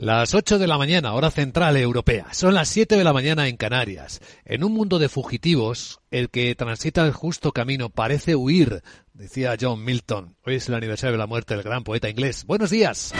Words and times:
Las 0.00 0.32
8 0.32 0.60
de 0.60 0.68
la 0.68 0.78
mañana, 0.78 1.12
hora 1.14 1.32
central 1.32 1.76
europea. 1.76 2.28
Son 2.30 2.54
las 2.54 2.68
7 2.68 2.96
de 2.96 3.02
la 3.02 3.12
mañana 3.12 3.48
en 3.48 3.56
Canarias. 3.56 4.20
En 4.44 4.62
un 4.62 4.72
mundo 4.72 5.00
de 5.00 5.08
fugitivos, 5.08 5.98
el 6.12 6.30
que 6.30 6.54
transita 6.54 7.04
el 7.04 7.10
justo 7.10 7.50
camino 7.50 7.90
parece 7.90 8.36
huir, 8.36 8.84
decía 9.12 9.56
John 9.60 9.84
Milton. 9.84 10.36
Hoy 10.46 10.54
es 10.54 10.68
el 10.68 10.76
aniversario 10.76 11.14
de 11.14 11.18
la 11.18 11.26
muerte 11.26 11.54
del 11.54 11.64
gran 11.64 11.82
poeta 11.82 12.08
inglés. 12.08 12.44
Buenos 12.46 12.70
días. 12.70 13.12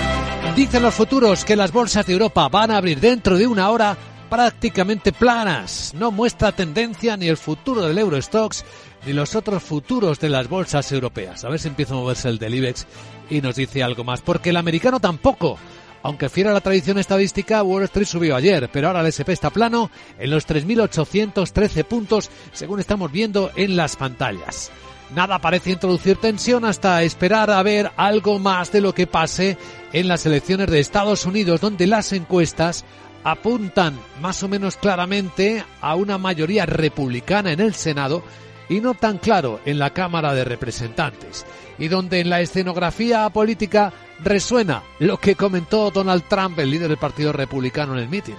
Dicen 0.54 0.84
los 0.84 0.94
futuros 0.94 1.44
que 1.44 1.56
las 1.56 1.72
bolsas 1.72 2.06
de 2.06 2.12
Europa 2.12 2.48
van 2.48 2.70
a 2.70 2.76
abrir 2.76 3.00
dentro 3.00 3.36
de 3.36 3.48
una 3.48 3.70
hora 3.70 3.98
prácticamente 4.30 5.12
planas. 5.12 5.92
No 5.94 6.12
muestra 6.12 6.52
tendencia 6.52 7.16
ni 7.16 7.26
el 7.26 7.38
futuro 7.38 7.82
del 7.82 7.98
Eurostox 7.98 8.64
ni 9.04 9.14
los 9.14 9.34
otros 9.34 9.64
futuros 9.64 10.20
de 10.20 10.28
las 10.28 10.48
bolsas 10.48 10.92
europeas. 10.92 11.44
A 11.44 11.48
ver 11.48 11.58
si 11.58 11.66
empieza 11.66 11.94
a 11.94 11.96
moverse 11.96 12.28
el 12.28 12.38
del 12.38 12.54
IBEX 12.54 12.86
y 13.30 13.40
nos 13.40 13.56
dice 13.56 13.82
algo 13.82 14.04
más. 14.04 14.20
Porque 14.20 14.50
el 14.50 14.56
americano 14.56 15.00
tampoco. 15.00 15.58
Aunque 16.02 16.28
fiera 16.28 16.52
la 16.52 16.60
tradición 16.60 16.98
estadística, 16.98 17.62
Wall 17.62 17.84
Street 17.84 18.06
subió 18.06 18.36
ayer, 18.36 18.68
pero 18.72 18.88
ahora 18.88 19.00
el 19.00 19.06
SP 19.10 19.32
está 19.32 19.50
plano 19.50 19.90
en 20.18 20.30
los 20.30 20.46
3.813 20.46 21.84
puntos, 21.84 22.30
según 22.52 22.80
estamos 22.80 23.10
viendo 23.10 23.50
en 23.56 23.76
las 23.76 23.96
pantallas. 23.96 24.70
Nada 25.14 25.38
parece 25.38 25.70
introducir 25.70 26.18
tensión 26.18 26.64
hasta 26.64 27.02
esperar 27.02 27.50
a 27.50 27.62
ver 27.62 27.90
algo 27.96 28.38
más 28.38 28.70
de 28.72 28.82
lo 28.82 28.94
que 28.94 29.06
pase 29.06 29.56
en 29.92 30.06
las 30.06 30.26
elecciones 30.26 30.70
de 30.70 30.80
Estados 30.80 31.24
Unidos, 31.24 31.60
donde 31.60 31.86
las 31.86 32.12
encuestas 32.12 32.84
apuntan 33.24 33.98
más 34.20 34.42
o 34.42 34.48
menos 34.48 34.76
claramente 34.76 35.64
a 35.80 35.94
una 35.94 36.18
mayoría 36.18 36.66
republicana 36.66 37.52
en 37.52 37.60
el 37.60 37.74
Senado 37.74 38.22
y 38.68 38.80
no 38.80 38.94
tan 38.94 39.18
claro 39.18 39.60
en 39.64 39.78
la 39.78 39.90
Cámara 39.90 40.34
de 40.34 40.44
Representantes, 40.44 41.46
y 41.78 41.88
donde 41.88 42.20
en 42.20 42.28
la 42.28 42.42
escenografía 42.42 43.28
política 43.30 43.92
resuena 44.20 44.82
lo 44.98 45.18
que 45.18 45.34
comentó 45.34 45.90
Donald 45.90 46.24
Trump, 46.28 46.58
el 46.58 46.70
líder 46.70 46.88
del 46.88 46.98
Partido 46.98 47.32
Republicano 47.32 47.94
en 47.94 48.00
el 48.00 48.08
meeting. 48.08 48.36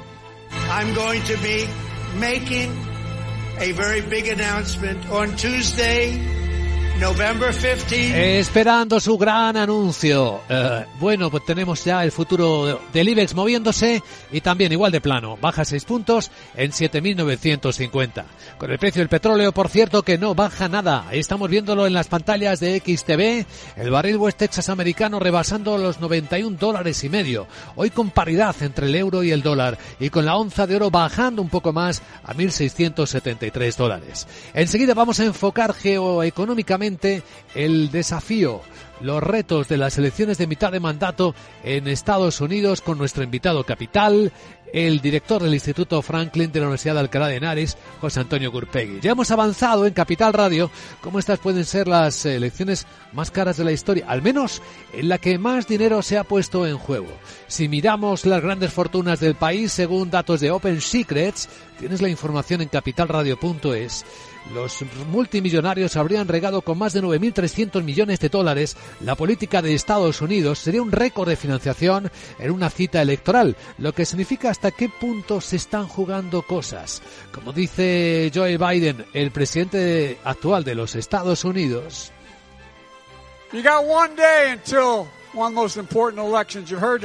I'm 0.69 0.93
going 0.93 1.21
to 1.23 1.37
be 1.41 1.67
making 2.19 2.71
a 3.59 3.71
very 3.73 4.01
big 4.01 4.27
announcement 4.29 5.09
on 5.09 5.35
Tuesday, 5.35 6.17
November 6.17 6.17
15. 6.17 6.48
Esperando 8.13 8.99
su 8.99 9.17
gran 9.17 9.55
anuncio. 9.55 10.41
Eh, 10.49 10.85
bueno, 10.99 11.31
pues 11.31 11.45
tenemos 11.45 11.85
ya 11.85 12.03
el 12.03 12.11
futuro 12.11 12.81
del 12.91 13.07
IBEX 13.07 13.35
moviéndose 13.35 14.03
y 14.33 14.41
también 14.41 14.73
igual 14.73 14.91
de 14.91 14.99
plano. 14.99 15.37
Baja 15.39 15.63
6 15.63 15.85
puntos 15.85 16.29
en 16.55 16.71
7.950. 16.71 18.25
Con 18.57 18.71
el 18.71 18.77
precio 18.77 18.99
del 18.99 19.07
petróleo, 19.07 19.53
por 19.53 19.69
cierto, 19.69 20.03
que 20.03 20.17
no 20.17 20.35
baja 20.35 20.67
nada. 20.67 21.05
Ahí 21.07 21.19
estamos 21.19 21.49
viéndolo 21.49 21.87
en 21.87 21.93
las 21.93 22.09
pantallas 22.09 22.59
de 22.59 22.79
XTV. 22.79 23.81
El 23.81 23.91
barril 23.91 24.17
West 24.17 24.39
Texas 24.39 24.67
americano 24.67 25.19
rebasando 25.19 25.77
los 25.77 26.01
91 26.01 26.57
dólares 26.57 27.01
y 27.05 27.09
medio. 27.09 27.47
Hoy 27.77 27.91
con 27.91 28.09
paridad 28.09 28.57
entre 28.59 28.87
el 28.87 28.95
euro 28.95 29.23
y 29.23 29.31
el 29.31 29.41
dólar. 29.41 29.77
Y 30.01 30.09
con 30.09 30.25
la 30.25 30.35
onza 30.35 30.67
de 30.67 30.75
oro 30.75 30.91
bajando 30.91 31.41
un 31.41 31.49
poco 31.49 31.71
más 31.71 32.01
a 32.25 32.33
1.673 32.33 33.75
dólares. 33.77 34.27
Enseguida 34.53 34.93
vamos 34.93 35.21
a 35.21 35.25
enfocar 35.25 35.73
geoeconómicamente 35.73 36.88
el 37.55 37.91
desafío, 37.91 38.61
los 39.01 39.21
retos 39.21 39.67
de 39.67 39.77
las 39.77 39.97
elecciones 39.97 40.37
de 40.37 40.47
mitad 40.47 40.71
de 40.71 40.79
mandato 40.79 41.35
en 41.63 41.87
Estados 41.87 42.41
Unidos 42.41 42.81
con 42.81 42.97
nuestro 42.97 43.23
invitado 43.23 43.63
capital, 43.63 44.31
el 44.73 45.01
director 45.01 45.41
del 45.41 45.53
Instituto 45.53 46.01
Franklin 46.01 46.51
de 46.51 46.59
la 46.59 46.67
Universidad 46.67 46.93
de 46.93 46.99
Alcalá 47.01 47.27
de 47.27 47.37
Henares, 47.37 47.77
José 48.01 48.19
Antonio 48.19 48.51
Gurpegui. 48.51 48.99
Ya 49.01 49.11
hemos 49.11 49.31
avanzado 49.31 49.85
en 49.85 49.93
Capital 49.93 50.33
Radio 50.33 50.69
cómo 51.01 51.19
estas 51.19 51.39
pueden 51.39 51.65
ser 51.65 51.87
las 51.87 52.25
elecciones 52.25 52.85
más 53.13 53.31
caras 53.31 53.57
de 53.57 53.65
la 53.65 53.71
historia, 53.71 54.05
al 54.07 54.21
menos 54.21 54.61
en 54.93 55.09
la 55.09 55.17
que 55.17 55.37
más 55.37 55.67
dinero 55.67 56.01
se 56.01 56.17
ha 56.17 56.23
puesto 56.23 56.67
en 56.67 56.77
juego. 56.77 57.09
Si 57.47 57.67
miramos 57.67 58.25
las 58.25 58.41
grandes 58.41 58.71
fortunas 58.71 59.19
del 59.19 59.35
país 59.35 59.71
según 59.71 60.11
datos 60.11 60.39
de 60.39 60.51
Open 60.51 60.81
Secrets, 60.81 61.49
tienes 61.79 62.01
la 62.01 62.09
información 62.09 62.61
en 62.61 62.69
capitalradio.es, 62.69 64.05
los 64.53 64.83
multimillonarios 65.11 65.95
habrían 65.95 66.27
regado 66.27 66.61
con 66.61 66.77
más 66.77 66.93
de 66.93 67.01
9.300 67.01 67.83
millones 67.83 68.19
de 68.19 68.29
dólares 68.29 68.75
la 69.01 69.15
política 69.15 69.61
de 69.61 69.73
Estados 69.73 70.21
Unidos. 70.21 70.59
Sería 70.59 70.81
un 70.81 70.91
récord 70.91 71.29
de 71.29 71.35
financiación 71.35 72.11
en 72.39 72.51
una 72.51 72.69
cita 72.69 73.01
electoral, 73.01 73.55
lo 73.77 73.93
que 73.93 74.05
significa 74.05 74.49
hasta 74.49 74.71
qué 74.71 74.89
punto 74.89 75.41
se 75.41 75.55
están 75.55 75.87
jugando 75.87 76.41
cosas. 76.41 77.01
Como 77.31 77.53
dice 77.53 78.31
Joe 78.33 78.57
Biden, 78.57 79.05
el 79.13 79.31
presidente 79.31 80.17
actual 80.23 80.63
de 80.63 80.75
los 80.75 80.95
Estados 80.95 81.43
Unidos. 81.43 82.11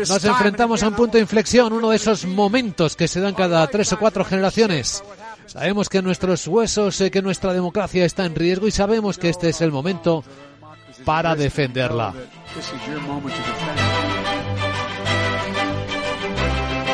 Nos 0.09 0.25
enfrentamos 0.25 0.83
a 0.83 0.89
un 0.89 0.95
punto 0.95 1.17
de 1.19 1.23
inflexión, 1.23 1.73
uno 1.73 1.91
de 1.91 1.97
esos 1.97 2.25
momentos 2.25 2.97
que 2.97 3.09
se 3.09 3.21
dan 3.21 3.35
cada 3.35 3.67
tres 3.67 3.93
o 3.93 3.99
cuatro 3.99 4.25
generaciones. 4.25 5.03
Sabemos 5.47 5.89
que 5.89 6.03
nuestros 6.03 6.47
huesos, 6.49 7.03
que 7.13 7.23
nuestra 7.23 7.53
democracia 7.53 8.05
está 8.05 8.25
en 8.25 8.35
riesgo 8.35 8.67
y 8.67 8.71
sabemos 8.71 9.19
que 9.19 9.29
este 9.29 9.51
es 9.51 9.61
el 9.61 9.71
momento 9.71 10.25
para 11.05 11.35
defenderla. 11.35 12.15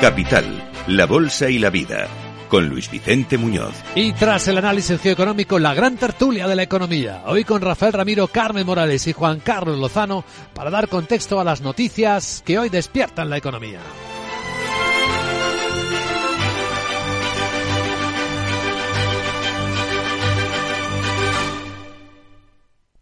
Capital, 0.01 0.71
la 0.87 1.07
Bolsa 1.07 1.51
y 1.51 1.59
la 1.59 1.71
Vida, 1.71 2.09
con 2.49 2.69
Luis 2.69 2.91
Vicente 2.91 3.37
Muñoz. 3.37 3.75
Y 3.95 4.13
tras 4.13 4.49
el 4.49 4.59
análisis 4.59 5.01
geoeconómico, 5.01 5.59
la 5.59 5.75
gran 5.75 5.97
tertulia 5.97 6.49
de 6.49 6.57
la 6.57 6.63
economía. 6.63 7.23
Hoy 7.27 7.45
con 7.45 7.61
Rafael 7.61 7.93
Ramiro, 7.93 8.27
Carmen 8.29 8.67
Morales 8.67 9.07
y 9.07 9.13
Juan 9.13 9.41
Carlos 9.41 9.79
Lozano 9.79 10.25
para 10.55 10.71
dar 10.71 10.89
contexto 10.89 11.39
a 11.39 11.45
las 11.45 11.61
noticias 11.61 12.43
que 12.45 12.59
hoy 12.59 12.71
despiertan 12.71 13.29
la 13.29 13.37
economía. 13.37 13.81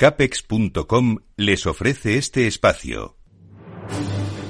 Capex.com 0.01 1.17
les 1.37 1.67
ofrece 1.67 2.19
este 2.19 2.47
espacio. 2.47 3.18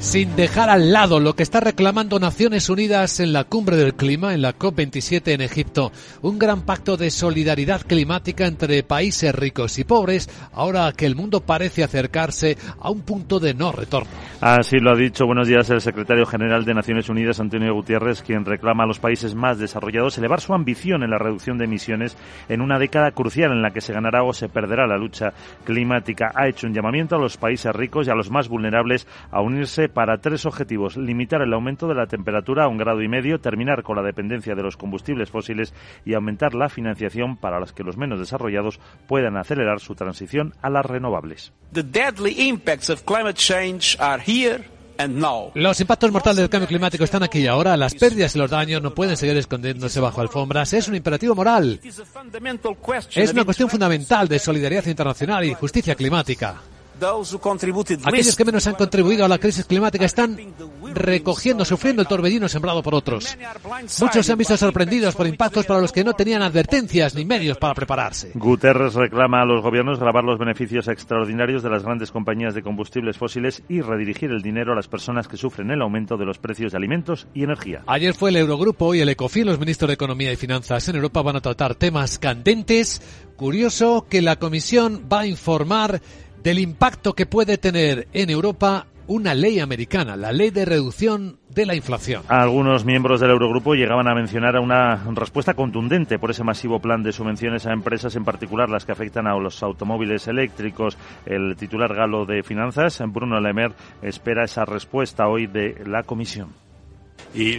Sin 0.00 0.36
dejar 0.36 0.70
al 0.70 0.92
lado 0.92 1.19
lo 1.19 1.34
que 1.34 1.42
está 1.42 1.59
reclamando 1.59 2.20
Naciones 2.20 2.70
Unidas 2.70 3.19
en 3.19 3.32
la 3.32 3.42
cumbre 3.42 3.76
del 3.76 3.94
clima, 3.94 4.32
en 4.32 4.42
la 4.42 4.56
COP27 4.56 5.32
en 5.32 5.41
Egipto, 5.41 5.91
un 6.22 6.38
gran 6.38 6.62
pacto 6.62 6.97
de 6.97 7.10
solidaridad 7.10 7.82
climática 7.82 8.47
entre 8.47 8.84
países 8.84 9.34
ricos 9.34 9.76
y 9.78 9.84
pobres, 9.84 10.31
ahora 10.53 10.92
que 10.97 11.04
el 11.04 11.16
mundo 11.16 11.41
parece 11.41 11.82
acercarse 11.82 12.56
a 12.81 12.91
un 12.91 13.03
punto 13.03 13.41
de 13.41 13.54
no 13.54 13.72
retorno. 13.72 14.09
Así 14.41 14.78
lo 14.78 14.92
ha 14.92 14.97
dicho, 14.97 15.26
buenos 15.26 15.48
días, 15.48 15.69
el 15.70 15.81
secretario 15.81 16.25
general 16.26 16.65
de 16.65 16.75
Naciones 16.75 17.09
Unidas, 17.09 17.41
Antonio 17.41 17.75
Gutiérrez, 17.75 18.22
quien 18.22 18.44
reclama 18.44 18.84
a 18.84 18.86
los 18.86 19.00
países 19.00 19.34
más 19.34 19.59
desarrollados 19.59 20.16
elevar 20.16 20.41
su 20.41 20.54
ambición 20.54 21.03
en 21.03 21.10
la 21.10 21.19
reducción 21.19 21.59
de 21.59 21.65
emisiones 21.65 22.16
en 22.48 22.60
una 22.60 22.78
década 22.78 23.10
crucial 23.10 23.50
en 23.50 23.62
la 23.62 23.72
que 23.72 23.80
se 23.80 23.92
ganará 23.92 24.22
o 24.22 24.32
se 24.32 24.48
perderá 24.48 24.86
la 24.86 24.97
lucha 24.97 25.32
climática. 25.65 26.30
Ha 26.36 26.47
hecho 26.47 26.69
un 26.69 26.72
llamamiento 26.72 27.16
a 27.16 27.19
los 27.19 27.36
países 27.36 27.75
ricos 27.75 28.06
y 28.06 28.10
a 28.10 28.15
los 28.15 28.30
más 28.30 28.48
vulnerables 28.48 29.09
a 29.32 29.41
unirse 29.42 29.88
para 29.88 30.19
tres 30.19 30.47
objetivos. 30.47 30.97
Limitar 30.97 31.43
el 31.43 31.53
aumento 31.53 31.88
de 31.88 31.94
la 31.94 32.06
temperatura 32.06 32.65
a 32.65 32.69
un 32.69 32.78
grado 32.78 33.03
y 33.03 33.09
medio, 33.09 33.41
terminar 33.41 33.82
con 33.82 33.97
la 33.97 34.03
dependencia 34.03 34.54
de 34.54 34.62
los 34.62 34.76
combustibles 34.76 35.31
fósiles 35.31 35.75
y 36.04 36.15
aumentar 36.15 36.54
la 36.54 36.69
financiación 36.69 37.37
para 37.37 37.60
las 37.60 37.72
que 37.72 37.84
los 37.84 37.97
menos 37.97 38.19
desarrollados 38.19 38.81
puedan 39.06 39.37
acelerar 39.37 39.81
su 39.81 39.94
transición 39.94 40.54
a 40.62 40.71
las 40.71 40.87
renovables. 40.87 41.53
Los 45.54 45.81
impactos 45.81 46.10
mortales 46.10 46.38
del 46.38 46.48
cambio 46.48 46.66
climático 46.66 47.04
están 47.04 47.22
aquí 47.22 47.41
y 47.41 47.47
ahora. 47.47 47.77
Las 47.77 47.94
pérdidas 47.94 48.34
y 48.34 48.38
los 48.38 48.50
daños 48.50 48.82
no 48.82 48.94
pueden 48.94 49.16
seguir 49.16 49.37
escondiéndose 49.37 50.00
bajo 50.00 50.21
alfombras. 50.21 50.72
Es 50.72 50.88
un 50.88 50.97
imperativo 50.97 51.34
moral. 51.37 51.81
Es 53.15 53.32
una 53.32 53.44
cuestión 53.44 53.71
fundamental 53.71 54.27
de 54.27 54.38
solidaridad 54.38 54.87
internacional 54.87 55.44
y 55.44 55.54
justicia 55.54 55.94
climática. 55.94 56.56
Aquellos 58.04 58.36
que 58.36 58.44
menos 58.44 58.66
han 58.66 58.75
contribuido 58.75 59.25
a 59.25 59.28
la 59.28 59.38
crisis 59.38 59.64
climática 59.64 60.04
están 60.04 60.36
recogiendo, 60.94 61.64
sufriendo 61.64 62.03
el 62.03 62.09
torbellino 62.09 62.48
sembrado 62.48 62.83
por 62.83 62.95
otros. 62.95 63.36
Muchos 64.00 64.27
se 64.27 64.33
han 64.33 64.39
visto 64.39 64.56
sorprendidos 64.56 65.15
por 65.15 65.27
impactos 65.27 65.66
para 65.66 65.80
los 65.80 65.92
que 65.92 66.04
no 66.04 66.15
tenían 66.15 66.42
advertencias 66.42 67.15
ni 67.15 67.24
medios 67.24 67.59
para 67.59 67.74
prepararse. 67.74 68.33
Guterres 68.34 68.95
reclama 68.95 69.42
a 69.42 69.45
los 69.45 69.62
gobiernos 69.62 69.98
grabar 69.98 70.24
los 70.24 70.39
beneficios 70.39 70.89
extraordinarios 70.89 71.62
de 71.62 71.71
las 71.71 71.83
grandes 71.83 72.10
compañías 72.10 72.54
de 72.54 72.62
combustibles 72.62 73.16
fósiles 73.16 73.62
y 73.68 73.80
redirigir 73.80 74.30
el 74.30 74.42
dinero 74.42 74.72
a 74.72 74.77
las 74.77 74.89
personas 74.89 75.28
que 75.28 75.36
sufren 75.36 75.71
el 75.71 75.83
aumento 75.83 76.16
de 76.16 76.27
los 76.27 76.39
precios 76.39 76.72
de 76.72 76.78
alimentos 76.78 77.27
y 77.34 77.44
energía. 77.44 77.83
Ayer 77.86 78.15
fue 78.15 78.30
el 78.30 78.36
Eurogrupo 78.36 78.94
y 78.94 79.01
el 79.01 79.09
Ecofin, 79.09 79.47
los 79.47 79.59
ministros 79.59 79.89
de 79.89 79.94
Economía 79.94 80.33
y 80.33 80.36
Finanzas 80.36 80.89
en 80.89 80.97
Europa 80.97 81.22
van 81.22 81.36
a 81.36 81.41
tratar 81.41 81.74
temas 81.74 82.18
candentes. 82.18 83.03
Curioso 83.36 84.06
que 84.10 84.21
la 84.21 84.36
Comisión 84.36 85.04
va 85.10 85.21
a 85.21 85.27
informar 85.27 86.01
del 86.43 86.59
impacto 86.59 87.15
que 87.15 87.27
puede 87.27 87.59
tener 87.59 88.09
en 88.13 88.31
Europa 88.31 88.87
una 89.09 89.35
ley 89.35 89.59
americana, 89.59 90.17
la 90.17 90.33
ley 90.33 90.51
de 90.51 90.67
reducción 90.67 91.39
de 91.49 91.65
la 91.65 91.75
inflación. 91.75 92.23
Algunos 92.29 92.85
miembros 92.85 93.21
del 93.21 93.31
Eurogrupo 93.31 93.75
llegaban 93.75 94.07
a 94.07 94.15
mencionar 94.15 94.59
una 94.61 94.97
respuesta 95.15 95.55
contundente 95.55 96.19
por 96.19 96.31
ese 96.31 96.45
masivo 96.45 96.79
plan 96.79 97.03
de 97.03 97.13
subvenciones 97.13 97.67
a 97.67 97.73
empresas, 97.73 98.15
en 98.17 98.25
particular 98.25 98.69
las 98.69 98.85
que 98.85 98.93
afectan 98.93 99.27
a 99.27 99.35
los 99.39 99.63
automóviles 99.63 100.29
eléctricos. 100.29 100.99
El 101.25 101.57
titular 101.57 101.95
galo 101.95 102.27
de 102.27 102.43
finanzas, 102.43 103.03
Bruno 103.09 103.41
Lemer, 103.41 103.73
espera 104.03 104.45
esa 104.45 104.67
respuesta 104.67 105.27
hoy 105.27 105.47
de 105.47 105.83
la 105.87 106.03
Comisión. 106.03 106.67
Y 107.34 107.59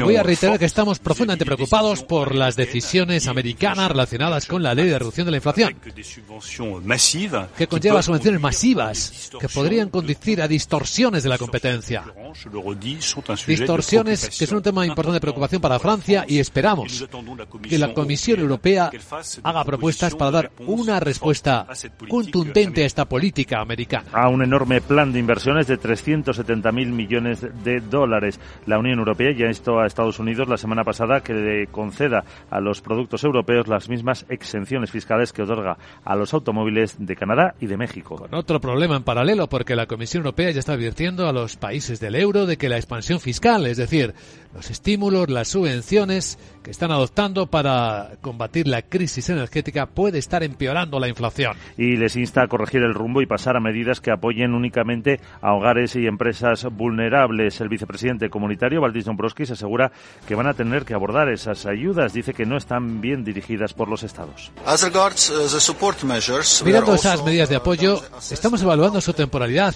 voy 0.00 0.16
a 0.16 0.22
reiterar 0.22 0.58
que 0.58 0.64
estamos 0.64 0.98
profundamente 0.98 1.44
preocupados 1.44 2.02
por 2.02 2.34
las 2.34 2.56
decisiones 2.56 3.26
americanas 3.26 3.90
relacionadas 3.90 4.46
con 4.46 4.62
la 4.62 4.74
ley 4.74 4.88
de 4.88 4.98
reducción 4.98 5.24
de 5.24 5.30
la 5.30 5.36
inflación, 5.38 5.74
que 7.56 7.66
conlleva 7.66 8.02
subvenciones 8.02 8.40
masivas 8.40 9.30
que 9.40 9.48
podrían 9.48 9.88
conducir 9.88 10.42
a 10.42 10.48
distorsiones 10.48 11.22
de 11.22 11.28
la 11.28 11.38
competencia. 11.38 12.04
Distorsiones 13.46 14.28
que 14.38 14.46
son 14.46 14.58
un 14.58 14.62
tema 14.62 14.86
importante 14.86 15.16
de 15.16 15.20
preocupación 15.20 15.60
para 15.60 15.78
Francia 15.78 16.24
y 16.28 16.38
esperamos 16.38 17.06
que 17.62 17.78
la 17.78 17.94
Comisión 17.94 18.40
Europea 18.40 18.90
haga 19.42 19.64
propuestas 19.64 20.14
para 20.14 20.30
dar 20.30 20.52
una 20.66 21.00
respuesta 21.00 21.66
contundente 22.08 22.82
a 22.82 22.86
esta 22.86 23.04
política 23.06 23.60
americana. 23.60 24.10
A 24.12 24.28
un 24.28 24.42
enorme 24.42 24.80
plan 24.80 25.12
de 25.12 25.18
inversiones 25.18 25.66
de 25.66 25.80
370.000 25.80 26.72
millones 26.86 27.37
de 27.40 27.80
dólares. 27.80 28.40
La 28.66 28.78
Unión 28.78 28.98
Europea 28.98 29.32
ya 29.32 29.46
instó 29.46 29.80
a 29.80 29.86
Estados 29.86 30.18
Unidos 30.18 30.48
la 30.48 30.56
semana 30.56 30.84
pasada 30.84 31.20
que 31.20 31.34
le 31.34 31.66
conceda 31.68 32.24
a 32.50 32.60
los 32.60 32.80
productos 32.80 33.24
europeos 33.24 33.68
las 33.68 33.88
mismas 33.88 34.26
exenciones 34.28 34.90
fiscales 34.90 35.32
que 35.32 35.42
otorga 35.42 35.76
a 36.04 36.16
los 36.16 36.34
automóviles 36.34 36.96
de 36.98 37.16
Canadá 37.16 37.54
y 37.60 37.66
de 37.66 37.76
México. 37.76 38.26
Otro 38.30 38.60
problema 38.60 38.96
en 38.96 39.02
paralelo, 39.02 39.48
porque 39.48 39.76
la 39.76 39.86
Comisión 39.86 40.22
Europea 40.22 40.50
ya 40.50 40.60
está 40.60 40.74
advirtiendo 40.74 41.28
a 41.28 41.32
los 41.32 41.56
países 41.56 42.00
del 42.00 42.14
euro 42.14 42.46
de 42.46 42.56
que 42.56 42.68
la 42.68 42.76
expansión 42.76 43.20
fiscal, 43.20 43.66
es 43.66 43.76
decir, 43.76 44.14
los 44.54 44.70
estímulos, 44.70 45.28
las 45.28 45.48
subvenciones 45.48 46.38
que 46.68 46.72
están 46.72 46.90
adoptando 46.90 47.46
para 47.46 48.10
combatir 48.20 48.68
la 48.68 48.82
crisis 48.82 49.30
energética 49.30 49.86
puede 49.86 50.18
estar 50.18 50.42
empeorando 50.42 51.00
la 51.00 51.08
inflación. 51.08 51.56
Y 51.78 51.96
les 51.96 52.14
insta 52.14 52.42
a 52.42 52.46
corregir 52.46 52.82
el 52.82 52.92
rumbo 52.92 53.22
y 53.22 53.26
pasar 53.26 53.56
a 53.56 53.60
medidas 53.60 54.02
que 54.02 54.10
apoyen 54.10 54.52
únicamente 54.52 55.18
a 55.40 55.54
hogares 55.54 55.96
y 55.96 56.06
empresas 56.06 56.66
vulnerables. 56.70 57.62
El 57.62 57.70
vicepresidente 57.70 58.28
comunitario, 58.28 58.82
Valdis 58.82 59.06
Dombrovskis, 59.06 59.52
asegura 59.52 59.92
que 60.26 60.34
van 60.34 60.46
a 60.46 60.52
tener 60.52 60.84
que 60.84 60.92
abordar 60.92 61.30
esas 61.30 61.64
ayudas. 61.64 62.12
Dice 62.12 62.34
que 62.34 62.44
no 62.44 62.58
están 62.58 63.00
bien 63.00 63.24
dirigidas 63.24 63.72
por 63.72 63.88
los 63.88 64.02
estados. 64.02 64.52
Uh, 64.58 66.64
Mirando 66.66 66.94
esas 66.94 67.24
medidas 67.24 67.48
de 67.48 67.56
apoyo, 67.56 68.02
estamos 68.30 68.60
evaluando 68.60 69.00
su 69.00 69.14
temporalidad 69.14 69.74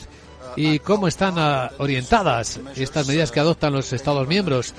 y 0.57 0.79
cómo 0.81 1.09
están 1.09 1.35
ah, 1.39 1.71
orientadas 1.79 2.61
estas 2.77 3.07
medidas 3.07 3.31
que 3.31 3.41
adoptan 3.41 3.73
los 3.73 3.93
Estados 3.93 4.27
miembros. 4.29 4.75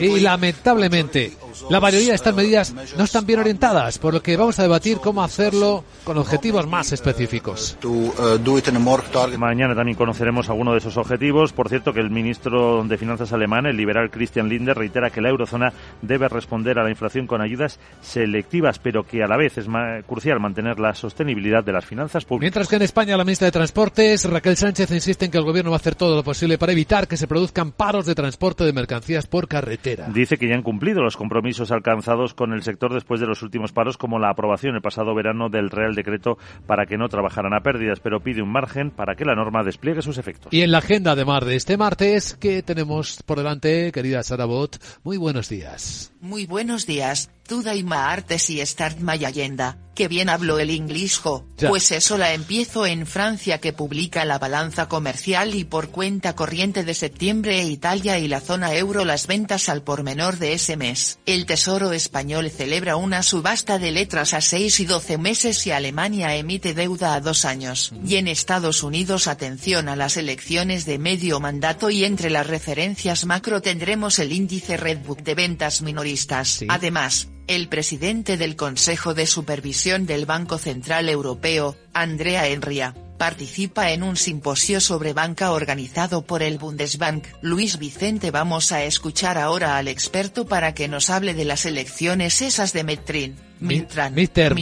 Y 0.00 0.20
lamentablemente, 0.20 1.36
la 1.68 1.80
mayoría 1.80 2.08
de 2.08 2.14
estas 2.14 2.34
medidas 2.34 2.74
no 2.96 3.04
están 3.04 3.26
bien 3.26 3.40
orientadas, 3.40 3.98
por 3.98 4.14
lo 4.14 4.22
que 4.22 4.36
vamos 4.36 4.58
a 4.58 4.62
debatir 4.62 4.98
cómo 4.98 5.22
hacerlo 5.22 5.84
con 6.04 6.18
objetivos 6.18 6.66
más 6.66 6.92
específicos. 6.92 7.76
Mañana 9.38 9.74
también 9.74 9.96
conoceremos 9.96 10.48
algunos 10.48 10.74
de 10.74 10.78
esos 10.78 10.96
objetivos. 10.96 11.52
Por 11.52 11.68
cierto, 11.68 11.92
que 11.92 12.00
el 12.00 12.10
ministro 12.10 12.84
de 12.84 12.96
Finanzas 12.96 13.32
alemán, 13.32 13.66
el 13.66 13.76
liberal 13.76 14.10
Christian 14.10 14.48
Lindner, 14.48 14.76
reitera 14.76 15.10
que 15.10 15.20
la 15.20 15.28
eurozona 15.28 15.72
debe 16.02 16.28
responder 16.28 16.78
a 16.78 16.84
la 16.84 16.90
inflación 16.90 17.26
con 17.26 17.40
ayudas 17.40 17.78
selectivas, 18.00 18.78
pero 18.78 19.04
que 19.04 19.22
a 19.22 19.26
la 19.26 19.36
vez 19.36 19.58
es 19.58 19.66
crucial 20.06 20.40
mantener 20.40 20.78
la 20.78 20.94
sostenibilidad 20.94 21.62
de 21.62 21.72
las 21.72 21.84
finanzas 21.84 22.24
públicas. 22.24 22.42
Mientras 22.42 22.68
que 22.68 22.76
en 22.76 22.82
España 22.82 23.16
la 23.16 23.24
ministra 23.24 23.46
de 23.46 23.52
Transportes, 23.52 24.24
Raquel 24.24 24.56
Sánchez, 24.56 24.90
insiste 24.90 25.26
en 25.26 25.30
que 25.30 25.38
el 25.38 25.44
gobierno 25.44 25.70
va 25.70 25.76
a 25.76 25.80
hacer 25.80 25.94
todo 25.94 26.16
lo 26.16 26.24
posible 26.24 26.58
para 26.58 26.72
evitar 26.72 27.06
que 27.06 27.16
se 27.16 27.26
produzcan 27.26 27.72
paros 27.72 28.06
de 28.06 28.14
transporte 28.14 28.64
de 28.64 28.72
mercancías 28.72 29.09
por 29.30 29.48
carretera. 29.48 30.08
Dice 30.12 30.36
que 30.36 30.48
ya 30.48 30.54
han 30.54 30.62
cumplido 30.62 31.02
los 31.02 31.16
compromisos 31.16 31.70
alcanzados 31.70 32.34
con 32.34 32.52
el 32.52 32.62
sector 32.62 32.92
después 32.92 33.20
de 33.20 33.26
los 33.26 33.42
últimos 33.42 33.72
paros, 33.72 33.96
como 33.96 34.18
la 34.18 34.30
aprobación 34.30 34.74
el 34.74 34.82
pasado 34.82 35.14
verano 35.14 35.48
del 35.48 35.70
Real 35.70 35.94
Decreto 35.94 36.38
para 36.66 36.86
que 36.86 36.98
no 36.98 37.08
trabajaran 37.08 37.54
a 37.54 37.60
pérdidas, 37.60 38.00
pero 38.00 38.20
pide 38.20 38.42
un 38.42 38.50
margen 38.50 38.90
para 38.90 39.14
que 39.14 39.24
la 39.24 39.34
norma 39.34 39.62
despliegue 39.62 40.02
sus 40.02 40.18
efectos. 40.18 40.52
Y 40.52 40.62
en 40.62 40.72
la 40.72 40.78
agenda 40.78 41.14
de 41.14 41.24
mar 41.24 41.44
de 41.44 41.56
este 41.56 41.76
martes, 41.76 42.34
que 42.34 42.62
tenemos 42.62 43.22
por 43.24 43.38
delante, 43.38 43.92
querida 43.92 44.22
Sara 44.22 44.44
Bot, 44.44 44.78
muy 45.02 45.16
buenos 45.16 45.48
días. 45.48 46.12
Muy 46.20 46.46
buenos 46.46 46.86
días. 46.86 47.30
Today 47.48 47.82
my 47.82 47.96
artes 47.96 48.48
y 48.50 48.64
start 48.64 48.98
my 49.00 49.24
agenda, 49.24 49.76
que 50.00 50.08
bien 50.08 50.30
hablo 50.30 50.58
el 50.58 50.70
inglés 50.70 51.20
pues 51.68 51.90
eso 51.90 52.16
la 52.16 52.32
empiezo 52.32 52.86
en 52.86 53.06
Francia 53.06 53.58
que 53.58 53.74
publica 53.74 54.24
la 54.24 54.38
balanza 54.38 54.88
comercial 54.88 55.54
y 55.54 55.64
por 55.64 55.90
cuenta 55.90 56.34
corriente 56.34 56.84
de 56.84 56.94
septiembre 56.94 57.60
e 57.60 57.68
Italia 57.68 58.18
y 58.18 58.28
la 58.28 58.40
zona 58.40 58.74
euro 58.74 59.04
las 59.04 59.26
ventas 59.26 59.68
al 59.68 59.82
por 59.82 60.02
menor 60.02 60.38
de 60.38 60.54
ese 60.54 60.76
mes. 60.76 61.18
El 61.26 61.46
Tesoro 61.46 61.92
español 61.92 62.50
celebra 62.50 62.96
una 62.96 63.22
subasta 63.22 63.78
de 63.78 63.90
letras 63.90 64.32
a 64.32 64.40
6 64.40 64.80
y 64.80 64.86
12 64.86 65.18
meses 65.18 65.66
y 65.66 65.70
Alemania 65.70 66.34
emite 66.36 66.72
deuda 66.72 67.14
a 67.14 67.20
dos 67.20 67.44
años. 67.44 67.92
Y 68.06 68.16
en 68.16 68.28
Estados 68.28 68.82
Unidos 68.82 69.26
atención 69.26 69.88
a 69.88 69.96
las 69.96 70.16
elecciones 70.16 70.86
de 70.86 70.98
medio 70.98 71.40
mandato 71.40 71.90
y 71.90 72.04
entre 72.04 72.30
las 72.30 72.46
referencias 72.46 73.26
macro 73.26 73.60
tendremos 73.60 74.18
el 74.18 74.32
índice 74.32 74.76
Redbook 74.76 75.20
de 75.22 75.34
ventas 75.34 75.82
minoristas. 75.82 76.64
Además, 76.68 77.28
el 77.46 77.68
presidente 77.68 78.36
del 78.36 78.56
Consejo 78.56 79.14
de 79.14 79.26
Supervisión 79.26 80.06
del 80.06 80.26
Banco 80.26 80.58
Central 80.58 81.08
Europeo, 81.08 81.76
Andrea 81.92 82.46
Enria, 82.48 82.94
participa 83.20 83.90
en 83.90 84.02
un 84.02 84.16
simposio 84.16 84.80
sobre 84.80 85.12
banca 85.12 85.52
organizado 85.52 86.22
por 86.22 86.42
el 86.42 86.56
Bundesbank. 86.56 87.26
Luis 87.42 87.78
Vicente 87.78 88.30
vamos 88.30 88.72
a 88.72 88.84
escuchar 88.84 89.36
ahora 89.36 89.76
al 89.76 89.88
experto 89.88 90.46
para 90.46 90.72
que 90.72 90.88
nos 90.88 91.10
hable 91.10 91.34
de 91.34 91.44
las 91.44 91.66
elecciones 91.66 92.40
esas 92.40 92.72
de 92.72 92.82
Metrin. 92.82 93.36
Mintran, 93.60 94.14
Midterm, 94.14 94.56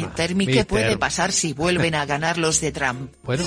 ¿qué 0.45 0.65
puede 0.65 0.99
pasar 0.99 1.31
si 1.31 1.53
vuelven 1.53 1.95
a 1.95 2.05
ganar 2.05 2.37
los 2.37 2.61
de 2.61 2.73
Trump? 2.73 3.13
Bueno, 3.23 3.45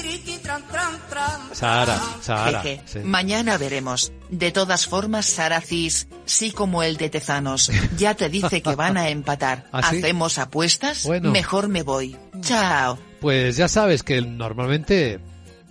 Sahara, 1.51 2.01
Sahara. 2.21 2.63
Mañana 3.03 3.57
veremos. 3.57 4.13
De 4.29 4.53
todas 4.53 4.85
formas, 4.85 5.25
Sara 5.25 5.59
Cis, 5.59 6.07
sí 6.23 6.51
como 6.51 6.83
el 6.83 6.95
de 6.95 7.09
Tezanos, 7.09 7.69
ya 7.97 8.15
te 8.15 8.29
dice 8.29 8.61
que 8.61 8.75
van 8.75 8.95
a 8.95 9.09
empatar. 9.09 9.67
¿Ah, 9.73 9.79
¿Hacemos 9.79 10.37
apuestas? 10.37 11.05
Mejor 11.21 11.67
me 11.67 11.83
voy. 11.83 12.15
Chao. 12.39 13.10
Pues 13.21 13.55
ya 13.55 13.67
sabes 13.67 14.01
que 14.01 14.19
normalmente 14.23 15.19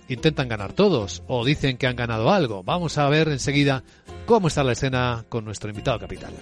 intentan 0.07 0.47
ganar 0.47 0.71
todos 0.71 1.21
o 1.27 1.43
dicen 1.43 1.77
que 1.77 1.85
han 1.85 1.97
ganado 1.97 2.31
algo. 2.31 2.63
Vamos 2.63 2.97
a 2.97 3.09
ver 3.09 3.27
enseguida 3.27 3.83
cómo 4.25 4.47
está 4.47 4.63
la 4.63 4.71
escena 4.71 5.25
con 5.27 5.43
nuestro 5.43 5.69
invitado 5.69 5.99
capital. 5.99 6.33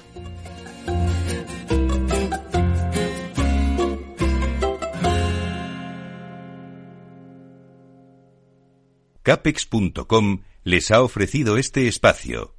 Capex.com 9.24 10.44
les 10.64 10.92
ha 10.92 11.02
ofrecido 11.02 11.58
este 11.58 11.88
espacio. 11.88 12.59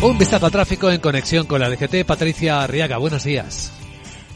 Un 0.00 0.16
vistazo 0.16 0.46
al 0.46 0.52
tráfico 0.52 0.90
en 0.90 1.00
conexión 1.00 1.46
con 1.46 1.60
la 1.60 1.68
DGT. 1.68 2.06
Patricia 2.06 2.62
Arriaga, 2.62 2.98
buenos 2.98 3.24
días. 3.24 3.77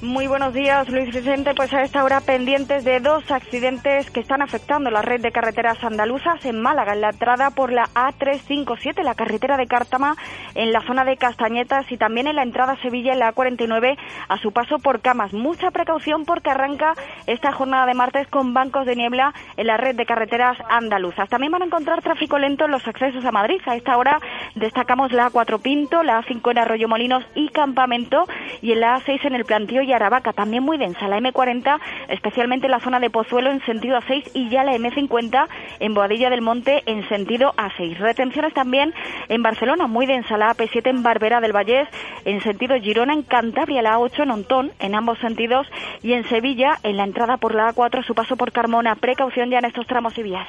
Muy 0.02 0.26
buenos 0.26 0.52
días, 0.52 0.88
Luis 0.88 1.14
Vicente. 1.14 1.54
Pues 1.54 1.72
a 1.72 1.82
esta 1.84 2.02
hora 2.02 2.20
pendientes 2.20 2.82
de 2.82 2.98
dos 2.98 3.30
accidentes 3.30 4.10
que 4.10 4.18
están 4.18 4.42
afectando 4.42 4.90
la 4.90 5.00
red 5.00 5.20
de 5.20 5.30
carreteras 5.30 5.78
andaluzas 5.84 6.44
en 6.44 6.60
Málaga, 6.60 6.94
en 6.94 7.02
la 7.02 7.10
entrada 7.10 7.50
por 7.50 7.70
la 7.70 7.84
A357, 7.94 9.00
la 9.04 9.14
carretera 9.14 9.56
de 9.56 9.68
Cártama, 9.68 10.16
en 10.56 10.72
la 10.72 10.80
zona 10.80 11.04
de 11.04 11.16
Castañetas 11.16 11.86
y 11.92 11.98
también 11.98 12.26
en 12.26 12.34
la 12.34 12.42
entrada 12.42 12.72
a 12.72 12.82
Sevilla, 12.82 13.12
en 13.12 13.20
la 13.20 13.32
A49, 13.32 13.96
a 14.26 14.38
su 14.38 14.50
paso 14.50 14.80
por 14.80 15.02
Camas. 15.02 15.32
Mucha 15.34 15.70
precaución 15.70 16.24
porque 16.24 16.50
arranca 16.50 16.94
esta 17.28 17.52
jornada 17.52 17.86
de 17.86 17.94
martes 17.94 18.26
con 18.26 18.54
bancos 18.54 18.86
de 18.86 18.96
niebla 18.96 19.32
en 19.56 19.68
la 19.68 19.76
red 19.76 19.94
de 19.94 20.04
carreteras 20.04 20.58
andaluzas. 20.68 21.28
También 21.28 21.52
van 21.52 21.62
a 21.62 21.66
encontrar 21.66 22.02
tráfico 22.02 22.40
lento 22.40 22.64
en 22.64 22.72
los 22.72 22.88
accesos 22.88 23.24
a 23.24 23.30
Madrid. 23.30 23.60
A 23.66 23.76
esta 23.76 23.96
hora 23.96 24.18
destacamos 24.56 25.12
la 25.12 25.30
A4 25.30 25.62
Pinto, 25.62 26.02
la 26.02 26.20
A5 26.22 26.50
en 26.50 26.58
Arroyo 26.58 26.88
Molinos 26.88 27.24
y 27.36 27.50
Campamento 27.50 28.26
y 28.60 28.72
en 28.72 28.80
la 28.80 28.98
A6 28.98 29.26
en 29.26 29.36
el 29.36 29.44
Plantío 29.44 29.91
y 29.92 29.94
Aravaca, 29.94 30.32
también 30.32 30.62
muy 30.62 30.78
densa, 30.78 31.06
la 31.06 31.18
M40, 31.18 31.78
especialmente 32.08 32.66
en 32.66 32.72
la 32.72 32.80
zona 32.80 32.98
de 32.98 33.10
Pozuelo 33.10 33.50
en 33.50 33.60
sentido 33.64 33.98
A6 33.98 34.30
y 34.32 34.48
ya 34.48 34.64
la 34.64 34.74
M50 34.74 35.48
en 35.80 35.94
Boadilla 35.94 36.30
del 36.30 36.40
Monte 36.40 36.82
en 36.86 37.06
sentido 37.08 37.52
A6. 37.56 37.98
Retenciones 37.98 38.54
también 38.54 38.94
en 39.28 39.42
Barcelona, 39.42 39.86
muy 39.86 40.06
densa, 40.06 40.38
la 40.38 40.54
AP7 40.54 40.88
en 40.88 41.02
Barbera 41.02 41.40
del 41.40 41.52
Vallés 41.52 41.88
en 42.24 42.40
sentido 42.40 42.76
Girona, 42.76 43.12
en 43.12 43.22
Cantabria 43.22 43.82
la 43.82 43.98
A8 43.98 44.22
en 44.22 44.30
Ontón 44.30 44.72
en 44.78 44.94
ambos 44.94 45.18
sentidos 45.18 45.66
y 46.02 46.14
en 46.14 46.26
Sevilla 46.28 46.78
en 46.82 46.96
la 46.96 47.04
entrada 47.04 47.36
por 47.36 47.54
la 47.54 47.74
A4 47.74 48.02
su 48.04 48.14
paso 48.14 48.36
por 48.36 48.52
Carmona. 48.52 48.96
Precaución 48.96 49.50
ya 49.50 49.58
en 49.58 49.66
estos 49.66 49.86
tramos 49.86 50.16
y 50.16 50.22
vías. 50.22 50.48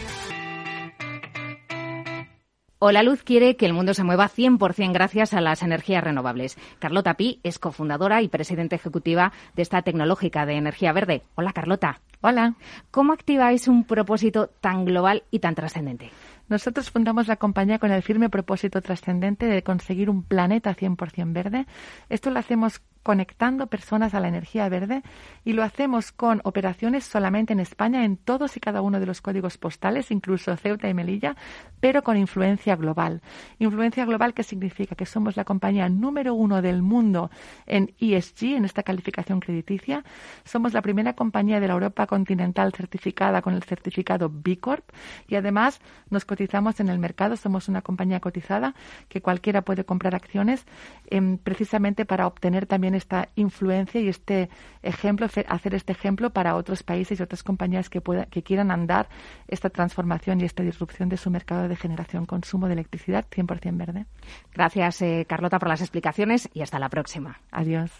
Hola 2.83 3.03
Luz 3.03 3.21
quiere 3.21 3.57
que 3.57 3.67
el 3.67 3.73
mundo 3.73 3.93
se 3.93 4.03
mueva 4.03 4.27
100% 4.27 4.91
gracias 4.91 5.35
a 5.35 5.39
las 5.39 5.61
energías 5.61 6.03
renovables. 6.03 6.57
Carlota 6.79 7.13
Pi 7.13 7.39
es 7.43 7.59
cofundadora 7.59 8.23
y 8.23 8.27
presidenta 8.27 8.75
ejecutiva 8.75 9.33
de 9.55 9.61
esta 9.61 9.83
tecnológica 9.83 10.47
de 10.47 10.55
energía 10.55 10.91
verde. 10.91 11.21
Hola 11.35 11.53
Carlota. 11.53 12.01
Hola. 12.21 12.55
¿Cómo 12.89 13.13
activáis 13.13 13.67
un 13.67 13.83
propósito 13.83 14.47
tan 14.47 14.83
global 14.85 15.21
y 15.29 15.37
tan 15.37 15.53
trascendente? 15.53 16.09
Nosotros 16.49 16.89
fundamos 16.89 17.27
la 17.27 17.35
compañía 17.35 17.77
con 17.77 17.91
el 17.91 18.01
firme 18.01 18.31
propósito 18.31 18.81
trascendente 18.81 19.45
de 19.45 19.61
conseguir 19.61 20.09
un 20.09 20.23
planeta 20.23 20.75
100% 20.75 21.33
verde. 21.33 21.67
Esto 22.09 22.31
lo 22.31 22.39
hacemos 22.39 22.81
conectando 23.03 23.67
personas 23.67 24.13
a 24.13 24.19
la 24.19 24.27
energía 24.27 24.69
verde 24.69 25.01
y 25.43 25.53
lo 25.53 25.63
hacemos 25.63 26.11
con 26.11 26.41
operaciones 26.43 27.03
solamente 27.03 27.53
en 27.53 27.59
España, 27.59 28.05
en 28.05 28.17
todos 28.17 28.57
y 28.57 28.59
cada 28.59 28.81
uno 28.81 28.99
de 28.99 29.05
los 29.05 29.21
códigos 29.21 29.57
postales, 29.57 30.11
incluso 30.11 30.55
Ceuta 30.55 30.87
y 30.87 30.93
Melilla, 30.93 31.35
pero 31.79 32.03
con 32.03 32.17
influencia 32.17 32.75
global. 32.75 33.21
Influencia 33.59 34.05
global 34.05 34.33
que 34.33 34.43
significa 34.43 34.95
que 34.95 35.05
somos 35.05 35.35
la 35.35 35.45
compañía 35.45 35.89
número 35.89 36.33
uno 36.33 36.61
del 36.61 36.81
mundo 36.81 37.31
en 37.65 37.93
ESG, 37.99 38.55
en 38.55 38.65
esta 38.65 38.83
calificación 38.83 39.39
crediticia. 39.39 40.03
Somos 40.43 40.73
la 40.73 40.81
primera 40.81 41.13
compañía 41.13 41.59
de 41.59 41.67
la 41.67 41.73
Europa 41.73 42.05
continental 42.07 42.71
certificada 42.73 43.41
con 43.41 43.53
el 43.53 43.63
certificado 43.63 44.29
B 44.31 44.59
Corp 44.59 44.87
y 45.27 45.35
además 45.35 45.81
nos 46.09 46.25
cotizamos 46.25 46.79
en 46.79 46.89
el 46.89 46.99
mercado. 46.99 47.35
Somos 47.35 47.67
una 47.67 47.81
compañía 47.81 48.19
cotizada 48.19 48.75
que 49.09 49.21
cualquiera 49.21 49.63
puede 49.63 49.85
comprar 49.85 50.15
acciones 50.15 50.65
em, 51.09 51.37
precisamente 51.37 52.05
para 52.05 52.27
obtener 52.27 52.65
también 52.65 52.90
esta 52.95 53.29
influencia 53.35 54.01
y 54.01 54.07
este 54.07 54.49
ejemplo, 54.81 55.25
hacer 55.25 55.75
este 55.75 55.91
ejemplo 55.91 56.31
para 56.31 56.55
otros 56.55 56.83
países 56.83 57.19
y 57.19 57.23
otras 57.23 57.43
compañías 57.43 57.89
que, 57.89 58.01
que 58.29 58.43
quieran 58.43 58.71
andar 58.71 59.09
esta 59.47 59.69
transformación 59.69 60.41
y 60.41 60.45
esta 60.45 60.63
disrupción 60.63 61.09
de 61.09 61.17
su 61.17 61.29
mercado 61.29 61.67
de 61.67 61.75
generación, 61.75 62.25
consumo 62.25 62.67
de 62.67 62.73
electricidad 62.73 63.25
100% 63.29 63.77
verde. 63.77 64.05
Gracias, 64.53 65.01
eh, 65.01 65.25
Carlota, 65.27 65.59
por 65.59 65.69
las 65.69 65.81
explicaciones 65.81 66.49
y 66.53 66.61
hasta 66.61 66.79
la 66.79 66.89
próxima. 66.89 67.41
Adiós. 67.51 67.91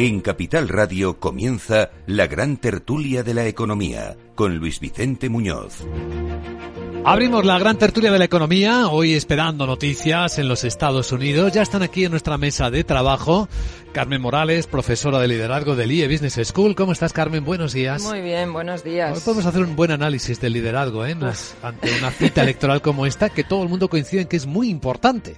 En 0.00 0.20
Capital 0.20 0.68
Radio 0.68 1.18
comienza 1.18 1.90
la 2.06 2.28
gran 2.28 2.58
tertulia 2.58 3.24
de 3.24 3.34
la 3.34 3.46
economía 3.48 4.16
con 4.36 4.56
Luis 4.56 4.78
Vicente 4.78 5.28
Muñoz. 5.28 5.84
Abrimos 7.04 7.44
la 7.44 7.58
gran 7.58 7.78
tertulia 7.78 8.12
de 8.12 8.18
la 8.20 8.26
economía, 8.26 8.86
hoy 8.86 9.14
esperando 9.14 9.66
noticias 9.66 10.38
en 10.38 10.46
los 10.46 10.62
Estados 10.62 11.10
Unidos. 11.10 11.52
Ya 11.52 11.62
están 11.62 11.82
aquí 11.82 12.04
en 12.04 12.12
nuestra 12.12 12.38
mesa 12.38 12.70
de 12.70 12.84
trabajo 12.84 13.48
Carmen 13.92 14.20
Morales, 14.20 14.68
profesora 14.68 15.18
de 15.18 15.26
liderazgo 15.26 15.74
del 15.74 15.90
IE 15.90 16.06
Business 16.06 16.38
School. 16.46 16.76
¿Cómo 16.76 16.92
estás, 16.92 17.12
Carmen? 17.12 17.44
Buenos 17.44 17.72
días. 17.72 18.02
Muy 18.02 18.20
bien, 18.20 18.52
buenos 18.52 18.84
días. 18.84 19.16
Hoy 19.16 19.22
podemos 19.24 19.46
hacer 19.46 19.62
un 19.62 19.74
buen 19.74 19.90
análisis 19.90 20.40
del 20.40 20.52
liderazgo 20.52 21.06
¿eh? 21.06 21.16
ante 21.62 21.98
una 21.98 22.10
cita 22.12 22.42
electoral 22.42 22.82
como 22.82 23.06
esta, 23.06 23.30
que 23.30 23.42
todo 23.42 23.64
el 23.64 23.68
mundo 23.68 23.88
coincide 23.88 24.20
en 24.20 24.28
que 24.28 24.36
es 24.36 24.46
muy 24.46 24.68
importante. 24.68 25.36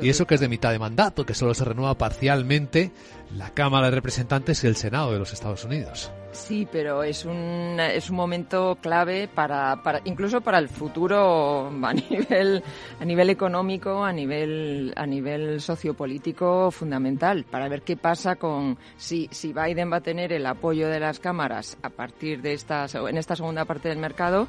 Y 0.00 0.08
eso 0.08 0.26
que 0.26 0.36
es 0.36 0.40
de 0.40 0.48
mitad 0.48 0.70
de 0.70 0.78
mandato, 0.78 1.26
que 1.26 1.34
solo 1.34 1.52
se 1.52 1.64
renueva 1.64 1.98
parcialmente 1.98 2.92
la 3.36 3.50
Cámara 3.50 3.86
de 3.86 3.96
Representantes 3.96 4.64
y 4.64 4.66
el 4.66 4.76
Senado 4.76 5.12
de 5.12 5.18
los 5.18 5.32
Estados 5.32 5.64
Unidos. 5.64 6.10
Sí, 6.32 6.68
pero 6.70 7.02
es 7.02 7.24
un, 7.24 7.78
es 7.80 8.10
un 8.10 8.16
momento 8.16 8.76
clave 8.80 9.28
para, 9.28 9.82
para, 9.82 10.00
incluso 10.04 10.40
para 10.40 10.58
el 10.58 10.68
futuro 10.68 11.68
a 11.68 11.92
nivel, 12.10 12.62
a 13.00 13.04
nivel 13.04 13.30
económico, 13.30 14.04
a 14.04 14.12
nivel, 14.12 14.92
a 14.96 15.06
nivel 15.06 15.60
sociopolítico 15.60 16.70
fundamental, 16.70 17.44
para 17.44 17.68
ver 17.68 17.82
qué 17.82 17.96
pasa 17.96 18.36
con 18.36 18.78
si, 18.96 19.28
si 19.30 19.52
Biden 19.52 19.90
va 19.90 19.96
a 19.96 20.02
tener 20.02 20.32
el 20.32 20.46
apoyo 20.46 20.88
de 20.88 21.00
las 21.00 21.18
cámaras 21.18 21.78
a 21.82 21.90
partir 21.90 22.42
de 22.42 22.52
esta, 22.52 22.86
en 23.08 23.16
esta 23.16 23.34
segunda 23.34 23.64
parte 23.64 23.88
del 23.88 23.98
mercado 23.98 24.48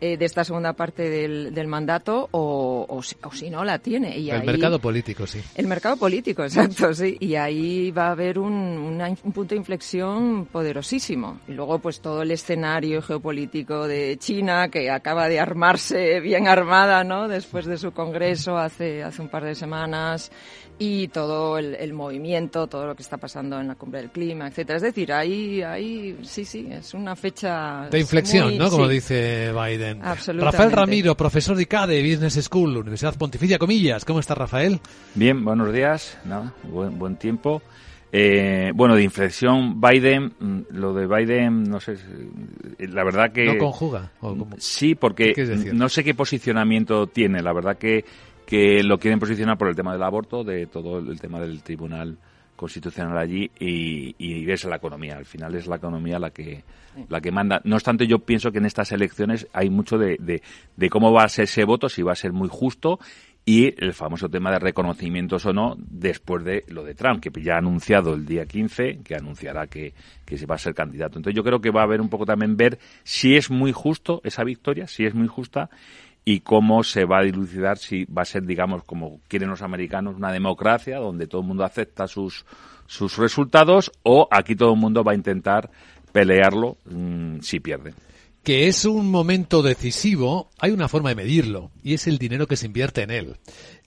eh, 0.00 0.16
de 0.16 0.24
esta 0.24 0.44
segunda 0.44 0.72
parte 0.72 1.08
del, 1.08 1.52
del 1.54 1.66
mandato 1.66 2.28
o, 2.30 2.86
o, 2.88 3.32
si 3.32 3.50
no 3.50 3.64
la 3.64 3.78
tiene. 3.78 4.18
Y 4.18 4.30
el 4.30 4.44
mercado 4.44 4.78
político, 4.78 5.26
sí. 5.26 5.40
El 5.54 5.66
mercado 5.66 5.96
político, 5.96 6.42
exacto, 6.44 6.94
sí. 6.94 7.16
Y 7.20 7.34
ahí 7.34 7.90
va 7.90 8.08
a 8.08 8.10
haber 8.12 8.38
un, 8.38 9.00
un 9.00 9.32
punto 9.32 9.54
de 9.54 9.58
inflexión 9.58 10.46
poderosísimo. 10.46 11.40
Y 11.48 11.52
luego, 11.52 11.78
pues 11.78 12.00
todo 12.00 12.22
el 12.22 12.30
escenario 12.30 13.02
geopolítico 13.02 13.86
de 13.86 14.16
China, 14.18 14.68
que 14.68 14.90
acaba 14.90 15.28
de 15.28 15.40
armarse 15.40 16.20
bien 16.20 16.48
armada, 16.48 17.04
¿no? 17.04 17.28
Después 17.28 17.66
de 17.66 17.76
su 17.76 17.92
congreso 17.92 18.56
hace, 18.56 19.02
hace 19.02 19.22
un 19.22 19.28
par 19.28 19.44
de 19.44 19.54
semanas 19.54 20.30
y 20.82 21.08
todo 21.08 21.58
el, 21.58 21.92
movimiento, 21.92 22.66
todo 22.66 22.86
lo 22.86 22.96
que 22.96 23.02
está 23.02 23.18
pasando 23.18 23.60
en 23.60 23.68
la 23.68 23.74
cumbre 23.74 24.00
del 24.00 24.10
clima, 24.10 24.48
etcétera. 24.48 24.78
Es 24.78 24.82
decir, 24.82 25.12
ahí, 25.12 25.60
ahí 25.60 26.18
sí, 26.22 26.46
sí, 26.46 26.68
es 26.70 26.94
una 26.94 27.14
fecha 27.14 27.86
de 27.90 28.00
inflexión, 28.00 28.56
¿no? 28.56 28.70
Como 28.70 28.88
dice 28.88 29.52
Biden. 29.52 29.89
Rafael 29.98 30.72
Ramiro, 30.72 31.16
profesor 31.16 31.56
de 31.56 31.62
ICADE, 31.62 32.02
Business 32.02 32.44
School, 32.44 32.76
Universidad 32.76 33.16
Pontificia 33.16 33.58
Comillas. 33.58 34.04
¿Cómo 34.04 34.20
está 34.20 34.34
Rafael? 34.34 34.80
Bien, 35.14 35.44
buenos 35.44 35.72
días, 35.72 36.18
nada, 36.24 36.52
buen, 36.64 36.98
buen 36.98 37.16
tiempo. 37.16 37.62
Eh, 38.12 38.72
bueno, 38.74 38.96
de 38.96 39.04
inflexión, 39.04 39.80
Biden, 39.80 40.32
mm, 40.38 40.60
lo 40.70 40.92
de 40.92 41.06
Biden, 41.06 41.62
no 41.62 41.78
sé, 41.78 41.96
la 42.78 43.04
verdad 43.04 43.30
que... 43.32 43.44
¿No 43.44 43.58
conjuga? 43.58 44.10
Sí, 44.58 44.96
porque 44.96 45.32
no 45.72 45.88
sé 45.88 46.02
qué 46.02 46.14
posicionamiento 46.14 47.06
tiene. 47.06 47.40
La 47.40 47.52
verdad 47.52 47.78
que 47.78 48.04
que 48.50 48.82
lo 48.82 48.98
quieren 48.98 49.20
posicionar 49.20 49.56
por 49.56 49.68
el 49.68 49.76
tema 49.76 49.92
del 49.92 50.02
aborto, 50.02 50.42
de 50.42 50.66
todo 50.66 50.98
el 50.98 51.20
tema 51.20 51.38
del 51.38 51.62
Tribunal 51.62 52.18
constitucional 52.60 53.16
allí 53.16 53.50
y, 53.58 54.14
y 54.18 54.44
ves 54.44 54.64
la 54.64 54.76
economía. 54.76 55.16
Al 55.16 55.24
final 55.24 55.54
es 55.54 55.66
la 55.66 55.76
economía 55.76 56.18
la 56.18 56.30
que 56.30 56.62
la 57.08 57.22
que 57.22 57.32
manda. 57.32 57.62
No 57.64 57.76
obstante, 57.76 58.06
yo 58.06 58.18
pienso 58.18 58.52
que 58.52 58.58
en 58.58 58.66
estas 58.66 58.92
elecciones 58.92 59.48
hay 59.54 59.70
mucho 59.70 59.96
de, 59.96 60.18
de, 60.20 60.42
de 60.76 60.90
cómo 60.90 61.10
va 61.10 61.24
a 61.24 61.28
ser 61.30 61.44
ese 61.44 61.64
voto, 61.64 61.88
si 61.88 62.02
va 62.02 62.12
a 62.12 62.16
ser 62.16 62.34
muy 62.34 62.48
justo 62.50 62.98
y 63.46 63.74
el 63.82 63.94
famoso 63.94 64.28
tema 64.28 64.50
de 64.50 64.58
reconocimientos 64.58 65.46
o 65.46 65.54
no 65.54 65.74
después 65.78 66.44
de 66.44 66.64
lo 66.68 66.84
de 66.84 66.94
Trump, 66.94 67.22
que 67.22 67.30
ya 67.42 67.54
ha 67.54 67.58
anunciado 67.58 68.12
el 68.12 68.26
día 68.26 68.44
15 68.44 68.98
que 69.02 69.14
anunciará 69.14 69.66
que, 69.66 69.94
que 70.26 70.36
se 70.36 70.44
va 70.44 70.56
a 70.56 70.58
ser 70.58 70.74
candidato. 70.74 71.18
Entonces 71.18 71.36
yo 71.36 71.42
creo 71.42 71.62
que 71.62 71.70
va 71.70 71.80
a 71.80 71.84
haber 71.84 72.02
un 72.02 72.10
poco 72.10 72.26
también 72.26 72.58
ver 72.58 72.78
si 73.02 73.36
es 73.36 73.50
muy 73.50 73.72
justo 73.72 74.20
esa 74.24 74.44
victoria, 74.44 74.86
si 74.86 75.06
es 75.06 75.14
muy 75.14 75.28
justa 75.28 75.70
y 76.24 76.40
cómo 76.40 76.84
se 76.84 77.04
va 77.04 77.18
a 77.18 77.22
dilucidar 77.22 77.78
si 77.78 78.04
va 78.04 78.22
a 78.22 78.26
ser, 78.26 78.44
digamos, 78.44 78.84
como 78.84 79.20
quieren 79.28 79.50
los 79.50 79.62
americanos, 79.62 80.16
una 80.16 80.32
democracia 80.32 80.98
donde 80.98 81.26
todo 81.26 81.40
el 81.40 81.46
mundo 81.46 81.64
acepta 81.64 82.06
sus, 82.06 82.44
sus 82.86 83.16
resultados 83.16 83.90
o 84.02 84.28
aquí 84.30 84.54
todo 84.54 84.74
el 84.74 84.80
mundo 84.80 85.02
va 85.02 85.12
a 85.12 85.16
intentar 85.16 85.70
pelearlo 86.12 86.76
mmm, 86.84 87.38
si 87.40 87.60
pierde 87.60 87.94
que 88.42 88.68
es 88.68 88.84
un 88.84 89.10
momento 89.10 89.62
decisivo, 89.62 90.50
hay 90.58 90.70
una 90.70 90.88
forma 90.88 91.10
de 91.10 91.14
medirlo, 91.14 91.70
y 91.82 91.94
es 91.94 92.06
el 92.06 92.18
dinero 92.18 92.46
que 92.46 92.56
se 92.56 92.66
invierte 92.66 93.02
en 93.02 93.10
él. 93.10 93.36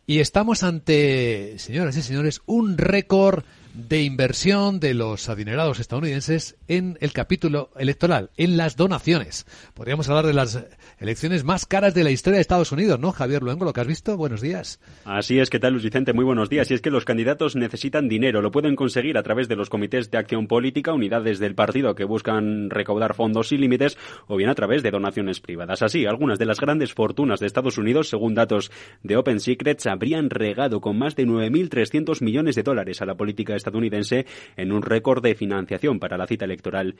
Y 0.06 0.20
estamos 0.20 0.64
ante, 0.64 1.58
señoras 1.58 1.98
y 1.98 2.02
señores, 2.02 2.42
un 2.46 2.78
récord 2.78 3.44
de 3.74 4.04
inversión 4.04 4.80
de 4.80 4.94
los 4.94 5.30
adinerados 5.30 5.80
estadounidenses 5.80 6.56
en 6.68 6.98
el 7.02 7.12
capítulo 7.12 7.72
electoral, 7.76 8.30
en 8.38 8.56
las 8.56 8.76
donaciones. 8.78 9.46
Podríamos 9.74 10.08
hablar 10.08 10.28
de 10.28 10.34
las 10.34 10.64
elecciones 11.00 11.44
más 11.44 11.66
caras 11.66 11.96
de 11.96 12.04
la 12.04 12.12
historia 12.12 12.38
de 12.38 12.42
Estados 12.42 12.72
Unidos, 12.72 13.00
¿no? 13.00 13.12
Javier 13.12 13.42
Luengo, 13.42 13.66
lo 13.66 13.74
que 13.74 13.82
has 13.82 13.88
visto, 13.88 14.16
buenos 14.16 14.42
días. 14.42 14.80
Así 15.06 15.40
es, 15.40 15.50
¿qué 15.50 15.60
tal 15.60 15.74
Luis 15.74 15.84
Vicente? 15.84 16.14
Muy 16.14 16.24
buenos 16.24 16.50
días. 16.50 16.70
Y 16.70 16.76
es 16.76 16.82
que 16.82 16.92
los 16.92 17.04
candidatos 17.04 17.56
necesitan 17.56 18.08
dinero, 18.08 18.42
lo 18.42 18.52
pueden 18.52 18.76
conseguir 18.76 19.18
a 19.18 19.24
través 19.24 19.48
de 19.48 19.56
los 19.56 19.70
comités 19.70 20.12
de 20.12 20.20
acción 20.20 20.48
política, 20.48 20.94
unidades 20.94 21.40
del 21.40 21.56
partido 21.56 21.96
que 21.96 22.04
buscan 22.04 22.70
recaudar 22.70 23.16
fondos 23.16 23.48
sin 23.48 23.62
límites, 23.62 23.98
o 24.28 24.38
bien 24.38 24.50
a 24.50 24.56
través 24.56 24.84
de 24.84 24.92
donaciones 24.92 25.40
privadas. 25.40 25.82
Así, 25.82 26.06
algunas 26.06 26.38
de 26.38 26.46
las 26.46 26.60
grandes 26.60 26.94
fortunas 26.94 27.40
de 27.40 27.48
Estados 27.48 27.80
Unidos, 27.80 28.10
según 28.10 28.36
datos 28.36 28.72
de 29.02 29.18
Open 29.18 29.40
Secrets, 29.40 29.88
habrían 29.88 30.30
regado 30.30 30.80
con 30.80 30.98
más 31.00 31.16
de 31.16 31.26
9.300 31.26 32.22
millones 32.22 32.56
de 32.56 32.64
dólares 32.64 33.02
a 33.02 33.06
la 33.06 33.16
política 33.16 33.56
estadounidense 33.64 34.26
en 34.58 34.72
un 34.72 34.82
récord 34.82 35.24
de 35.24 35.36
financiación 35.36 36.00
para 36.00 36.18
la 36.18 36.28
cita 36.28 36.46
electoral 36.46 36.96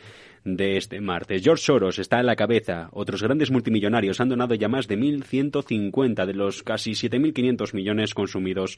de 0.46 0.78
este 0.78 1.02
martes. 1.02 1.44
George 1.44 1.64
Soros 1.64 2.00
está 2.00 2.20
a 2.20 2.24
la 2.24 2.36
cabeza. 2.36 2.90
Otros 2.94 3.22
grandes 3.22 3.52
multimillonarios 3.52 4.22
han 4.22 4.30
donado 4.30 4.56
ya 4.56 4.70
más 4.70 4.88
de 4.88 4.98
1.150 4.98 6.26
de 6.26 6.34
los 6.34 6.64
casi 6.64 6.92
7.500 6.92 7.74
millones 7.74 8.14
consumidos 8.14 8.78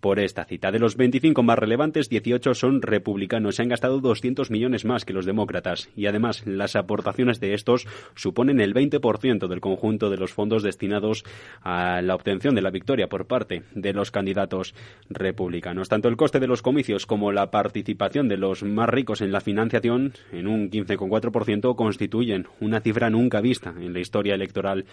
por 0.00 0.20
esta 0.20 0.44
cita. 0.44 0.70
De 0.70 0.78
los 0.78 0.96
25 0.96 1.42
más 1.42 1.58
relevantes, 1.58 2.08
18 2.08 2.54
son 2.54 2.82
republicanos. 2.82 3.56
Se 3.56 3.62
han 3.62 3.68
gastado 3.68 4.00
200 4.00 4.50
millones 4.50 4.84
más 4.84 5.04
que 5.04 5.12
los 5.12 5.26
demócratas. 5.26 5.88
Y 5.96 6.06
además, 6.06 6.46
las 6.46 6.76
aportaciones 6.76 7.40
de 7.40 7.54
estos 7.54 7.86
suponen 8.14 8.60
el 8.60 8.74
20% 8.74 9.48
del 9.48 9.60
conjunto 9.60 10.10
de 10.10 10.16
los 10.16 10.32
fondos 10.32 10.62
destinados 10.62 11.24
a 11.62 12.02
la 12.02 12.14
obtención 12.14 12.54
de 12.54 12.62
la 12.62 12.70
victoria 12.70 13.08
por 13.08 13.26
parte 13.26 13.62
de 13.74 13.92
los 13.92 14.10
candidatos 14.10 14.74
republicanos. 15.08 15.88
Tanto 15.88 16.08
el 16.08 16.16
coste 16.16 16.40
de 16.40 16.46
los 16.46 16.62
comicios 16.62 17.06
como 17.06 17.32
la 17.32 17.50
participación 17.50 18.28
de 18.28 18.36
los 18.36 18.62
más 18.62 18.88
ricos 18.88 19.20
en 19.20 19.32
la 19.32 19.40
financiación, 19.40 20.12
en 20.32 20.46
un 20.46 20.70
15,4%, 20.70 21.74
constituyen 21.74 22.46
una 22.60 22.80
cifra 22.80 23.10
nunca 23.10 23.40
vista 23.40 23.74
en 23.78 23.92
la 23.92 24.00
historia 24.00 24.34
electoral 24.34 24.84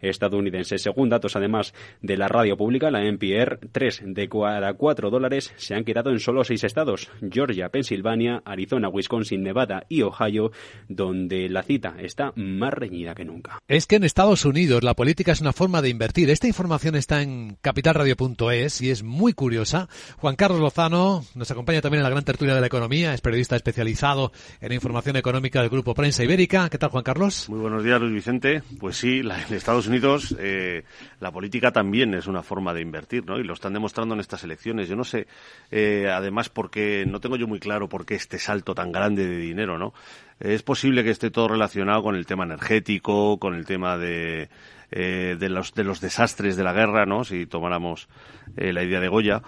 estadounidense. 0.00 0.78
Según 0.78 1.08
datos, 1.08 1.36
además, 1.36 1.74
de 2.00 2.16
la 2.16 2.28
radio 2.28 2.56
pública, 2.56 2.90
la 2.90 3.04
NPR, 3.04 3.58
tres 3.70 4.02
de 4.04 4.28
cada 4.52 4.74
cuatro 4.74 5.08
dólares 5.08 5.50
se 5.56 5.74
han 5.74 5.82
quedado 5.82 6.10
en 6.10 6.20
solo 6.20 6.44
seis 6.44 6.62
estados, 6.62 7.08
Georgia, 7.30 7.70
Pensilvania, 7.70 8.42
Arizona, 8.44 8.90
Wisconsin, 8.90 9.42
Nevada 9.42 9.86
y 9.88 10.02
Ohio, 10.02 10.52
donde 10.88 11.48
la 11.48 11.62
cita 11.62 11.94
está 11.98 12.34
más 12.36 12.74
reñida 12.74 13.14
que 13.14 13.24
nunca. 13.24 13.58
Es 13.66 13.86
que 13.86 13.96
en 13.96 14.04
Estados 14.04 14.44
Unidos 14.44 14.84
la 14.84 14.92
política 14.92 15.32
es 15.32 15.40
una 15.40 15.54
forma 15.54 15.80
de 15.80 15.88
invertir. 15.88 16.28
Esta 16.28 16.48
información 16.48 16.96
está 16.96 17.22
en 17.22 17.56
capitalradio.es 17.62 18.82
y 18.82 18.90
es 18.90 19.02
muy 19.02 19.32
curiosa. 19.32 19.88
Juan 20.18 20.36
Carlos 20.36 20.60
Lozano 20.60 21.24
nos 21.34 21.50
acompaña 21.50 21.80
también 21.80 22.00
en 22.00 22.04
la 22.04 22.10
gran 22.10 22.24
tertulia 22.24 22.54
de 22.54 22.60
la 22.60 22.66
economía, 22.66 23.14
es 23.14 23.22
periodista 23.22 23.56
especializado 23.56 24.32
en 24.60 24.72
información 24.72 25.16
económica 25.16 25.60
del 25.60 25.70
Grupo 25.70 25.94
Prensa 25.94 26.24
Ibérica. 26.24 26.68
¿Qué 26.68 26.76
tal, 26.76 26.90
Juan 26.90 27.04
Carlos? 27.04 27.48
Muy 27.48 27.60
buenos 27.60 27.82
días, 27.82 27.98
Luis 28.02 28.12
Vicente. 28.12 28.62
Pues 28.78 28.98
sí, 28.98 29.22
la, 29.22 29.40
en 29.42 29.54
Estados 29.54 29.86
Unidos 29.86 30.36
eh, 30.38 30.84
la 31.20 31.32
política 31.32 31.72
también 31.72 32.12
es 32.12 32.26
una 32.26 32.42
forma 32.42 32.74
de 32.74 32.82
invertir, 32.82 33.24
¿no? 33.24 33.38
Y 33.38 33.44
lo 33.44 33.54
están 33.54 33.72
demostrando 33.72 34.14
en 34.14 34.20
estas 34.20 34.41
elecciones. 34.44 34.88
Yo 34.88 34.96
no 34.96 35.04
sé, 35.04 35.26
eh, 35.70 36.08
además, 36.12 36.48
porque 36.48 37.04
no 37.06 37.20
tengo 37.20 37.36
yo 37.36 37.46
muy 37.46 37.60
claro 37.60 37.88
por 37.88 38.04
qué 38.04 38.14
este 38.14 38.38
salto 38.38 38.74
tan 38.74 38.92
grande 38.92 39.26
de 39.26 39.36
dinero, 39.36 39.78
¿no? 39.78 39.92
Es 40.40 40.62
posible 40.62 41.04
que 41.04 41.10
esté 41.10 41.30
todo 41.30 41.48
relacionado 41.48 42.02
con 42.02 42.16
el 42.16 42.26
tema 42.26 42.44
energético, 42.44 43.38
con 43.38 43.54
el 43.54 43.64
tema 43.64 43.96
de, 43.96 44.48
eh, 44.90 45.36
de, 45.38 45.48
los, 45.48 45.72
de 45.72 45.84
los 45.84 46.00
desastres 46.00 46.56
de 46.56 46.64
la 46.64 46.72
guerra, 46.72 47.06
¿no? 47.06 47.24
Si 47.24 47.46
tomáramos 47.46 48.08
eh, 48.56 48.72
la 48.72 48.82
idea 48.82 49.00
de 49.00 49.08
Goya. 49.08 49.42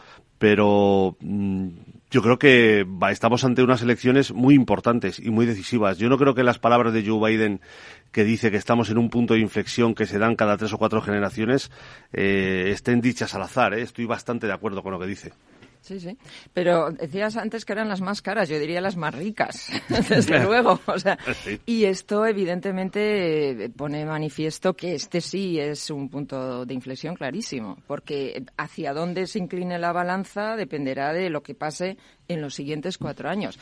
Pero 0.45 1.17
mmm, 1.21 1.69
yo 2.11 2.21
creo 2.21 2.39
que 2.39 2.87
estamos 3.11 3.45
ante 3.45 3.63
unas 3.63 3.81
elecciones 3.81 4.31
muy 4.31 4.55
importantes 4.55 5.19
y 5.19 5.31
muy 5.31 5.47
decisivas. 5.47 5.97
Yo 5.97 6.11
no 6.11 6.19
creo 6.19 6.35
que 6.35 6.43
las 6.43 6.59
palabras 6.59 6.93
de 6.93 7.03
Joe 7.03 7.31
Biden 7.31 7.63
que 8.13 8.25
dice 8.25 8.51
que 8.51 8.59
estamos 8.59 8.91
en 8.91 8.99
un 8.99 9.09
punto 9.09 9.33
de 9.33 9.41
inflexión 9.41 9.95
que 9.95 10.05
se 10.05 10.19
dan 10.19 10.37
cada 10.37 10.59
tres 10.59 10.75
o 10.75 10.77
cuatro 10.77 11.01
generaciones 11.01 11.71
eh, 12.13 12.69
estén 12.75 13.01
dichas 13.01 13.35
al 13.35 13.41
azar. 13.41 13.73
¿eh? 13.73 13.81
Estoy 13.81 14.05
bastante 14.05 14.47
de 14.47 14.53
acuerdo 14.53 14.83
con 14.83 14.93
lo 14.93 15.01
que 15.01 15.07
dice. 15.07 15.33
Sí, 15.85 16.01
sí. 16.01 16.17
Pero 16.55 16.91
decías 16.93 17.37
antes 17.37 17.67
que 17.67 17.75
eran 17.75 17.91
las 17.91 18.01
más 18.01 18.23
caras, 18.23 18.49
yo 18.49 18.59
diría 18.59 18.81
las 18.81 18.97
más 18.97 19.15
ricas, 19.15 19.71
desde 20.09 20.43
luego. 20.43 20.81
O 20.87 20.99
sea, 20.99 21.19
sí. 21.45 21.61
Y 21.67 21.85
esto 21.85 22.25
evidentemente 22.25 23.71
pone 23.77 24.07
manifiesto 24.07 24.73
que 24.73 24.95
este 24.95 25.21
sí 25.21 25.61
es 25.61 25.91
un 25.91 26.09
punto 26.09 26.65
de 26.65 26.73
inflexión 26.73 27.15
clarísimo, 27.15 27.77
porque 27.87 28.47
hacia 28.57 28.95
dónde 28.95 29.27
se 29.27 29.39
incline 29.39 29.79
la 29.79 29.93
balanza 29.93 30.57
dependerá 30.57 31.13
de 31.13 31.29
lo 31.29 31.43
que 31.43 31.55
pase 31.55 31.99
en 32.29 32.41
los 32.41 32.55
siguientes 32.55 32.99
cuatro 32.99 33.29
años. 33.29 33.59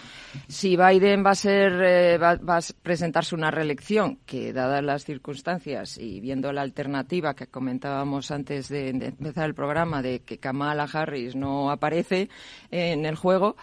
Si 0.48 0.76
Biden 0.76 1.24
va 1.24 1.30
a 1.30 1.34
ser 1.34 1.72
eh, 1.82 2.18
va, 2.18 2.36
va, 2.36 2.60
presentarse 2.82 3.34
una 3.34 3.50
reelección, 3.50 4.18
que 4.26 4.52
dadas 4.52 4.82
las 4.82 5.04
circunstancias 5.04 5.98
y 5.98 6.20
viendo 6.20 6.52
la 6.52 6.62
alternativa 6.62 7.34
que 7.34 7.46
comentábamos 7.46 8.30
antes 8.30 8.68
de, 8.68 8.92
de 8.92 9.06
empezar 9.06 9.46
el 9.46 9.54
programa 9.54 10.02
de 10.02 10.20
que 10.20 10.38
Kamala 10.38 10.88
Harris 10.92 11.34
no 11.34 11.70
aparece 11.70 12.28
en 12.70 13.06
el 13.06 13.16
juego, 13.16 13.56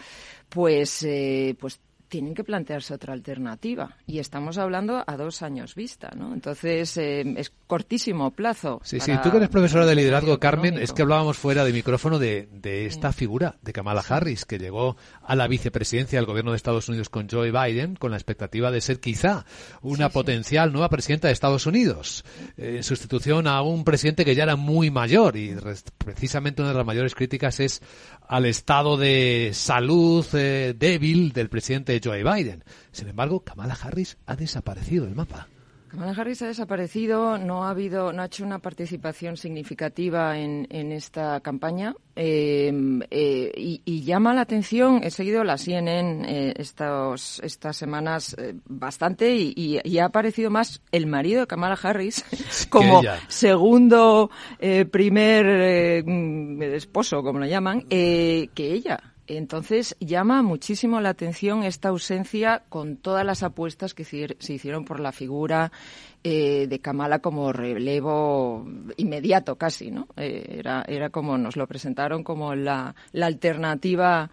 pues 0.49 1.03
eh, 1.03 1.55
pues 1.59 1.79
tienen 2.09 2.33
que 2.33 2.43
plantearse 2.43 2.93
otra 2.93 3.13
alternativa. 3.13 3.95
Y 4.05 4.19
estamos 4.19 4.57
hablando 4.57 5.03
a 5.05 5.15
dos 5.15 5.41
años 5.41 5.75
vista, 5.75 6.11
¿no? 6.17 6.33
Entonces, 6.33 6.97
eh, 6.97 7.21
es 7.37 7.53
cortísimo 7.67 8.31
plazo. 8.31 8.81
Sí, 8.83 8.99
sí. 8.99 9.13
Tú 9.23 9.31
que 9.31 9.37
eres 9.37 9.49
profesora 9.49 9.85
de 9.85 9.95
liderazgo, 9.95 10.39
Carmen, 10.39 10.77
es 10.77 10.91
que 10.91 11.03
hablábamos 11.03 11.37
fuera 11.37 11.63
de 11.63 11.71
micrófono 11.71 12.19
de, 12.19 12.49
de 12.51 12.87
esta 12.87 13.13
figura 13.13 13.55
de 13.61 13.71
Kamala 13.71 14.03
Harris, 14.07 14.45
que 14.45 14.57
llegó 14.57 14.97
a 15.23 15.35
la 15.35 15.47
vicepresidencia 15.47 16.17
del 16.17 16.25
gobierno 16.25 16.51
de 16.51 16.57
Estados 16.57 16.89
Unidos 16.89 17.09
con 17.09 17.29
Joe 17.29 17.51
Biden, 17.51 17.95
con 17.95 18.11
la 18.11 18.17
expectativa 18.17 18.71
de 18.71 18.81
ser 18.81 18.99
quizá 18.99 19.45
una 19.81 20.07
sí, 20.07 20.13
potencial 20.13 20.69
sí. 20.69 20.73
nueva 20.73 20.89
presidenta 20.89 21.27
de 21.27 21.33
Estados 21.33 21.67
Unidos, 21.67 22.25
eh, 22.57 22.77
en 22.77 22.83
sustitución 22.83 23.45
a 23.45 23.61
un 23.61 23.83
presidente 23.83 24.25
que 24.25 24.33
ya 24.33 24.43
era 24.43 24.55
muy 24.55 24.89
mayor. 24.89 25.37
Y 25.37 25.55
precisamente 25.97 26.63
una 26.63 26.71
de 26.71 26.77
las 26.77 26.85
mayores 26.85 27.13
críticas 27.13 27.59
es 27.59 27.81
al 28.27 28.45
estado 28.45 28.97
de 28.97 29.51
salud 29.53 30.25
eh, 30.33 30.73
débil 30.77 31.33
del 31.33 31.49
presidente 31.49 31.98
Joe 32.03 32.23
Biden. 32.23 32.63
Sin 32.91 33.07
embargo, 33.07 33.41
Kamala 33.41 33.77
Harris 33.81 34.17
ha 34.25 34.35
desaparecido 34.35 35.05
del 35.05 35.15
mapa. 35.15 35.47
Kamala 35.89 36.11
Harris 36.11 36.43
ha 36.43 36.47
desaparecido, 36.47 37.39
no 37.39 37.65
ha 37.65 37.71
habido, 37.71 38.13
no 38.13 38.21
ha 38.21 38.25
hecho 38.25 38.43
una 38.43 38.59
participación 38.59 39.37
significativa 39.37 40.37
en, 40.37 40.67
en 40.69 40.91
esta 40.91 41.39
campaña 41.39 41.95
eh, 42.15 42.71
eh, 43.09 43.51
y, 43.57 43.81
y, 43.83 44.03
llama 44.03 44.35
la 44.35 44.41
atención. 44.41 45.01
He 45.03 45.09
seguido 45.09 45.43
la 45.43 45.57
CNN 45.57 46.25
eh, 46.27 46.53
estos, 46.57 47.41
estas 47.43 47.75
semanas 47.75 48.35
eh, 48.37 48.53
bastante 48.65 49.33
y, 49.33 49.51
y, 49.55 49.79
y, 49.83 49.97
ha 49.97 50.05
aparecido 50.05 50.51
más 50.51 50.83
el 50.91 51.07
marido 51.07 51.41
de 51.41 51.47
Kamala 51.47 51.77
Harris 51.81 52.23
como 52.69 53.01
segundo 53.27 54.29
eh, 54.59 54.85
primer 54.85 56.03
mm, 56.05 56.61
esposo, 56.61 57.23
como 57.23 57.39
lo 57.39 57.47
llaman, 57.47 57.81
que 57.89 58.49
ella. 58.55 59.15
Entonces 59.37 59.95
llama 59.99 60.41
muchísimo 60.41 60.99
la 61.01 61.09
atención 61.09 61.63
esta 61.63 61.89
ausencia 61.89 62.63
con 62.67 62.97
todas 62.97 63.23
las 63.23 63.43
apuestas 63.43 63.93
que 63.93 64.03
se 64.03 64.53
hicieron 64.53 64.85
por 64.85 64.99
la 64.99 65.11
figura 65.11 65.71
eh, 66.23 66.65
de 66.67 66.79
Kamala 66.79 67.19
como 67.19 67.53
relevo 67.53 68.67
inmediato 68.97 69.55
casi, 69.55 69.91
¿no? 69.91 70.07
Eh, 70.17 70.57
era, 70.59 70.83
era 70.87 71.11
como 71.11 71.37
nos 71.37 71.55
lo 71.55 71.67
presentaron 71.67 72.23
como 72.23 72.55
la, 72.55 72.95
la 73.11 73.27
alternativa 73.27 74.31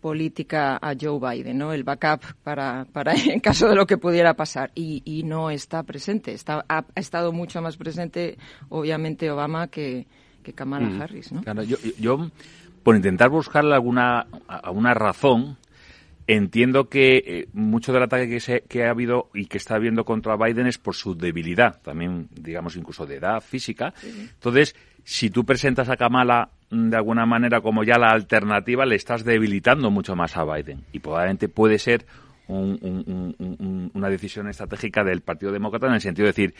política 0.00 0.78
a 0.80 0.94
Joe 0.98 1.20
Biden, 1.20 1.58
¿no? 1.58 1.74
El 1.74 1.84
backup 1.84 2.22
para, 2.42 2.86
para 2.92 3.12
en 3.14 3.40
caso 3.40 3.68
de 3.68 3.74
lo 3.74 3.86
que 3.86 3.98
pudiera 3.98 4.34
pasar. 4.34 4.70
Y, 4.74 5.02
y 5.04 5.22
no 5.22 5.50
está 5.50 5.82
presente. 5.82 6.32
Está, 6.32 6.64
ha, 6.66 6.78
ha, 6.78 7.00
estado 7.00 7.32
mucho 7.32 7.60
más 7.60 7.76
presente, 7.76 8.38
obviamente, 8.70 9.30
Obama 9.30 9.68
que, 9.68 10.06
que 10.42 10.52
Kamala 10.52 10.88
mm. 10.88 11.02
Harris, 11.02 11.32
¿no? 11.32 11.42
Claro, 11.42 11.62
yo, 11.62 11.76
yo 11.98 12.30
por 12.82 12.96
intentar 12.96 13.28
buscarle 13.28 13.74
alguna, 13.74 14.26
alguna 14.48 14.94
razón 14.94 15.58
Entiendo 16.32 16.88
que 16.88 17.16
eh, 17.26 17.48
mucho 17.54 17.92
del 17.92 18.04
ataque 18.04 18.28
que, 18.28 18.38
se, 18.38 18.60
que 18.60 18.84
ha 18.84 18.90
habido 18.90 19.30
y 19.34 19.46
que 19.46 19.58
está 19.58 19.74
habiendo 19.74 20.04
contra 20.04 20.36
Biden 20.36 20.68
es 20.68 20.78
por 20.78 20.94
su 20.94 21.16
debilidad, 21.16 21.80
también, 21.82 22.28
digamos, 22.30 22.76
incluso 22.76 23.04
de 23.04 23.16
edad 23.16 23.40
física. 23.40 23.92
Entonces, 24.04 24.76
si 25.02 25.30
tú 25.30 25.44
presentas 25.44 25.88
a 25.88 25.96
Kamala 25.96 26.50
mm, 26.70 26.90
de 26.90 26.96
alguna 26.96 27.26
manera 27.26 27.60
como 27.60 27.82
ya 27.82 27.98
la 27.98 28.10
alternativa, 28.12 28.86
le 28.86 28.94
estás 28.94 29.24
debilitando 29.24 29.90
mucho 29.90 30.14
más 30.14 30.36
a 30.36 30.44
Biden. 30.44 30.84
Y 30.92 31.00
probablemente 31.00 31.48
puede 31.48 31.80
ser 31.80 32.06
una 32.46 34.08
decisión 34.08 34.48
estratégica 34.48 35.02
del 35.02 35.22
Partido 35.22 35.50
Demócrata 35.50 35.88
en 35.88 35.94
el 35.94 36.00
sentido 36.00 36.26
de 36.26 36.32
decir, 36.32 36.54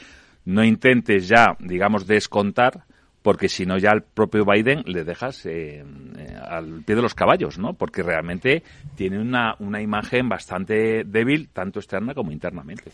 no 0.47 0.65
intentes 0.65 1.29
ya, 1.29 1.57
digamos, 1.61 2.09
descontar 2.09 2.87
porque 3.23 3.49
si 3.49 3.67
no 3.67 3.79
ya 3.79 3.91
al 3.91 4.03
propio 4.03 4.45
Biden 4.45 4.83
le 4.87 5.05
dejas 5.05 5.45
eh, 5.47 5.85
eh, 6.17 6.37
al 6.49 6.83
pie 6.85 6.97
de 6.97 7.03
los 7.03 7.15
caballos, 7.15 7.59
¿no? 7.59 7.75
Porque 7.75 8.03
realmente 8.03 8.63
tiene 8.97 9.19
una, 9.19 9.57
una 9.59 9.81
imagen 9.83 10.29
bastante 10.29 11.05
débil, 11.05 11.49
tanto 11.53 11.81
externa 11.81 12.15
como 12.15 12.33
internamente. 12.33 12.91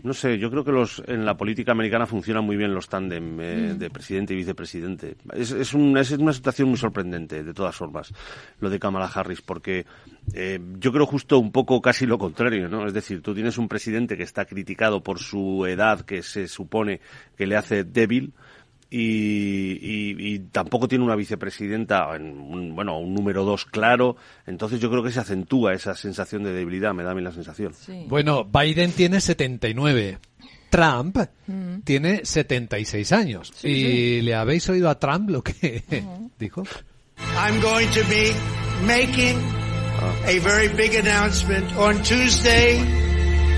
No 0.00 0.14
sé, 0.14 0.38
yo 0.38 0.48
creo 0.48 0.62
que 0.62 0.70
los, 0.70 1.02
en 1.08 1.24
la 1.24 1.36
política 1.36 1.72
americana 1.72 2.06
funcionan 2.06 2.44
muy 2.44 2.56
bien 2.56 2.72
los 2.72 2.88
tándem 2.88 3.40
eh, 3.40 3.72
mm. 3.74 3.78
de 3.78 3.90
presidente 3.90 4.32
y 4.32 4.36
vicepresidente. 4.36 5.16
Es, 5.34 5.50
es, 5.50 5.74
una 5.74 6.04
situación 6.04 6.68
muy 6.68 6.78
sorprendente, 6.78 7.42
de 7.42 7.52
todas 7.52 7.74
formas, 7.74 8.12
lo 8.60 8.70
de 8.70 8.78
Kamala 8.78 9.10
Harris, 9.12 9.42
porque 9.42 9.86
yo 10.78 10.92
creo 10.92 11.06
justo 11.06 11.38
un 11.38 11.50
poco 11.50 11.80
casi 11.80 12.06
lo 12.06 12.18
contrario, 12.18 12.68
¿no? 12.68 12.86
Es 12.86 12.92
decir, 12.92 13.22
tú 13.22 13.34
tienes 13.34 13.58
un 13.58 13.66
presidente 13.66 14.16
que 14.16 14.22
está 14.22 14.44
criticado 14.44 15.02
por 15.02 15.18
su 15.18 15.66
edad, 15.66 16.02
que 16.02 16.22
se 16.22 16.46
supone 16.46 17.00
que 17.36 17.46
le 17.46 17.56
hace 17.56 17.82
débil, 17.82 18.34
y, 18.90 20.34
y, 20.34 20.38
tampoco 20.50 20.88
tiene 20.88 21.04
una 21.04 21.14
vicepresidenta, 21.14 22.14
en 22.16 22.38
un, 22.38 22.74
bueno, 22.74 22.98
un 22.98 23.12
número 23.14 23.44
dos 23.44 23.66
claro. 23.66 24.16
Entonces 24.46 24.80
yo 24.80 24.90
creo 24.90 25.02
que 25.02 25.10
se 25.10 25.20
acentúa 25.20 25.74
esa 25.74 25.94
sensación 25.94 26.42
de 26.42 26.52
debilidad, 26.52 26.94
me 26.94 27.02
da 27.02 27.10
a 27.10 27.14
mí 27.14 27.20
la 27.20 27.32
sensación. 27.32 27.72
Bueno, 28.06 28.44
Biden 28.44 28.92
tiene 28.92 29.20
79. 29.20 30.18
Trump 30.70 31.18
mm. 31.46 31.80
tiene 31.84 32.24
76 32.24 33.12
años. 33.12 33.52
¿Y 33.62 34.20
le 34.22 34.34
habéis 34.34 34.68
oído 34.68 34.88
a 34.88 34.98
Trump 34.98 35.30
lo 35.30 35.42
que 35.42 35.82
dijo? 36.38 36.64
I'm 37.36 37.60
going 37.60 37.88
to 37.90 38.04
be 38.08 38.32
making 38.86 39.38
a 40.26 40.38
very 40.40 40.68
big 40.68 40.94
announcement 40.94 41.76
on 41.76 42.02
Tuesday, 42.02 42.78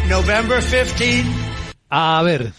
November 0.08 0.60
15. 0.60 1.24
A 1.90 2.22
ver, 2.22 2.52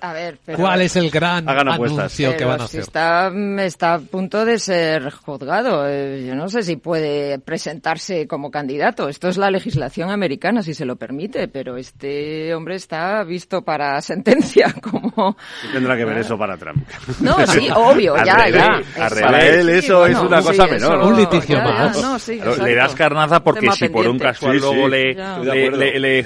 a 0.00 0.12
ver, 0.12 0.38
¿Cuál 0.56 0.82
es 0.82 0.96
el 0.96 1.10
gran 1.10 1.48
anuncio 1.48 2.36
que 2.36 2.44
van 2.44 2.60
a 2.60 2.64
hacer? 2.64 2.80
Está, 2.80 3.32
está 3.60 3.94
a 3.94 3.98
punto 4.00 4.44
de 4.44 4.58
ser 4.58 5.10
juzgado. 5.10 5.88
Eh, 5.88 6.24
yo 6.26 6.34
no 6.34 6.48
sé 6.48 6.62
si 6.62 6.76
puede 6.76 7.38
presentarse 7.38 8.26
como 8.26 8.50
candidato. 8.50 9.08
Esto 9.08 9.28
es 9.28 9.36
la 9.36 9.50
legislación 9.50 10.10
americana, 10.10 10.62
si 10.62 10.74
se 10.74 10.84
lo 10.84 10.96
permite, 10.96 11.48
pero 11.48 11.76
este 11.76 12.54
hombre 12.54 12.76
está 12.76 13.24
visto 13.24 13.62
para 13.62 14.00
sentencia 14.00 14.74
como... 14.82 15.36
tendrá 15.72 15.96
que 15.96 16.04
ver 16.04 16.18
eso 16.18 16.38
para 16.38 16.56
Trump? 16.56 16.86
No, 17.20 17.46
sí, 17.46 17.68
obvio, 17.74 18.16
ya, 18.24 18.48
ya. 18.48 18.80
Para 18.96 19.46
él 19.46 19.68
eso 19.68 20.06
es 20.06 20.18
una 20.18 20.42
cosa 20.42 20.66
menor. 20.66 21.02
un 21.02 21.16
litigio 21.16 21.60
más. 21.60 22.28
le 22.58 22.74
das 22.74 22.94
carnaza 22.94 23.42
porque 23.42 23.70
si 23.72 23.88
por 23.88 24.06
un 24.06 24.18
casual 24.18 24.58
luego 24.58 24.88
le, 24.88 25.14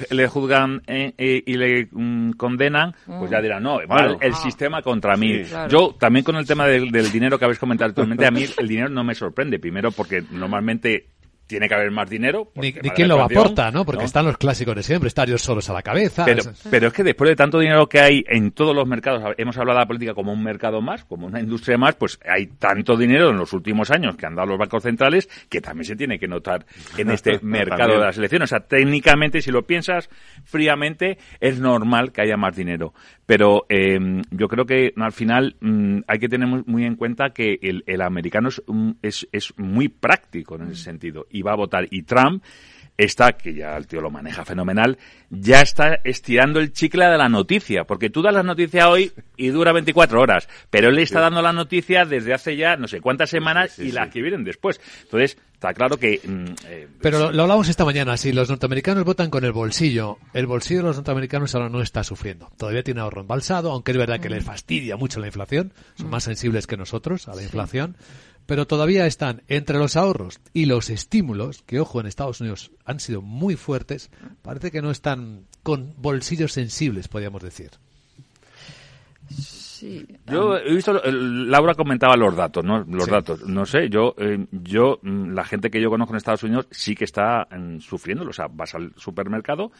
le, 0.09 0.27
juzgan 0.27 0.81
eh, 0.87 1.13
eh, 1.17 1.43
y 1.45 1.53
le 1.55 1.87
mm, 1.91 2.31
condenan, 2.31 2.95
pues 3.19 3.31
ya 3.31 3.41
dirán, 3.41 3.63
no, 3.63 3.79
el 3.79 4.33
sistema 4.35 4.81
contra 4.81 5.15
mí. 5.15 5.43
Yo 5.69 5.95
también 5.97 6.23
con 6.23 6.35
el 6.35 6.45
tema 6.45 6.65
del, 6.67 6.91
del 6.91 7.11
dinero 7.11 7.37
que 7.37 7.45
habéis 7.45 7.59
comentado 7.59 7.89
actualmente, 7.89 8.25
a 8.25 8.31
mí 8.31 8.45
el 8.57 8.67
dinero 8.67 8.89
no 8.89 9.03
me 9.03 9.15
sorprende. 9.15 9.59
Primero 9.59 9.91
porque 9.91 10.23
normalmente 10.31 11.07
tiene 11.47 11.67
que 11.67 11.73
haber 11.73 11.91
más 11.91 12.09
dinero. 12.09 12.51
Ni, 12.55 12.73
quién 12.73 13.07
lo 13.07 13.21
aporta, 13.21 13.71
¿no? 13.71 13.85
Porque 13.85 14.03
están 14.03 14.25
los 14.25 14.37
clásicos 14.37 14.75
de 14.75 14.83
siempre, 14.83 15.07
estar 15.07 15.27
ellos 15.27 15.41
solos 15.41 15.69
a 15.69 15.73
la 15.73 15.81
cabeza. 15.81 16.25
Pero, 16.25 16.43
pero, 16.69 16.87
es 16.87 16.93
que 16.93 17.03
después 17.03 17.29
de 17.29 17.35
tanto 17.35 17.59
dinero 17.59 17.87
que 17.87 17.99
hay 17.99 18.23
en 18.27 18.51
todos 18.51 18.75
los 18.75 18.87
mercados, 18.87 19.23
hemos 19.37 19.57
hablado 19.57 19.79
de 19.79 19.83
la 19.83 19.87
política 19.87 20.13
como 20.13 20.33
un 20.33 20.43
mercado 20.43 20.81
más, 20.81 21.05
como 21.05 21.25
una 21.27 21.39
industria 21.39 21.77
más, 21.77 21.95
pues 21.95 22.19
hay 22.29 22.47
tanto 22.47 22.97
dinero 22.97 23.29
en 23.29 23.37
los 23.37 23.53
últimos 23.53 23.89
años 23.89 24.15
que 24.17 24.25
han 24.25 24.35
dado 24.35 24.49
los 24.49 24.59
bancos 24.59 24.83
centrales 24.83 25.29
que 25.49 25.61
también 25.61 25.85
se 25.85 25.95
tiene 25.95 26.19
que 26.19 26.27
notar 26.27 26.65
en 26.97 27.09
este 27.09 27.39
mercado 27.41 27.93
de 27.93 27.99
las 27.99 28.17
elecciones. 28.17 28.51
O 28.51 28.53
sea, 28.55 28.59
técnicamente, 28.59 29.41
si 29.41 29.51
lo 29.51 29.65
piensas 29.65 30.09
fríamente, 30.43 31.17
es 31.39 31.59
normal 31.59 32.11
que 32.11 32.21
haya 32.21 32.35
más 32.35 32.55
dinero. 32.55 32.93
Pero 33.25 33.65
eh, 33.69 33.99
yo 34.31 34.47
creo 34.47 34.65
que 34.65 34.93
al 34.95 35.11
final 35.11 35.55
mm, 35.59 35.99
hay 36.07 36.19
que 36.19 36.29
tener 36.29 36.47
muy, 36.47 36.85
en 36.85 36.95
cuenta 36.95 37.31
que 37.31 37.59
el, 37.61 37.83
el 37.85 38.01
americano 38.01 38.49
es, 38.49 38.61
es, 39.01 39.27
es 39.31 39.53
muy 39.57 39.89
práctico 39.89 40.55
en 40.55 40.63
ese 40.71 40.83
sentido 40.83 41.25
y 41.37 41.41
va 41.41 41.53
a 41.53 41.55
votar. 41.55 41.87
Y 41.91 42.03
Trump 42.03 42.43
está, 42.97 43.33
que 43.33 43.53
ya 43.53 43.77
el 43.77 43.87
tío 43.87 44.01
lo 44.01 44.09
maneja 44.09 44.43
fenomenal, 44.43 44.97
ya 45.29 45.61
está 45.61 45.99
estirando 46.03 46.59
el 46.59 46.73
chicle 46.73 47.05
de 47.05 47.17
la 47.17 47.29
noticia, 47.29 47.83
porque 47.83 48.09
tú 48.09 48.21
das 48.21 48.33
la 48.33 48.43
noticia 48.43 48.89
hoy 48.89 49.11
y 49.35 49.49
dura 49.49 49.71
24 49.71 50.19
horas, 50.19 50.49
pero 50.69 50.89
él 50.89 50.95
le 50.95 51.03
está 51.03 51.21
dando 51.21 51.41
la 51.41 51.53
noticia 51.53 52.05
desde 52.05 52.33
hace 52.33 52.55
ya 52.55 52.75
no 52.75 52.87
sé 52.87 52.99
cuántas 52.99 53.29
semanas 53.29 53.77
y 53.77 53.91
las 53.91 54.09
que 54.09 54.21
vienen 54.21 54.43
después. 54.43 54.81
Entonces, 55.03 55.37
está 55.57 55.73
claro 55.73 55.97
que... 55.97 56.21
Mm, 56.23 56.53
eh, 56.67 56.87
pero 57.01 57.31
lo, 57.31 57.41
hablamos 57.41 57.67
esta 57.67 57.83
mañana, 57.83 58.15
si 58.15 58.31
los 58.31 58.47
norteamericanos 58.47 59.03
votan 59.03 59.31
con 59.31 59.43
el 59.43 59.51
bolsillo, 59.51 60.19
el 60.33 60.45
bolsillo 60.45 60.81
de 60.81 60.87
los 60.87 60.95
norteamericanos 60.97 61.55
ahora 61.55 61.67
no 61.67 61.81
está 61.81 62.03
sufriendo. 62.03 62.51
Todavía 62.57 62.83
tiene 62.83 63.01
ahorro 63.01 63.21
embalsado, 63.21 63.71
aunque 63.71 63.91
es 63.91 63.97
verdad 63.97 64.19
que 64.19 64.29
les 64.29 64.43
fastidia 64.43 64.97
mucho 64.97 65.19
la 65.19 65.25
inflación, 65.25 65.73
son 65.95 66.11
más 66.11 66.25
sensibles 66.25 66.67
que 66.67 66.77
nosotros 66.77 67.27
a 67.27 67.35
la 67.35 67.41
inflación 67.41 67.97
pero 68.45 68.65
todavía 68.65 69.05
están 69.05 69.43
entre 69.49 69.77
los 69.77 69.97
ahorros 69.97 70.39
y 70.53 70.67
los 70.67 70.89
estímulos, 70.89 71.63
que 71.63 71.81
ojo 71.81 71.99
en 71.99 72.07
Estados 72.07 72.39
Unidos 72.39 72.71
han 72.85 73.01
sido 73.01 73.21
muy 73.21 73.57
fuertes, 73.57 74.09
parece 74.41 74.71
que 74.71 74.81
no 74.81 74.89
están 74.89 75.43
con 75.63 75.93
bolsillos 75.97 76.53
sensibles, 76.53 77.09
podríamos 77.09 77.43
decir. 77.43 77.71
Sí. 79.77 80.07
Yo 80.25 80.57
he 80.57 80.73
visto, 80.73 80.99
Laura 81.05 81.75
comentaba 81.75 82.17
los 82.17 82.35
datos, 82.35 82.65
¿no? 82.65 82.83
Los 82.89 83.07
datos. 83.07 83.47
No 83.47 83.63
sé, 83.63 83.89
yo, 83.89 84.15
eh, 84.17 84.43
yo, 84.51 84.97
mm, 85.03 85.33
la 85.35 85.43
gente 85.43 85.69
que 85.69 85.79
yo 85.79 85.91
conozco 85.91 86.13
en 86.13 86.17
Estados 86.17 86.41
Unidos 86.41 86.67
sí 86.71 86.95
que 86.95 87.03
está 87.03 87.47
mm, 87.51 87.77
sufriendo. 87.77 88.27
O 88.27 88.33
sea, 88.33 88.47
vas 88.47 88.73
al 88.73 88.91
supermercado 88.95 89.71